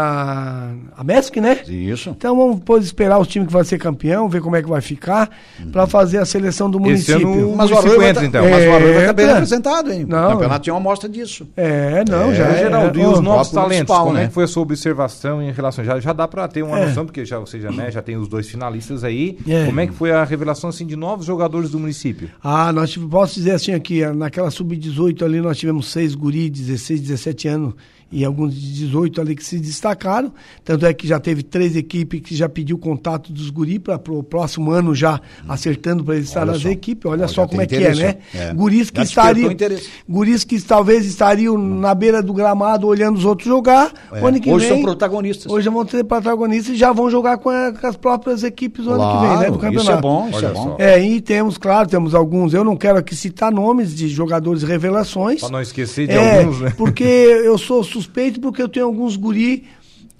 a 0.96 1.04
MESC, 1.04 1.40
né? 1.40 1.60
Isso. 1.66 2.10
Então 2.10 2.36
vamos 2.36 2.56
depois 2.58 2.84
esperar 2.84 3.18
o 3.18 3.24
time 3.24 3.46
que 3.46 3.52
vai 3.52 3.64
ser 3.64 3.78
campeão, 3.78 4.28
ver 4.28 4.40
como 4.40 4.56
é 4.56 4.62
que 4.62 4.68
vai 4.68 4.80
ficar, 4.80 5.30
uhum. 5.58 5.70
para 5.70 5.86
fazer 5.86 6.18
a 6.18 6.26
seleção 6.26 6.70
do 6.70 6.78
município. 6.78 7.30
Esse 7.30 7.38
ano, 7.40 7.56
mas 7.56 7.70
o 7.70 7.74
Arroio 7.74 8.02
entra, 8.02 8.20
tá, 8.20 8.26
então. 8.26 8.44
É, 8.44 8.50
mas 8.50 8.66
o 8.66 8.70
Arroio 8.70 8.92
vai 8.92 9.02
estar 9.02 9.12
bem 9.12 9.26
representado, 9.26 9.92
hein? 9.92 10.04
Não, 10.06 10.28
o 10.28 10.32
campeonato 10.32 10.64
tinha 10.64 10.74
uma 10.74 10.80
amostra 10.80 11.08
disso. 11.08 11.48
É, 11.56 12.04
não, 12.08 12.30
é, 12.30 12.34
já. 12.34 12.56
Geraldo, 12.56 12.98
é, 12.98 13.02
e 13.02 13.06
os 13.06 13.20
novos 13.20 13.50
talentos, 13.50 13.96
como 13.96 14.12
né? 14.12 14.24
é 14.24 14.26
que 14.28 14.34
foi 14.34 14.44
a 14.44 14.48
sua 14.48 14.62
observação 14.62 15.42
em 15.42 15.52
relação? 15.52 15.84
Já, 15.84 15.98
já 16.00 16.12
dá 16.12 16.26
para 16.28 16.46
ter 16.48 16.62
uma 16.62 16.78
é. 16.78 16.86
noção, 16.86 17.06
porque 17.06 17.24
já, 17.24 17.38
ou 17.38 17.46
seja, 17.46 17.70
né, 17.70 17.90
já 17.90 18.02
tem 18.02 18.16
os 18.16 18.28
dois 18.28 18.48
finalistas 18.48 19.04
aí. 19.04 19.38
É. 19.48 19.66
Como 19.66 19.80
é 19.80 19.86
que 19.86 19.92
foi 19.94 20.10
a 20.10 20.24
revelação 20.24 20.70
assim, 20.70 20.86
de 20.86 20.96
novos 20.96 21.24
jogadores 21.24 21.70
do 21.70 21.78
município? 21.78 22.28
Ah, 22.42 22.72
nós 22.72 22.96
posso 22.96 23.34
dizer 23.34 23.52
assim 23.52 23.72
aqui, 23.72 24.04
naquela 24.06 24.50
sub-18 24.50 25.22
ali 25.22 25.40
nós 25.40 25.56
tivemos 25.56 25.86
seis 25.90 26.14
guri, 26.14 26.50
16, 26.50 27.00
17 27.00 27.48
anos 27.48 27.74
e 28.12 28.24
alguns 28.24 28.54
de 28.54 28.72
18 28.86 29.19
ali 29.20 29.36
que 29.36 29.44
se 29.44 29.58
destacaram. 29.58 30.32
Tanto 30.64 30.86
é 30.86 30.92
que 30.92 31.06
já 31.06 31.20
teve 31.20 31.42
três 31.42 31.76
equipes 31.76 32.20
que 32.20 32.34
já 32.34 32.48
pediu 32.48 32.78
contato 32.78 33.32
dos 33.32 33.50
guri 33.50 33.78
para 33.78 34.00
o 34.08 34.22
próximo 34.22 34.70
ano 34.70 34.94
já 34.94 35.14
hum. 35.14 35.46
acertando 35.48 36.04
para 36.04 36.16
eles 36.16 36.28
estar 36.28 36.44
nas 36.44 36.64
equipes. 36.64 37.10
Olha, 37.10 37.20
Olha 37.20 37.28
só 37.28 37.46
como 37.46 37.62
é 37.62 37.66
que 37.66 37.76
é, 37.76 37.94
né? 37.94 38.16
É. 38.34 38.54
Guris 38.54 38.90
que 38.90 39.02
estariam. 39.02 39.50
Guris 40.08 40.44
que 40.44 40.60
talvez 40.60 41.04
estariam 41.06 41.54
hum. 41.54 41.80
na 41.80 41.94
beira 41.94 42.22
do 42.22 42.32
gramado 42.32 42.86
olhando 42.86 43.16
os 43.16 43.24
outros 43.24 43.48
jogar. 43.48 43.92
É. 44.12 44.26
Ano 44.26 44.40
que 44.40 44.50
hoje 44.50 44.66
vem, 44.66 44.76
são 44.76 44.82
protagonistas. 44.82 45.52
Hoje 45.52 45.68
vão 45.68 45.84
ter 45.84 46.04
protagonistas 46.04 46.74
e 46.74 46.78
já 46.78 46.92
vão 46.92 47.10
jogar 47.10 47.38
com, 47.38 47.50
a, 47.50 47.72
com 47.72 47.86
as 47.86 47.96
próprias 47.96 48.42
equipes 48.42 48.84
no 48.84 48.94
claro, 48.94 49.02
ano 49.02 49.20
que 49.20 49.28
vem, 49.28 49.38
né? 49.38 49.50
Do 49.50 49.58
campeonato. 49.58 49.90
Isso 49.90 49.98
é 49.98 50.00
bom, 50.00 50.28
isso 50.30 50.46
é 50.46 50.52
bom. 50.52 50.76
É, 50.78 51.02
e 51.02 51.20
temos, 51.20 51.58
claro, 51.58 51.88
temos 51.88 52.14
alguns. 52.14 52.54
Eu 52.54 52.64
não 52.64 52.76
quero 52.76 52.98
aqui 52.98 53.14
citar 53.14 53.52
nomes 53.52 53.94
de 53.94 54.08
jogadores 54.08 54.62
revelações. 54.62 55.40
Para 55.40 55.50
não 55.50 55.60
esquecer 55.60 56.06
de 56.06 56.14
é, 56.14 56.40
alguns, 56.40 56.60
né? 56.60 56.72
Porque 56.76 57.02
eu 57.04 57.58
sou 57.58 57.82
suspeito 57.84 58.40
porque 58.40 58.62
eu 58.62 58.68
tenho 58.68 58.86
alguns 58.86 59.09
guri 59.18 59.64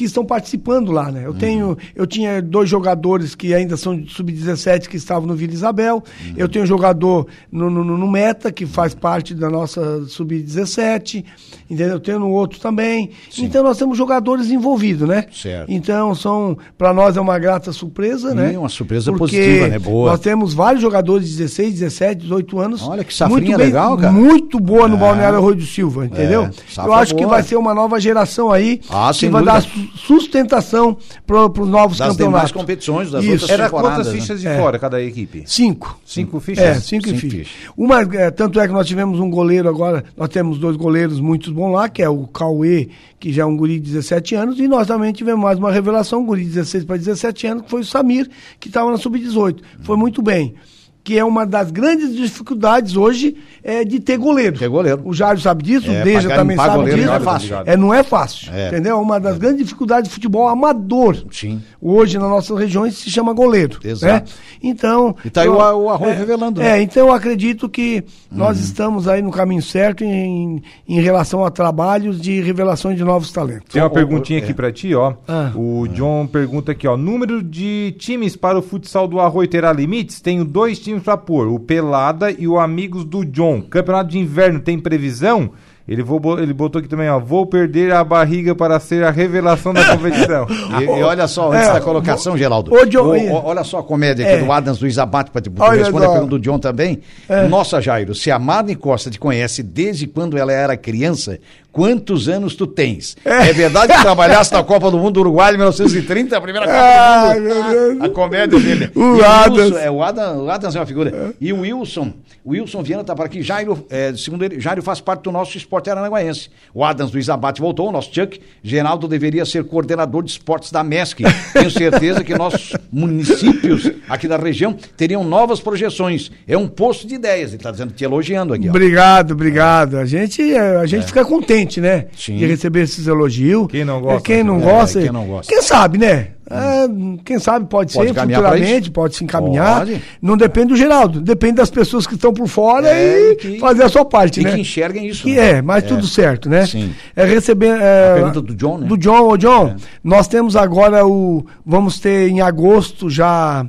que 0.00 0.06
estão 0.06 0.24
participando 0.24 0.90
lá, 0.90 1.12
né? 1.12 1.26
Eu 1.26 1.32
uhum. 1.32 1.36
tenho, 1.36 1.78
eu 1.94 2.06
tinha 2.06 2.40
dois 2.40 2.70
jogadores 2.70 3.34
que 3.34 3.52
ainda 3.52 3.76
são 3.76 4.02
sub-17 4.08 4.88
que 4.88 4.96
estavam 4.96 5.28
no 5.28 5.34
Vila 5.34 5.52
Isabel. 5.52 5.96
Uhum. 5.96 6.34
Eu 6.38 6.48
tenho 6.48 6.64
um 6.64 6.66
jogador 6.66 7.26
no, 7.52 7.68
no, 7.68 7.84
no, 7.84 8.10
Meta 8.10 8.50
que 8.50 8.64
faz 8.64 8.94
parte 8.94 9.34
da 9.34 9.50
nossa 9.50 10.06
sub-17, 10.06 11.22
entendeu? 11.68 11.96
Eu 11.96 12.00
tenho 12.00 12.18
no 12.18 12.30
outro 12.30 12.58
também. 12.58 13.10
Sim. 13.30 13.44
Então 13.44 13.62
nós 13.62 13.76
temos 13.76 13.98
jogadores 13.98 14.50
envolvidos, 14.50 15.06
né? 15.06 15.26
Certo. 15.30 15.70
Então 15.70 16.14
são, 16.14 16.56
para 16.78 16.94
nós 16.94 17.18
é 17.18 17.20
uma 17.20 17.38
grata 17.38 17.70
surpresa, 17.70 18.34
né? 18.34 18.56
Uma 18.56 18.70
surpresa 18.70 19.12
positiva, 19.12 19.68
né? 19.68 19.78
Boa. 19.78 20.12
Nós 20.12 20.20
temos 20.20 20.54
vários 20.54 20.80
jogadores 20.80 21.28
de 21.28 21.36
16, 21.36 21.74
17, 21.74 22.22
18 22.22 22.58
anos. 22.58 22.88
Olha 22.88 23.04
que 23.04 23.12
safrinha 23.12 23.58
bem, 23.58 23.66
legal, 23.66 23.98
cara. 23.98 24.10
Muito 24.10 24.58
boa 24.58 24.88
no 24.88 24.96
é. 24.96 24.98
Balneário 24.98 25.36
Arroio 25.36 25.56
do 25.56 25.66
Silva, 25.66 26.06
entendeu? 26.06 26.44
É. 26.44 26.86
Eu 26.86 26.94
acho 26.94 27.14
boa. 27.14 27.22
que 27.22 27.30
vai 27.30 27.42
ser 27.42 27.56
uma 27.56 27.74
nova 27.74 28.00
geração 28.00 28.50
aí 28.50 28.80
ah, 28.88 29.10
que 29.14 29.28
vai 29.28 29.44
dar 29.44 29.62
sustentação 29.96 30.96
para 31.26 31.46
os 31.46 31.68
novos 31.68 31.98
das 31.98 32.16
campeonatos. 32.16 32.52
competições, 32.52 33.10
das 33.10 33.24
Isso. 33.24 33.50
Era 33.50 33.68
quantas 33.70 34.06
né? 34.06 34.12
fichas 34.12 34.40
de 34.40 34.46
é. 34.46 34.56
fora 34.56 34.78
cada 34.78 35.00
equipe? 35.02 35.44
Cinco. 35.46 35.98
Cinco 36.04 36.40
fichas? 36.40 36.64
É, 36.64 36.74
cinco, 36.74 37.08
cinco 37.08 37.20
fichas. 37.20 37.48
fichas. 37.48 37.72
Uma, 37.76 38.00
é, 38.00 38.30
tanto 38.30 38.60
é 38.60 38.66
que 38.66 38.72
nós 38.72 38.86
tivemos 38.86 39.20
um 39.20 39.30
goleiro 39.30 39.68
agora, 39.68 40.04
nós 40.16 40.28
temos 40.28 40.58
dois 40.58 40.76
goleiros 40.76 41.20
muito 41.20 41.52
bons 41.52 41.72
lá, 41.72 41.88
que 41.88 42.02
é 42.02 42.08
o 42.08 42.26
Cauê, 42.26 42.88
que 43.18 43.32
já 43.32 43.42
é 43.42 43.46
um 43.46 43.56
guri 43.56 43.78
de 43.78 43.90
17 43.92 44.34
anos, 44.34 44.58
e 44.58 44.66
nós 44.66 44.86
também 44.86 45.12
tivemos 45.12 45.42
mais 45.42 45.58
uma 45.58 45.70
revelação, 45.70 46.20
um 46.20 46.26
guri 46.26 46.44
de 46.44 46.50
16 46.50 46.84
para 46.84 46.96
17 46.96 47.46
anos, 47.46 47.62
que 47.64 47.70
foi 47.70 47.80
o 47.80 47.84
Samir, 47.84 48.28
que 48.58 48.68
estava 48.68 48.90
na 48.90 48.96
Sub-18. 48.96 49.60
Foi 49.82 49.96
muito 49.96 50.22
bem 50.22 50.54
que 51.02 51.18
é 51.18 51.24
uma 51.24 51.46
das 51.46 51.70
grandes 51.70 52.14
dificuldades 52.14 52.96
hoje 52.96 53.36
é 53.62 53.84
de 53.84 54.00
ter 54.00 54.16
goleiro. 54.16 54.58
Ter 54.58 54.68
goleiro. 54.68 55.02
O 55.04 55.12
Jário 55.12 55.40
sabe 55.40 55.62
disso, 55.62 55.90
é, 55.90 56.00
o 56.00 56.04
Deja 56.04 56.28
também 56.28 56.56
sabe 56.56 56.84
disso. 56.84 57.06
Não 57.06 57.14
é 57.14 57.20
fácil. 57.20 57.56
É, 57.66 57.76
não 57.76 57.94
é 57.94 58.02
fácil, 58.02 58.52
é. 58.52 58.68
entendeu? 58.68 59.00
Uma 59.00 59.18
das 59.18 59.36
é. 59.36 59.38
grandes 59.38 59.64
dificuldades 59.64 60.08
de 60.08 60.14
futebol 60.14 60.48
amador. 60.48 61.16
Sim. 61.30 61.62
Hoje 61.80 62.18
nas 62.18 62.28
nossas 62.28 62.58
regiões 62.58 62.96
se 62.96 63.10
chama 63.10 63.32
goleiro. 63.32 63.78
Né? 63.82 63.90
Exato. 63.90 64.30
Né? 64.30 64.36
Então. 64.62 65.16
E 65.24 65.30
tá 65.30 65.42
aí 65.42 65.46
eu, 65.46 65.54
o, 65.54 65.84
o 65.84 65.90
Arroio 65.90 66.12
é, 66.12 66.16
revelando. 66.16 66.60
Né? 66.60 66.78
É, 66.78 66.82
então 66.82 67.08
eu 67.08 67.12
acredito 67.12 67.68
que 67.68 68.04
nós 68.30 68.58
uhum. 68.58 68.64
estamos 68.64 69.08
aí 69.08 69.22
no 69.22 69.30
caminho 69.30 69.62
certo 69.62 70.04
em, 70.04 70.62
em 70.88 71.00
relação 71.00 71.44
a 71.44 71.50
trabalhos 71.50 72.20
de 72.20 72.40
revelação 72.40 72.94
de 72.94 73.04
novos 73.04 73.32
talentos. 73.32 73.72
Tem 73.72 73.82
uma 73.82 73.90
perguntinha 73.90 74.38
aqui 74.38 74.52
para 74.52 74.70
ti, 74.70 74.94
ó. 74.94 75.14
Ah. 75.26 75.52
O 75.54 75.86
John 75.88 76.26
pergunta 76.26 76.72
aqui, 76.72 76.86
ó. 76.86 76.96
Número 76.96 77.42
de 77.42 77.94
times 77.98 78.36
para 78.36 78.58
o 78.58 78.62
futsal 78.62 79.08
do 79.08 79.20
Arroio 79.20 79.48
terá 79.48 79.72
limites? 79.72 80.20
Tenho 80.20 80.44
dois 80.44 80.78
times 80.78 80.89
times 80.90 81.02
para 81.02 81.16
pôr, 81.16 81.46
o 81.46 81.58
Pelada 81.58 82.30
e 82.30 82.48
o 82.48 82.58
Amigos 82.58 83.04
do 83.04 83.24
John. 83.24 83.62
Campeonato 83.62 84.10
de 84.10 84.18
Inverno 84.18 84.58
tem 84.58 84.78
previsão? 84.78 85.52
Ele, 85.88 86.02
vou, 86.04 86.38
ele 86.38 86.52
botou 86.52 86.78
aqui 86.78 86.88
também, 86.88 87.08
ó. 87.08 87.18
Vou 87.18 87.44
perder 87.46 87.92
a 87.92 88.04
barriga 88.04 88.54
para 88.54 88.78
ser 88.78 89.02
a 89.02 89.10
revelação 89.10 89.72
da 89.72 89.84
competição. 89.90 90.46
e, 90.80 90.84
e, 90.84 91.02
olha 91.02 91.26
só, 91.26 91.50
antes 91.52 91.68
é, 91.68 91.72
da 91.72 91.80
colocação, 91.80 92.38
Geraldo. 92.38 92.72
O 92.72 92.86
John, 92.86 93.16
o, 93.16 93.44
olha 93.44 93.64
só 93.64 93.78
a 93.78 93.82
comédia 93.82 94.24
aqui 94.24 94.36
é. 94.36 94.44
do 94.44 94.52
Adams 94.52 94.80
Luiz 94.80 94.98
Abate, 94.98 95.32
para 95.32 95.42
responder 95.74 96.06
a 96.06 96.10
pergunta 96.10 96.30
do 96.30 96.38
John 96.38 96.60
também. 96.60 97.00
É. 97.28 97.48
Nossa, 97.48 97.80
Jairo, 97.80 98.14
se 98.14 98.30
a 98.30 98.38
Marne 98.38 98.76
Costa 98.76 99.10
te 99.10 99.18
conhece 99.18 99.64
desde 99.64 100.06
quando 100.06 100.38
ela 100.38 100.52
era 100.52 100.76
criança, 100.76 101.40
quantos 101.72 102.28
anos 102.28 102.54
tu 102.54 102.66
tens? 102.66 103.16
É, 103.24 103.50
é 103.50 103.52
verdade 103.52 103.92
que 103.92 104.00
trabalhaste 104.00 104.52
na 104.54 104.62
Copa 104.62 104.90
do 104.90 104.98
Mundo 104.98 105.14
do 105.14 105.20
Uruguai 105.20 105.54
em 105.54 105.56
1930, 105.56 106.36
a 106.36 106.40
primeira 106.40 106.66
Copa 106.66 106.78
ah, 106.78 107.34
do 107.34 107.40
Mundo? 107.40 108.02
A, 108.02 108.06
a, 108.06 108.08
comédia 108.08 108.58
dele. 108.58 108.90
O 108.94 109.22
Adams. 109.22 109.76
é, 109.76 109.90
o, 109.90 110.02
Adam, 110.02 110.44
o 110.44 110.50
Adams 110.50 110.76
é 110.76 110.78
uma 110.78 110.86
figura. 110.86 111.10
É. 111.10 111.34
E 111.40 111.52
o 111.52 111.60
Wilson, 111.60 112.12
o 112.44 112.50
Wilson 112.50 112.82
Viana 112.82 113.04
tá 113.04 113.14
por 113.14 113.26
aqui. 113.26 113.42
Jairo, 113.42 113.84
é, 113.90 114.12
segundo 114.14 114.44
ele, 114.44 114.60
Jairo 114.60 114.82
faz 114.82 115.00
parte 115.00 115.22
do 115.22 115.32
nosso 115.32 115.56
esporte 115.56 115.90
aranaguaense. 115.90 116.50
O 116.74 116.84
Adams 116.84 117.10
do 117.10 117.18
Isabate 117.18 117.60
voltou, 117.60 117.88
o 117.88 117.92
nosso 117.92 118.12
Chuck. 118.14 118.40
Geraldo 118.62 119.06
deveria 119.06 119.44
ser 119.44 119.64
coordenador 119.64 120.22
de 120.22 120.30
esportes 120.30 120.70
da 120.70 120.82
MESC. 120.82 121.24
Tenho 121.52 121.70
certeza 121.70 122.24
que 122.24 122.36
nossos 122.36 122.76
municípios 122.90 123.90
aqui 124.08 124.26
da 124.26 124.36
região 124.36 124.76
teriam 124.96 125.24
novas 125.24 125.60
projeções. 125.60 126.30
É 126.46 126.56
um 126.56 126.66
posto 126.68 127.06
de 127.06 127.14
ideias. 127.14 127.50
Ele 127.50 127.56
está 127.56 127.70
dizendo, 127.70 127.92
te 127.92 128.04
elogiando 128.04 128.54
aqui. 128.54 128.68
Ó. 128.68 128.70
Obrigado, 128.70 129.32
obrigado. 129.32 129.98
A 129.98 130.04
gente, 130.04 130.42
a 130.54 130.86
gente 130.86 131.04
é. 131.04 131.06
fica 131.06 131.24
contente, 131.24 131.59
né? 131.80 132.06
Sim. 132.16 132.36
De 132.36 132.46
receber 132.46 132.82
esses 132.82 133.06
elogios. 133.06 133.66
Quem 133.68 133.84
não 133.84 134.00
gosta. 134.00 134.18
É, 134.18 134.20
quem 134.22 134.44
não 134.44 134.60
gosta. 134.60 135.00
quem 135.00 135.12
não 135.12 135.26
gosta. 135.26 135.52
Quem 135.52 135.62
sabe, 135.62 135.98
né? 135.98 136.28
É, 136.50 136.88
quem 137.24 137.38
sabe 137.38 137.66
pode, 137.66 137.92
pode 137.92 138.08
ser 138.08 138.20
futuramente, 138.20 138.90
pode 138.90 139.14
se 139.14 139.22
encaminhar. 139.22 139.86
Pode. 139.86 140.02
Não 140.20 140.36
depende 140.36 140.68
do 140.68 140.76
Geraldo, 140.76 141.20
depende 141.20 141.54
das 141.54 141.70
pessoas 141.70 142.08
que 142.08 142.14
estão 142.16 142.32
por 142.32 142.48
fora 142.48 142.88
é, 142.88 143.30
e 143.30 143.36
que, 143.36 143.58
fazer 143.60 143.84
a 143.84 143.88
sua 143.88 144.04
parte, 144.04 144.40
e 144.40 144.44
né? 144.44 144.50
que 144.52 144.60
enxerguem 144.60 145.06
isso. 145.06 145.22
Que 145.22 145.36
né? 145.36 145.50
é, 145.50 145.62
mas 145.62 145.84
é. 145.84 145.86
tudo 145.86 146.04
certo, 146.08 146.48
né? 146.48 146.66
Sim. 146.66 146.92
É 147.14 147.24
receber. 147.24 147.80
É, 147.80 148.10
a 148.10 148.14
pergunta 148.14 148.42
do 148.42 148.54
John, 148.56 148.78
né? 148.78 148.88
Do 148.88 148.98
John, 148.98 149.28
ô 149.28 149.36
John, 149.36 149.68
é. 149.68 149.76
nós 150.02 150.26
temos 150.26 150.56
agora 150.56 151.06
o. 151.06 151.46
Vamos 151.64 152.00
ter 152.00 152.28
em 152.28 152.40
agosto 152.40 153.08
já 153.08 153.64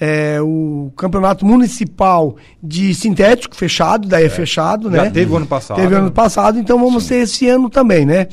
é, 0.00 0.40
o 0.40 0.90
campeonato 0.96 1.44
municipal 1.44 2.36
de 2.62 2.94
sintético 2.94 3.54
fechado, 3.54 4.08
daí 4.08 4.22
é, 4.22 4.26
é 4.26 4.30
fechado, 4.30 4.90
Já 4.90 5.04
né? 5.04 5.10
Teve 5.10 5.36
ano 5.36 5.46
passado. 5.46 5.76
Teve 5.76 5.94
ano 5.94 6.10
passado, 6.10 6.58
então 6.58 6.78
vamos 6.78 7.02
Sim. 7.02 7.08
ter 7.10 7.14
esse 7.16 7.46
ano 7.46 7.68
também, 7.68 8.06
né? 8.06 8.26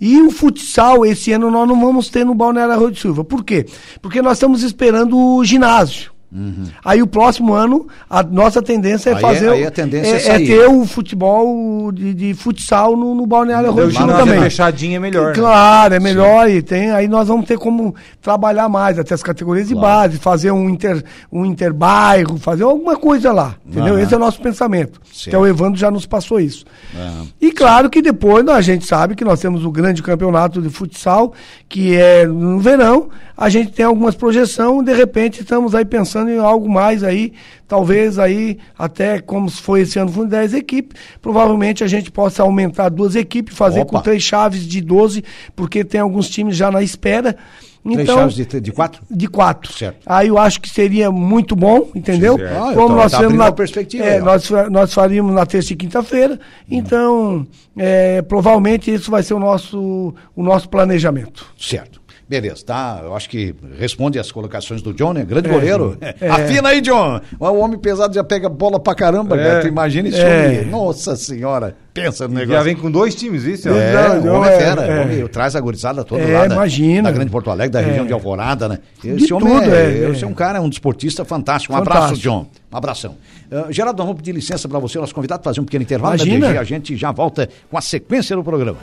E 0.00 0.20
o 0.20 0.32
futsal, 0.32 1.06
esse 1.06 1.30
ano 1.32 1.48
nós 1.48 1.68
não 1.68 1.80
vamos 1.80 2.10
ter 2.10 2.26
no 2.26 2.34
Balneário 2.34 2.74
Arroio 2.74 2.90
de 2.90 3.00
Silva. 3.00 3.22
Por 3.22 3.44
quê? 3.44 3.64
Porque 4.00 4.20
nós 4.20 4.32
estamos 4.32 4.64
esperando 4.64 5.16
o 5.16 5.44
ginásio. 5.44 6.10
Uhum. 6.34 6.64
Aí 6.82 7.02
o 7.02 7.06
próximo 7.06 7.52
ano, 7.52 7.86
a 8.08 8.22
nossa 8.22 8.62
tendência 8.62 9.10
é 9.10 9.12
aí 9.12 9.18
é- 9.18 9.20
fazer. 9.20 9.46
É, 9.46 9.50
aí 9.50 9.66
a 9.66 9.70
tendência 9.70 10.32
é, 10.32 10.36
é, 10.38 10.42
é 10.42 10.46
ter 10.46 10.66
o 10.66 10.86
futebol 10.86 11.92
de, 11.92 12.14
de 12.14 12.34
futsal 12.34 12.96
no, 12.96 13.14
no 13.14 13.26
Balneário 13.26 13.68
Arroio 13.68 13.92
também. 13.92 14.40
fechadinho 14.40 14.96
é 14.96 14.98
melhor. 14.98 15.28
Né? 15.28 15.34
Claro, 15.34 15.94
é 15.94 16.00
melhor 16.00 16.48
Sim. 16.48 16.54
e 16.54 16.62
tem. 16.62 16.90
Aí 16.90 17.06
nós 17.06 17.28
vamos 17.28 17.46
ter 17.46 17.58
como 17.58 17.94
trabalhar 18.22 18.68
mais 18.68 18.98
até 18.98 19.12
as 19.12 19.22
categorias 19.22 19.68
claro. 19.68 19.80
de 19.80 19.86
base, 19.86 20.18
fazer 20.18 20.50
um 20.52 20.70
inter, 20.70 21.04
um 21.30 21.44
interbairro, 21.44 22.38
fazer 22.38 22.62
alguma 22.62 22.96
coisa 22.96 23.30
lá. 23.30 23.54
Entendeu? 23.66 23.94
Uhum. 23.94 24.00
Esse 24.00 24.14
é 24.14 24.16
o 24.16 24.20
nosso 24.20 24.40
pensamento. 24.40 25.00
Certo. 25.12 25.28
Então 25.28 25.42
o 25.42 25.46
Evandro 25.46 25.78
já 25.78 25.90
nos 25.90 26.06
passou 26.06 26.40
isso. 26.40 26.64
Uhum. 26.94 27.28
E 27.40 27.52
claro 27.52 27.90
que 27.90 28.00
depois 28.00 28.48
a 28.48 28.60
gente 28.62 28.86
sabe 28.86 29.14
que 29.14 29.24
nós 29.24 29.38
temos 29.38 29.66
o 29.66 29.70
grande 29.70 30.02
campeonato 30.02 30.62
de 30.62 30.70
futsal, 30.70 31.34
que 31.68 31.94
é 31.94 32.26
no 32.26 32.58
verão. 32.58 33.10
A 33.36 33.48
gente 33.48 33.72
tem 33.72 33.84
algumas 33.84 34.14
projeções, 34.14 34.84
de 34.84 34.94
repente 34.94 35.40
estamos 35.40 35.74
aí 35.74 35.84
pensando 35.84 36.21
pensando 36.22 36.30
em 36.30 36.38
algo 36.38 36.68
mais 36.68 37.02
aí, 37.02 37.32
talvez 37.66 38.18
aí, 38.18 38.58
até 38.78 39.20
como 39.20 39.50
foi 39.50 39.80
esse 39.80 39.98
ano, 39.98 40.10
foram 40.10 40.28
10 40.28 40.54
equipes, 40.54 41.00
provavelmente 41.20 41.82
a 41.82 41.86
gente 41.86 42.10
possa 42.10 42.42
aumentar 42.42 42.88
duas 42.88 43.16
equipes, 43.16 43.56
fazer 43.56 43.80
Opa. 43.80 43.98
com 43.98 44.02
três 44.02 44.22
chaves 44.22 44.66
de 44.66 44.80
12, 44.80 45.24
porque 45.54 45.84
tem 45.84 46.00
alguns 46.00 46.28
times 46.28 46.56
já 46.56 46.70
na 46.70 46.82
espera. 46.82 47.36
Três 47.82 47.98
então, 47.98 48.16
chaves 48.16 48.36
de, 48.36 48.60
de 48.60 48.70
quatro? 48.70 49.02
De 49.10 49.26
quatro. 49.26 49.72
Certo. 49.72 49.98
Aí 50.06 50.28
eu 50.28 50.38
acho 50.38 50.60
que 50.60 50.70
seria 50.70 51.10
muito 51.10 51.56
bom, 51.56 51.90
entendeu? 51.96 52.38
Ah, 52.40 52.72
Como 52.74 52.94
nós 52.94 53.10
tá 53.10 53.28
na 53.28 53.50
perspectiva. 53.50 54.04
É, 54.04 54.20
nós, 54.20 54.48
nós 54.70 54.94
faríamos 54.94 55.34
na 55.34 55.44
terça 55.44 55.72
e 55.72 55.76
quinta-feira. 55.76 56.34
Hum. 56.34 56.38
Então, 56.70 57.46
é, 57.76 58.22
provavelmente 58.22 58.92
isso 58.94 59.10
vai 59.10 59.24
ser 59.24 59.34
o 59.34 59.40
nosso, 59.40 60.14
o 60.36 60.42
nosso 60.44 60.68
planejamento. 60.68 61.44
Certo. 61.58 62.01
Beleza, 62.32 62.64
tá? 62.64 63.00
Eu 63.02 63.14
acho 63.14 63.28
que 63.28 63.54
responde 63.78 64.18
as 64.18 64.32
colocações 64.32 64.80
do 64.80 64.94
John, 64.94 65.12
né? 65.12 65.22
Grande 65.22 65.50
é, 65.50 65.52
goleiro. 65.52 65.98
É. 66.00 66.14
Afina 66.26 66.70
aí, 66.70 66.80
John. 66.80 67.20
O 67.38 67.44
homem 67.58 67.78
pesado 67.78 68.14
já 68.14 68.24
pega 68.24 68.48
bola 68.48 68.80
pra 68.80 68.94
caramba, 68.94 69.38
é. 69.38 69.60
Tu 69.60 69.66
imagina 69.66 70.08
esse 70.08 70.18
é. 70.18 70.46
homem. 70.46 70.64
Nossa 70.64 71.14
senhora. 71.14 71.76
Pensa 71.92 72.26
no 72.26 72.32
negócio. 72.32 72.54
Já 72.54 72.62
vem 72.62 72.74
com 72.74 72.90
dois 72.90 73.14
times, 73.14 73.44
isso? 73.44 73.68
É, 73.68 74.18
não, 74.18 74.32
o 74.32 74.36
homem 74.38 74.50
é 74.50 74.56
fera. 74.56 74.82
É. 74.82 75.02
Homem, 75.02 75.26
traz 75.26 75.54
a 75.54 75.60
gurizada 75.60 76.02
toda 76.04 76.22
é, 76.22 76.38
lá. 76.38 76.46
Imagina. 76.46 77.02
Da, 77.02 77.10
Grande 77.10 77.30
Porto 77.30 77.50
Alegre, 77.50 77.70
da 77.70 77.82
região 77.82 78.06
de 78.06 78.14
Alvorada, 78.14 78.66
né? 78.66 78.78
Esse 79.04 79.26
De 79.26 79.34
homem 79.34 79.52
tudo, 79.52 79.74
é, 79.74 80.10
Esse 80.10 80.24
é 80.24 80.26
um 80.26 80.32
cara, 80.32 80.58
um 80.62 80.70
desportista 80.70 81.26
fantástico. 81.26 81.74
Um 81.74 81.76
fantástico. 81.76 82.04
abraço, 82.04 82.22
John. 82.22 82.46
Um 82.72 82.76
abração. 82.78 83.16
Uh, 83.50 83.70
Geraldo, 83.70 84.02
vamos 84.02 84.16
pedir 84.16 84.32
licença 84.32 84.66
para 84.66 84.78
você, 84.78 84.98
nosso 84.98 85.14
convidado, 85.14 85.44
fazer 85.44 85.60
um 85.60 85.66
pequeno 85.66 85.82
intervalo. 85.82 86.16
Né, 86.16 86.24
Imagina. 86.24 86.58
a 86.58 86.64
gente 86.64 86.96
já 86.96 87.12
volta 87.12 87.46
com 87.70 87.76
a 87.76 87.82
sequência 87.82 88.34
do 88.34 88.42
programa. 88.42 88.78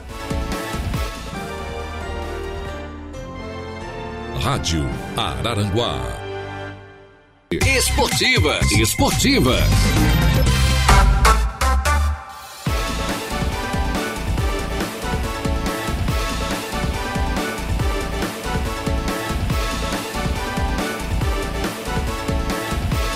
Rádio 4.40 4.88
Araranguá. 5.18 6.00
Esportivas, 7.52 8.72
esportivas. 8.72 9.60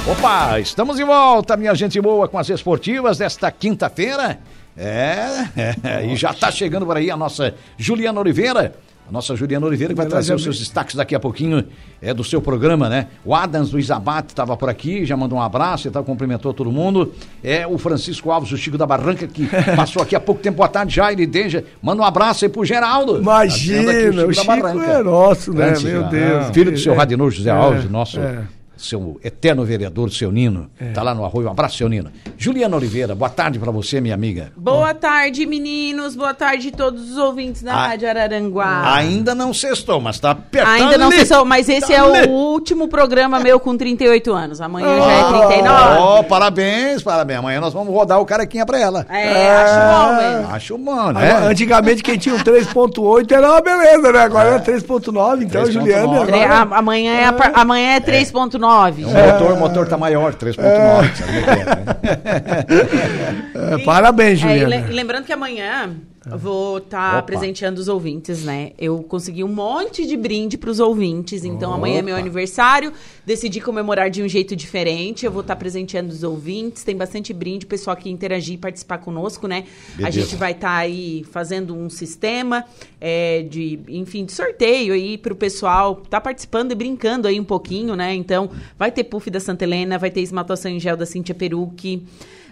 Opa, 0.06 0.60
estamos 0.60 0.96
de 0.98 1.04
volta, 1.04 1.56
minha 1.56 1.74
gente 1.74 1.98
boa, 2.02 2.28
com 2.28 2.38
as 2.38 2.50
esportivas 2.50 3.16
desta 3.16 3.50
quinta-feira. 3.50 4.38
É, 4.76 5.48
é, 5.82 6.04
e 6.04 6.16
já 6.16 6.32
está 6.32 6.50
chegando 6.52 6.84
por 6.84 6.98
aí 6.98 7.10
a 7.10 7.16
nossa 7.16 7.54
Juliana 7.78 8.20
Oliveira 8.20 8.74
a 9.06 9.12
nossa 9.12 9.36
Juliana 9.36 9.66
Oliveira 9.66 9.92
que 9.92 9.96
vai 9.96 10.06
trazer 10.06 10.34
os 10.34 10.42
seus 10.42 10.58
destaques 10.58 10.94
daqui 10.94 11.14
a 11.14 11.20
pouquinho 11.20 11.64
é, 12.00 12.14
do 12.14 12.24
seu 12.24 12.40
programa, 12.40 12.88
né? 12.88 13.08
O 13.24 13.34
Adams 13.34 13.70
Luiz 13.70 13.90
Abate 13.90 14.28
estava 14.28 14.56
por 14.56 14.68
aqui, 14.68 15.04
já 15.04 15.16
mandou 15.16 15.38
um 15.38 15.42
abraço 15.42 15.88
e 15.88 15.90
tal, 15.90 16.02
cumprimentou 16.02 16.54
todo 16.54 16.72
mundo. 16.72 17.12
É 17.42 17.66
o 17.66 17.76
Francisco 17.76 18.30
Alves, 18.30 18.50
o 18.50 18.56
Chico 18.56 18.78
da 18.78 18.86
Barranca, 18.86 19.26
que 19.26 19.46
passou 19.76 20.02
aqui 20.02 20.16
há 20.16 20.20
pouco 20.20 20.40
tempo, 20.40 20.56
boa 20.56 20.68
tarde, 20.68 20.94
Jair 20.94 21.28
Deja. 21.28 21.64
Manda 21.82 22.02
um 22.02 22.04
abraço 22.04 22.44
aí 22.44 22.48
pro 22.48 22.64
Geraldo. 22.64 23.18
Imagina, 23.18 23.92
tá 23.92 23.98
o 23.98 24.32
Chico, 24.32 24.52
o 24.52 24.54
Chico 24.54 24.80
é 24.80 25.02
nosso, 25.02 25.52
né? 25.52 25.70
Antes, 25.70 25.82
Meu 25.82 26.04
Deus. 26.04 26.50
Filho 26.52 26.72
do 26.72 26.78
seu 26.78 26.94
Radinor 26.94 27.30
José 27.30 27.50
é, 27.50 27.52
Alves, 27.52 27.90
nosso 27.90 28.18
é 28.18 28.44
seu 28.84 29.20
eterno 29.24 29.64
vereador, 29.64 30.10
seu 30.10 30.30
Nino. 30.30 30.70
Está 30.74 30.84
é. 30.84 30.92
Tá 30.92 31.02
lá 31.02 31.14
no 31.14 31.24
Arroio. 31.24 31.48
Um 31.48 31.50
abraço, 31.50 31.78
seu 31.78 31.88
Nino. 31.88 32.10
Juliana 32.36 32.76
Oliveira, 32.76 33.14
boa 33.14 33.30
tarde 33.30 33.58
para 33.58 33.70
você, 33.70 34.00
minha 34.00 34.14
amiga. 34.14 34.52
Boa 34.56 34.92
Bom. 34.92 35.00
tarde, 35.00 35.46
meninos. 35.46 36.14
Boa 36.14 36.34
tarde 36.34 36.68
a 36.68 36.76
todos 36.76 37.10
os 37.10 37.16
ouvintes 37.16 37.62
da 37.62 37.74
a... 37.74 37.88
Rádio 37.88 38.08
Araranguá. 38.08 38.94
Ainda 38.94 39.34
não 39.34 39.54
sextou, 39.54 40.00
mas 40.00 40.18
tá 40.20 40.32
apertando. 40.32 40.74
Ainda 40.74 40.98
não 40.98 41.10
sextou, 41.10 41.44
mas 41.44 41.68
esse 41.68 41.88
tá 41.88 41.94
é 41.94 42.02
o 42.26 42.30
último 42.30 42.88
programa 42.88 43.40
meu 43.40 43.58
com 43.58 43.76
38 43.76 44.32
anos. 44.32 44.60
Amanhã 44.60 44.88
oh, 44.88 45.04
já 45.04 45.12
é 45.12 45.48
39. 45.48 46.00
Oh, 46.00 46.24
parabéns, 46.24 47.02
parabéns. 47.02 47.38
Amanhã 47.38 47.60
nós 47.60 47.72
vamos 47.72 47.92
rodar 47.92 48.20
o 48.20 48.26
carequinha 48.26 48.66
para 48.66 48.78
ela. 48.78 49.06
É, 49.08 49.26
é, 49.26 49.50
acho 49.50 49.78
bom 49.80 50.16
mesmo. 50.16 50.54
Acho 50.54 50.78
bom, 50.78 51.12
né? 51.12 51.46
Antigamente 51.46 52.02
quem 52.02 52.18
tinha 52.18 52.34
um 52.34 52.38
3.8 52.38 53.32
era 53.32 53.50
uma 53.50 53.60
beleza, 53.60 54.12
né? 54.12 54.20
Agora 54.20 54.50
é, 54.50 54.56
é 54.56 54.58
3.9, 54.58 55.42
então, 55.42 55.62
3. 55.62 55.72
Juliana. 55.72 56.22
Agora... 56.22 56.76
Amanhã 56.76 57.12
é, 57.12 57.24
amanhã 57.54 57.94
é 57.94 58.00
3.9. 58.00 58.73
É. 59.02 59.30
O 59.30 59.32
motor, 59.32 59.52
o 59.52 59.56
motor 59.56 59.88
tá 59.88 59.96
maior, 59.96 60.34
3.9. 60.34 60.54
É. 63.54 63.74
é, 63.74 63.78
parabéns, 63.84 64.38
é, 64.38 64.42
Juliana. 64.42 64.74
É, 64.74 64.80
lembrando 64.90 65.24
que 65.24 65.32
amanhã 65.32 65.94
vou 66.30 66.78
estar 66.78 67.12
tá 67.12 67.22
presenteando 67.22 67.80
os 67.80 67.88
ouvintes, 67.88 68.44
né? 68.44 68.72
Eu 68.78 69.02
consegui 69.02 69.44
um 69.44 69.48
monte 69.48 70.06
de 70.06 70.16
brinde 70.16 70.56
para 70.56 70.70
os 70.70 70.80
ouvintes, 70.80 71.44
então 71.44 71.70
Opa. 71.70 71.78
amanhã 71.78 71.98
é 71.98 72.02
meu 72.02 72.16
aniversário. 72.16 72.92
Decidi 73.26 73.60
comemorar 73.60 74.10
de 74.10 74.22
um 74.22 74.28
jeito 74.28 74.56
diferente. 74.56 75.26
Eu 75.26 75.32
vou 75.32 75.42
estar 75.42 75.54
tá 75.54 75.58
presenteando 75.58 76.12
os 76.12 76.22
ouvintes. 76.22 76.84
Tem 76.84 76.96
bastante 76.96 77.32
brinde, 77.32 77.66
pessoal 77.66 77.96
que 77.96 78.08
interagir 78.08 78.54
e 78.54 78.58
participar 78.58 78.98
conosco, 78.98 79.46
né? 79.46 79.64
Beleza. 79.96 80.08
A 80.08 80.10
gente 80.10 80.36
vai 80.36 80.52
estar 80.52 80.68
tá 80.68 80.76
aí 80.76 81.24
fazendo 81.30 81.74
um 81.74 81.90
sistema 81.90 82.64
é, 83.00 83.42
de, 83.42 83.78
enfim, 83.88 84.24
de 84.24 84.32
sorteio 84.32 84.94
aí 84.94 85.18
para 85.18 85.32
o 85.32 85.36
pessoal 85.36 85.92
estar 85.92 86.08
tá 86.08 86.20
participando 86.20 86.72
e 86.72 86.74
brincando 86.74 87.28
aí 87.28 87.38
um 87.38 87.44
pouquinho, 87.44 87.94
né? 87.94 88.14
Então, 88.14 88.50
vai 88.78 88.90
ter 88.90 89.04
puff 89.04 89.30
da 89.30 89.40
Santa 89.40 89.64
Helena, 89.64 89.98
vai 89.98 90.10
ter 90.10 90.20
esmaltação 90.20 90.70
em 90.70 90.80
gel 90.80 90.96
da 90.96 91.04
Cintia 91.04 91.34
Perucci. 91.34 92.02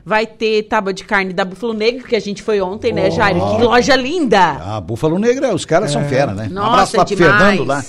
Vai 0.04 0.26
ter 0.26 0.64
tábua 0.64 0.92
de 0.92 1.04
carne 1.04 1.32
da 1.32 1.44
Búfalo 1.44 1.72
Negro, 1.72 2.04
que 2.04 2.16
a 2.16 2.20
gente 2.20 2.42
foi 2.42 2.60
ontem, 2.60 2.92
né, 2.92 3.10
Jairo? 3.10 3.40
Que 3.56 3.62
loja 3.62 3.94
linda! 3.94 4.40
Ah, 4.60 4.80
Búfalo 4.80 5.18
Negro, 5.18 5.54
os 5.54 5.64
caras 5.64 5.90
é. 5.90 5.92
são 5.92 6.04
fera, 6.04 6.34
né? 6.34 6.48
Nossa, 6.50 6.68
um 6.68 6.72
abraço 6.72 6.96
lá 6.96 7.04
pro 7.04 7.16
Fernando 7.16 7.64
lá. 7.64 7.84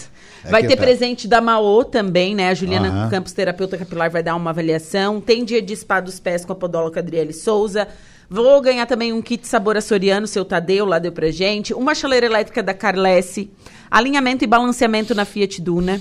É 0.46 0.50
vai 0.52 0.64
ter 0.64 0.76
tá. 0.76 0.84
presente 0.84 1.28
da 1.28 1.40
Maô 1.40 1.84
também, 1.86 2.36
né? 2.36 2.50
A 2.50 2.54
Juliana 2.54 3.10
Campos, 3.10 3.32
terapeuta 3.32 3.78
capilar, 3.78 4.12
vai 4.12 4.22
dar 4.22 4.36
uma 4.36 4.50
avaliação. 4.50 5.22
Tem 5.22 5.44
dia 5.44 5.62
de 5.62 5.76
spa 5.76 6.00
dos 6.00 6.20
pés 6.20 6.44
com 6.44 6.52
a 6.52 6.56
podóloga 6.56 7.00
Adriele 7.00 7.34
Souza. 7.34 7.88
Vou 8.30 8.62
ganhar 8.62 8.86
também 8.86 9.14
um 9.14 9.22
kit 9.22 9.48
sabor 9.48 9.78
açoriano, 9.78 10.28
seu 10.28 10.44
Tadeu 10.44 10.86
lá 10.86 11.00
deu 11.00 11.12
pra 11.12 11.32
gente. 11.32 11.74
Uma 11.74 11.96
chaleira 11.96 12.26
elétrica 12.26 12.62
da 12.62 12.74
Carlesse. 12.74 13.50
Alinhamento 13.90 14.44
e 14.44 14.48
balanceamento 14.48 15.16
na 15.16 15.24
Fiat 15.24 15.62
Duna. 15.62 16.00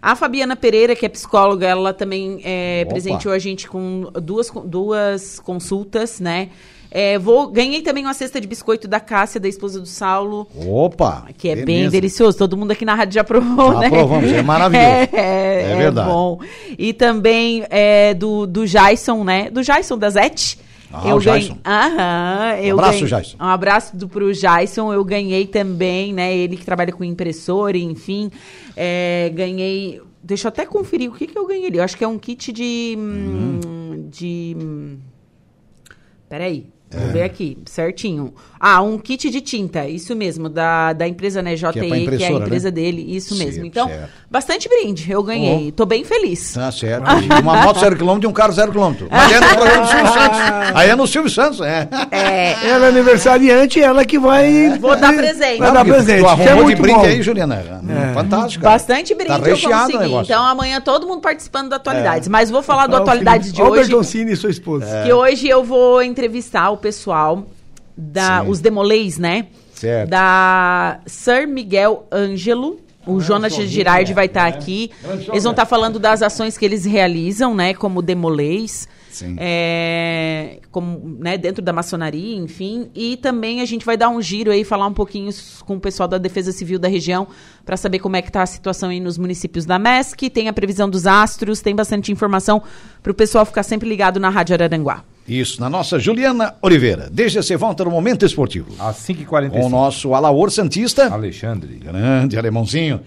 A 0.00 0.14
Fabiana 0.14 0.56
Pereira, 0.56 0.94
que 0.94 1.06
é 1.06 1.08
psicóloga, 1.08 1.66
ela 1.66 1.92
também 1.92 2.40
é, 2.44 2.84
presenteou 2.84 3.34
a 3.34 3.38
gente 3.38 3.68
com 3.68 4.10
duas, 4.22 4.50
duas 4.64 5.40
consultas, 5.40 6.20
né? 6.20 6.50
É, 6.90 7.18
vou, 7.18 7.48
ganhei 7.48 7.82
também 7.82 8.04
uma 8.04 8.14
cesta 8.14 8.40
de 8.40 8.46
biscoito 8.46 8.86
da 8.88 9.00
Cássia, 9.00 9.40
da 9.40 9.48
esposa 9.48 9.80
do 9.80 9.86
Saulo. 9.86 10.46
Opa! 10.66 11.26
Que 11.36 11.50
é 11.50 11.56
bem 11.56 11.88
delicioso. 11.90 12.38
Todo 12.38 12.56
mundo 12.56 12.70
aqui 12.70 12.84
na 12.84 12.94
rádio 12.94 13.14
já 13.14 13.24
provou, 13.24 13.74
já 13.74 13.80
né? 13.80 13.90
provamos, 13.90 14.32
é 14.32 14.42
maravilhoso. 14.42 14.88
É, 14.88 15.08
é, 15.12 15.72
é 15.72 15.76
verdade. 15.76 16.08
bom. 16.08 16.38
E 16.78 16.92
também 16.92 17.64
é, 17.68 18.14
do, 18.14 18.46
do 18.46 18.66
Jason, 18.66 19.24
né? 19.24 19.50
Do 19.50 19.62
Jason, 19.62 19.98
da 19.98 20.08
Zete. 20.08 20.58
Ah, 20.92 21.08
eu 21.08 21.16
o 21.16 21.20
Jason. 21.20 21.58
Aham, 21.64 22.58
eu 22.60 22.76
um 22.76 22.78
abraço, 22.78 23.00
ganhei... 23.00 23.08
Jason. 23.08 23.36
Um 23.38 23.44
abraço 23.44 23.96
do, 23.96 24.08
pro 24.08 24.32
Jason. 24.32 24.92
Eu 24.92 25.04
ganhei 25.04 25.46
também, 25.46 26.12
né? 26.12 26.36
Ele 26.36 26.56
que 26.56 26.64
trabalha 26.64 26.92
com 26.92 27.04
impressora, 27.04 27.76
enfim. 27.76 28.30
É, 28.76 29.30
ganhei. 29.34 30.00
Deixa 30.22 30.46
eu 30.46 30.50
até 30.50 30.66
conferir 30.66 31.10
o 31.10 31.14
que, 31.14 31.26
que 31.26 31.36
eu 31.36 31.46
ganhei 31.46 31.66
ali. 31.66 31.78
Eu 31.78 31.84
acho 31.84 31.96
que 31.96 32.04
é 32.04 32.08
um 32.08 32.18
kit 32.18 32.52
de. 32.52 32.96
Hum. 32.98 34.08
De. 34.10 34.56
Peraí. 36.28 36.66
É. 36.88 36.98
Vou 36.98 37.08
ver 37.08 37.22
aqui, 37.24 37.58
certinho. 37.66 38.32
Ah, 38.60 38.80
um 38.80 38.96
kit 38.96 39.28
de 39.28 39.40
tinta, 39.40 39.88
isso 39.88 40.14
mesmo, 40.14 40.48
da, 40.48 40.92
da 40.92 41.06
empresa, 41.06 41.42
né, 41.42 41.56
JE, 41.56 41.72
que 41.72 41.80
é, 41.80 41.82
que 41.82 42.24
é 42.24 42.28
a 42.28 42.30
né? 42.30 42.36
empresa 42.36 42.68
né? 42.68 42.74
dele, 42.74 43.04
isso 43.16 43.34
certo, 43.34 43.48
mesmo. 43.48 43.66
Então, 43.66 43.88
certo. 43.88 44.10
bastante 44.30 44.68
brinde, 44.68 45.10
eu 45.10 45.22
ganhei. 45.22 45.68
Oh. 45.68 45.72
Tô 45.72 45.84
bem 45.84 46.04
feliz. 46.04 46.54
Tá 46.54 46.70
certo. 46.70 47.04
Uma 47.42 47.62
moto 47.62 47.80
zero 47.80 47.96
quilômetro 47.96 48.28
e 48.28 48.30
um 48.30 48.32
carro 48.32 48.52
zero 48.52 48.70
quilômetro. 48.70 49.08
Mas 49.10 49.32
é 49.32 49.40
no 49.40 49.48
programa 49.48 49.82
do 49.82 49.88
Silvio 49.88 50.12
Santos. 50.12 50.38
Aí 50.74 50.88
é 50.88 50.96
no 50.96 51.06
Silvio 51.06 51.30
Santos, 51.30 51.60
é. 51.60 51.88
é. 52.12 52.68
Ela 52.68 52.86
é 52.86 52.88
aniversariante, 52.88 53.80
ela 53.80 54.04
que 54.04 54.18
vai... 54.18 54.66
É. 54.66 54.78
Vou 54.78 54.96
dar 54.96 55.12
presente. 55.12 55.58
Vai 55.58 55.72
dar 55.72 55.84
presente. 55.84 56.20
Tu 56.20 56.28
arrumou 56.28 56.70
é 56.70 56.74
de 56.74 56.80
brinde 56.80 56.98
bom. 56.98 57.04
aí, 57.04 57.22
Juliana. 57.22 57.82
É. 57.88 58.14
Fantástico. 58.14 58.64
Bastante 58.64 59.12
brinde 59.12 59.40
tá 59.40 59.48
eu 59.48 59.58
consegui. 59.58 60.14
Então, 60.22 60.44
amanhã 60.44 60.80
todo 60.80 61.06
mundo 61.06 61.20
participando 61.20 61.68
da 61.68 61.76
Atualidades. 61.76 62.28
É. 62.28 62.30
Mas 62.30 62.48
vou 62.48 62.62
falar 62.62 62.86
do 62.86 62.96
Atualidades 62.96 63.52
de 63.52 63.60
hoje. 63.60 63.70
Olha 63.70 63.80
o 63.80 63.84
Bertoncini 63.84 64.32
e 64.32 64.36
sua 64.36 64.50
esposa. 64.50 65.02
Que 65.04 65.12
hoje 65.12 65.48
eu 65.48 65.64
vou 65.64 66.00
entrevistar 66.00 66.75
o 66.76 66.78
pessoal 66.78 67.46
da 67.96 68.42
os 68.42 68.60
Demolês, 68.60 69.18
né? 69.18 69.46
Certo. 69.74 70.10
Da 70.10 71.00
Sir 71.06 71.46
Miguel 71.48 72.06
Ângelo. 72.12 72.80
O 73.06 73.18
ah, 73.18 73.20
Jonas 73.20 73.54
Girardi 73.54 74.12
vai 74.12 74.26
estar 74.26 74.44
tá 74.44 74.50
né? 74.50 74.56
aqui. 74.56 74.90
Eles 75.28 75.44
vão 75.44 75.52
estar 75.52 75.62
tá 75.62 75.66
falando 75.66 75.98
das 75.98 76.22
ações 76.22 76.58
que 76.58 76.64
eles 76.64 76.84
realizam, 76.84 77.54
né? 77.54 77.72
Como 77.72 78.02
Demolês. 78.02 78.88
É, 79.38 80.58
como, 80.70 81.16
né, 81.18 81.38
dentro 81.38 81.62
da 81.62 81.72
maçonaria, 81.72 82.36
enfim. 82.36 82.90
E 82.94 83.16
também 83.16 83.60
a 83.60 83.64
gente 83.64 83.86
vai 83.86 83.96
dar 83.96 84.08
um 84.08 84.20
giro 84.20 84.50
aí, 84.50 84.64
falar 84.64 84.86
um 84.86 84.92
pouquinho 84.92 85.30
com 85.64 85.76
o 85.76 85.80
pessoal 85.80 86.08
da 86.08 86.18
Defesa 86.18 86.52
Civil 86.52 86.78
da 86.78 86.88
região, 86.88 87.26
para 87.64 87.78
saber 87.78 87.98
como 87.98 88.16
é 88.16 88.20
que 88.22 88.28
está 88.28 88.42
a 88.42 88.46
situação 88.46 88.90
aí 88.90 89.00
nos 89.00 89.16
municípios 89.16 89.64
da 89.64 89.78
MESC. 89.78 90.28
Tem 90.28 90.48
a 90.48 90.52
previsão 90.52 90.90
dos 90.90 91.06
astros, 91.06 91.62
tem 91.62 91.74
bastante 91.74 92.12
informação 92.12 92.62
para 93.02 93.12
o 93.12 93.14
pessoal 93.14 93.46
ficar 93.46 93.62
sempre 93.62 93.88
ligado 93.88 94.20
na 94.20 94.28
Rádio 94.28 94.54
Araranguá. 94.54 95.02
Isso, 95.28 95.60
na 95.60 95.68
nossa 95.68 95.98
Juliana 95.98 96.54
Oliveira. 96.62 97.08
Deixa 97.10 97.42
você 97.42 97.56
volta 97.56 97.84
no 97.84 97.90
Momento 97.90 98.24
Esportivo. 98.24 98.68
Às 98.78 98.96
5h45. 98.98 99.50
Com 99.50 99.66
o 99.66 99.68
nosso 99.68 100.14
Alaor 100.14 100.50
Santista. 100.50 101.12
Alexandre. 101.12 101.74
Grande 101.76 102.38
alemãozinho. 102.38 103.00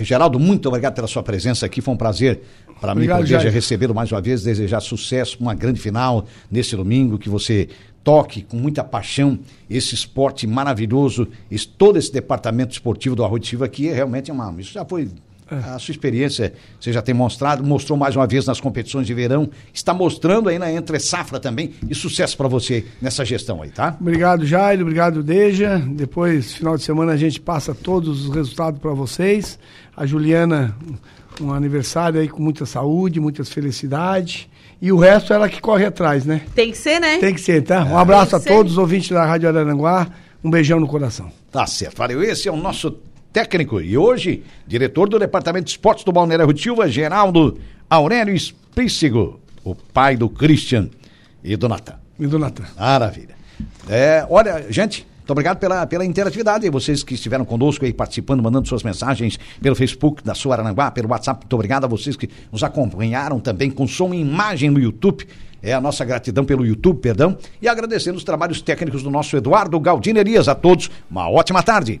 Geraldo, 0.00 0.38
muito 0.38 0.68
obrigado 0.68 0.94
pela 0.94 1.06
sua 1.06 1.22
presença 1.22 1.66
aqui. 1.66 1.80
Foi 1.80 1.94
um 1.94 1.96
prazer 1.96 2.40
para 2.80 2.94
mim 2.94 3.06
poder 3.06 3.38
recebê-lo 3.50 3.94
mais 3.94 4.10
uma 4.10 4.20
vez. 4.20 4.42
Desejar 4.42 4.80
sucesso, 4.80 5.36
uma 5.40 5.54
grande 5.54 5.80
final 5.80 6.26
nesse 6.50 6.74
domingo. 6.74 7.18
Que 7.18 7.28
você 7.28 7.68
toque 8.02 8.42
com 8.42 8.56
muita 8.56 8.82
paixão 8.82 9.38
esse 9.68 9.94
esporte 9.94 10.46
maravilhoso. 10.46 11.28
Esse, 11.50 11.68
todo 11.68 11.98
esse 11.98 12.12
departamento 12.12 12.72
esportivo 12.72 13.14
do 13.14 13.24
Arroio 13.24 13.40
de 13.40 13.48
Silva 13.48 13.66
aqui 13.66 13.88
é 13.88 13.94
realmente 13.94 14.30
uma. 14.30 14.54
Isso 14.60 14.72
já 14.72 14.84
foi 14.84 15.08
a 15.50 15.78
sua 15.78 15.92
experiência, 15.92 16.52
você 16.78 16.92
já 16.92 17.02
tem 17.02 17.14
mostrado, 17.14 17.64
mostrou 17.64 17.98
mais 17.98 18.14
uma 18.14 18.26
vez 18.26 18.46
nas 18.46 18.60
competições 18.60 19.06
de 19.06 19.14
verão, 19.14 19.50
está 19.72 19.92
mostrando 19.92 20.48
aí 20.48 20.58
na 20.58 20.70
Entre 20.72 20.98
Safra 21.00 21.40
também, 21.40 21.74
e 21.88 21.94
sucesso 21.94 22.36
para 22.36 22.48
você 22.48 22.86
nessa 23.00 23.24
gestão 23.24 23.62
aí, 23.62 23.70
tá? 23.70 23.96
Obrigado, 24.00 24.46
Jairo, 24.46 24.82
obrigado, 24.82 25.22
Deja. 25.22 25.78
Depois, 25.78 26.52
final 26.52 26.76
de 26.76 26.82
semana, 26.82 27.12
a 27.12 27.16
gente 27.16 27.40
passa 27.40 27.74
todos 27.74 28.26
os 28.26 28.34
resultados 28.34 28.80
para 28.80 28.92
vocês. 28.92 29.58
A 29.96 30.06
Juliana, 30.06 30.76
um 31.40 31.52
aniversário 31.52 32.20
aí 32.20 32.28
com 32.28 32.42
muita 32.42 32.64
saúde, 32.64 33.20
muitas 33.20 33.48
felicidades. 33.48 34.48
E 34.80 34.90
o 34.92 34.98
resto 34.98 35.32
ela 35.32 35.48
que 35.48 35.60
corre 35.60 35.84
atrás, 35.84 36.24
né? 36.24 36.42
Tem 36.54 36.70
que 36.70 36.78
ser, 36.78 37.00
né? 37.00 37.18
Tem 37.18 37.34
que 37.34 37.40
ser, 37.40 37.62
tá? 37.62 37.84
Um 37.84 37.98
abraço 37.98 38.34
a 38.36 38.40
todos 38.40 38.72
os 38.72 38.78
ouvintes 38.78 39.10
da 39.10 39.24
Rádio 39.26 39.48
Araranguá. 39.48 40.08
Um 40.42 40.50
beijão 40.50 40.80
no 40.80 40.86
coração. 40.86 41.30
Tá 41.52 41.66
certo. 41.66 41.98
Valeu. 41.98 42.22
Esse 42.22 42.48
é 42.48 42.52
o 42.52 42.56
nosso 42.56 42.96
técnico 43.32 43.80
e 43.80 43.96
hoje, 43.96 44.42
diretor 44.66 45.08
do 45.08 45.18
Departamento 45.18 45.66
de 45.66 45.70
Esportes 45.72 46.04
do 46.04 46.12
Balneário 46.12 46.46
Rutilva, 46.46 46.88
Geraldo 46.88 47.58
Aurélio 47.88 48.34
Espícigo, 48.34 49.40
o 49.64 49.74
pai 49.74 50.16
do 50.16 50.28
Christian 50.28 50.88
e 51.42 51.56
do 51.56 51.68
Natan. 51.68 51.96
E 52.18 52.26
do 52.26 52.38
Natan. 52.38 52.64
Maravilha. 52.78 53.34
É, 53.88 54.26
olha, 54.28 54.66
gente, 54.70 55.06
muito 55.18 55.30
obrigado 55.32 55.58
pela, 55.58 55.86
pela 55.86 56.04
interatividade. 56.04 56.68
Vocês 56.70 57.04
que 57.04 57.14
estiveram 57.14 57.44
conosco 57.44 57.84
aí 57.84 57.92
participando, 57.92 58.42
mandando 58.42 58.66
suas 58.66 58.82
mensagens 58.82 59.38
pelo 59.62 59.76
Facebook 59.76 60.24
da 60.24 60.34
sua 60.34 60.56
Aranguá, 60.56 60.90
pelo 60.90 61.08
WhatsApp. 61.08 61.40
Muito 61.42 61.54
obrigado 61.54 61.84
a 61.84 61.86
vocês 61.86 62.16
que 62.16 62.28
nos 62.50 62.64
acompanharam 62.64 63.38
também 63.38 63.70
com 63.70 63.86
som 63.86 64.12
e 64.12 64.20
imagem 64.20 64.70
no 64.70 64.80
YouTube. 64.80 65.26
É 65.62 65.72
a 65.72 65.80
nossa 65.80 66.04
gratidão 66.04 66.44
pelo 66.44 66.66
YouTube, 66.66 67.00
perdão. 67.00 67.36
E 67.62 67.68
agradecendo 67.68 68.16
os 68.16 68.24
trabalhos 68.24 68.60
técnicos 68.60 69.02
do 69.02 69.10
nosso 69.10 69.36
Eduardo 69.36 69.78
Galdinerias. 69.78 70.48
A 70.48 70.54
todos, 70.54 70.90
uma 71.08 71.30
ótima 71.30 71.62
tarde. 71.62 72.00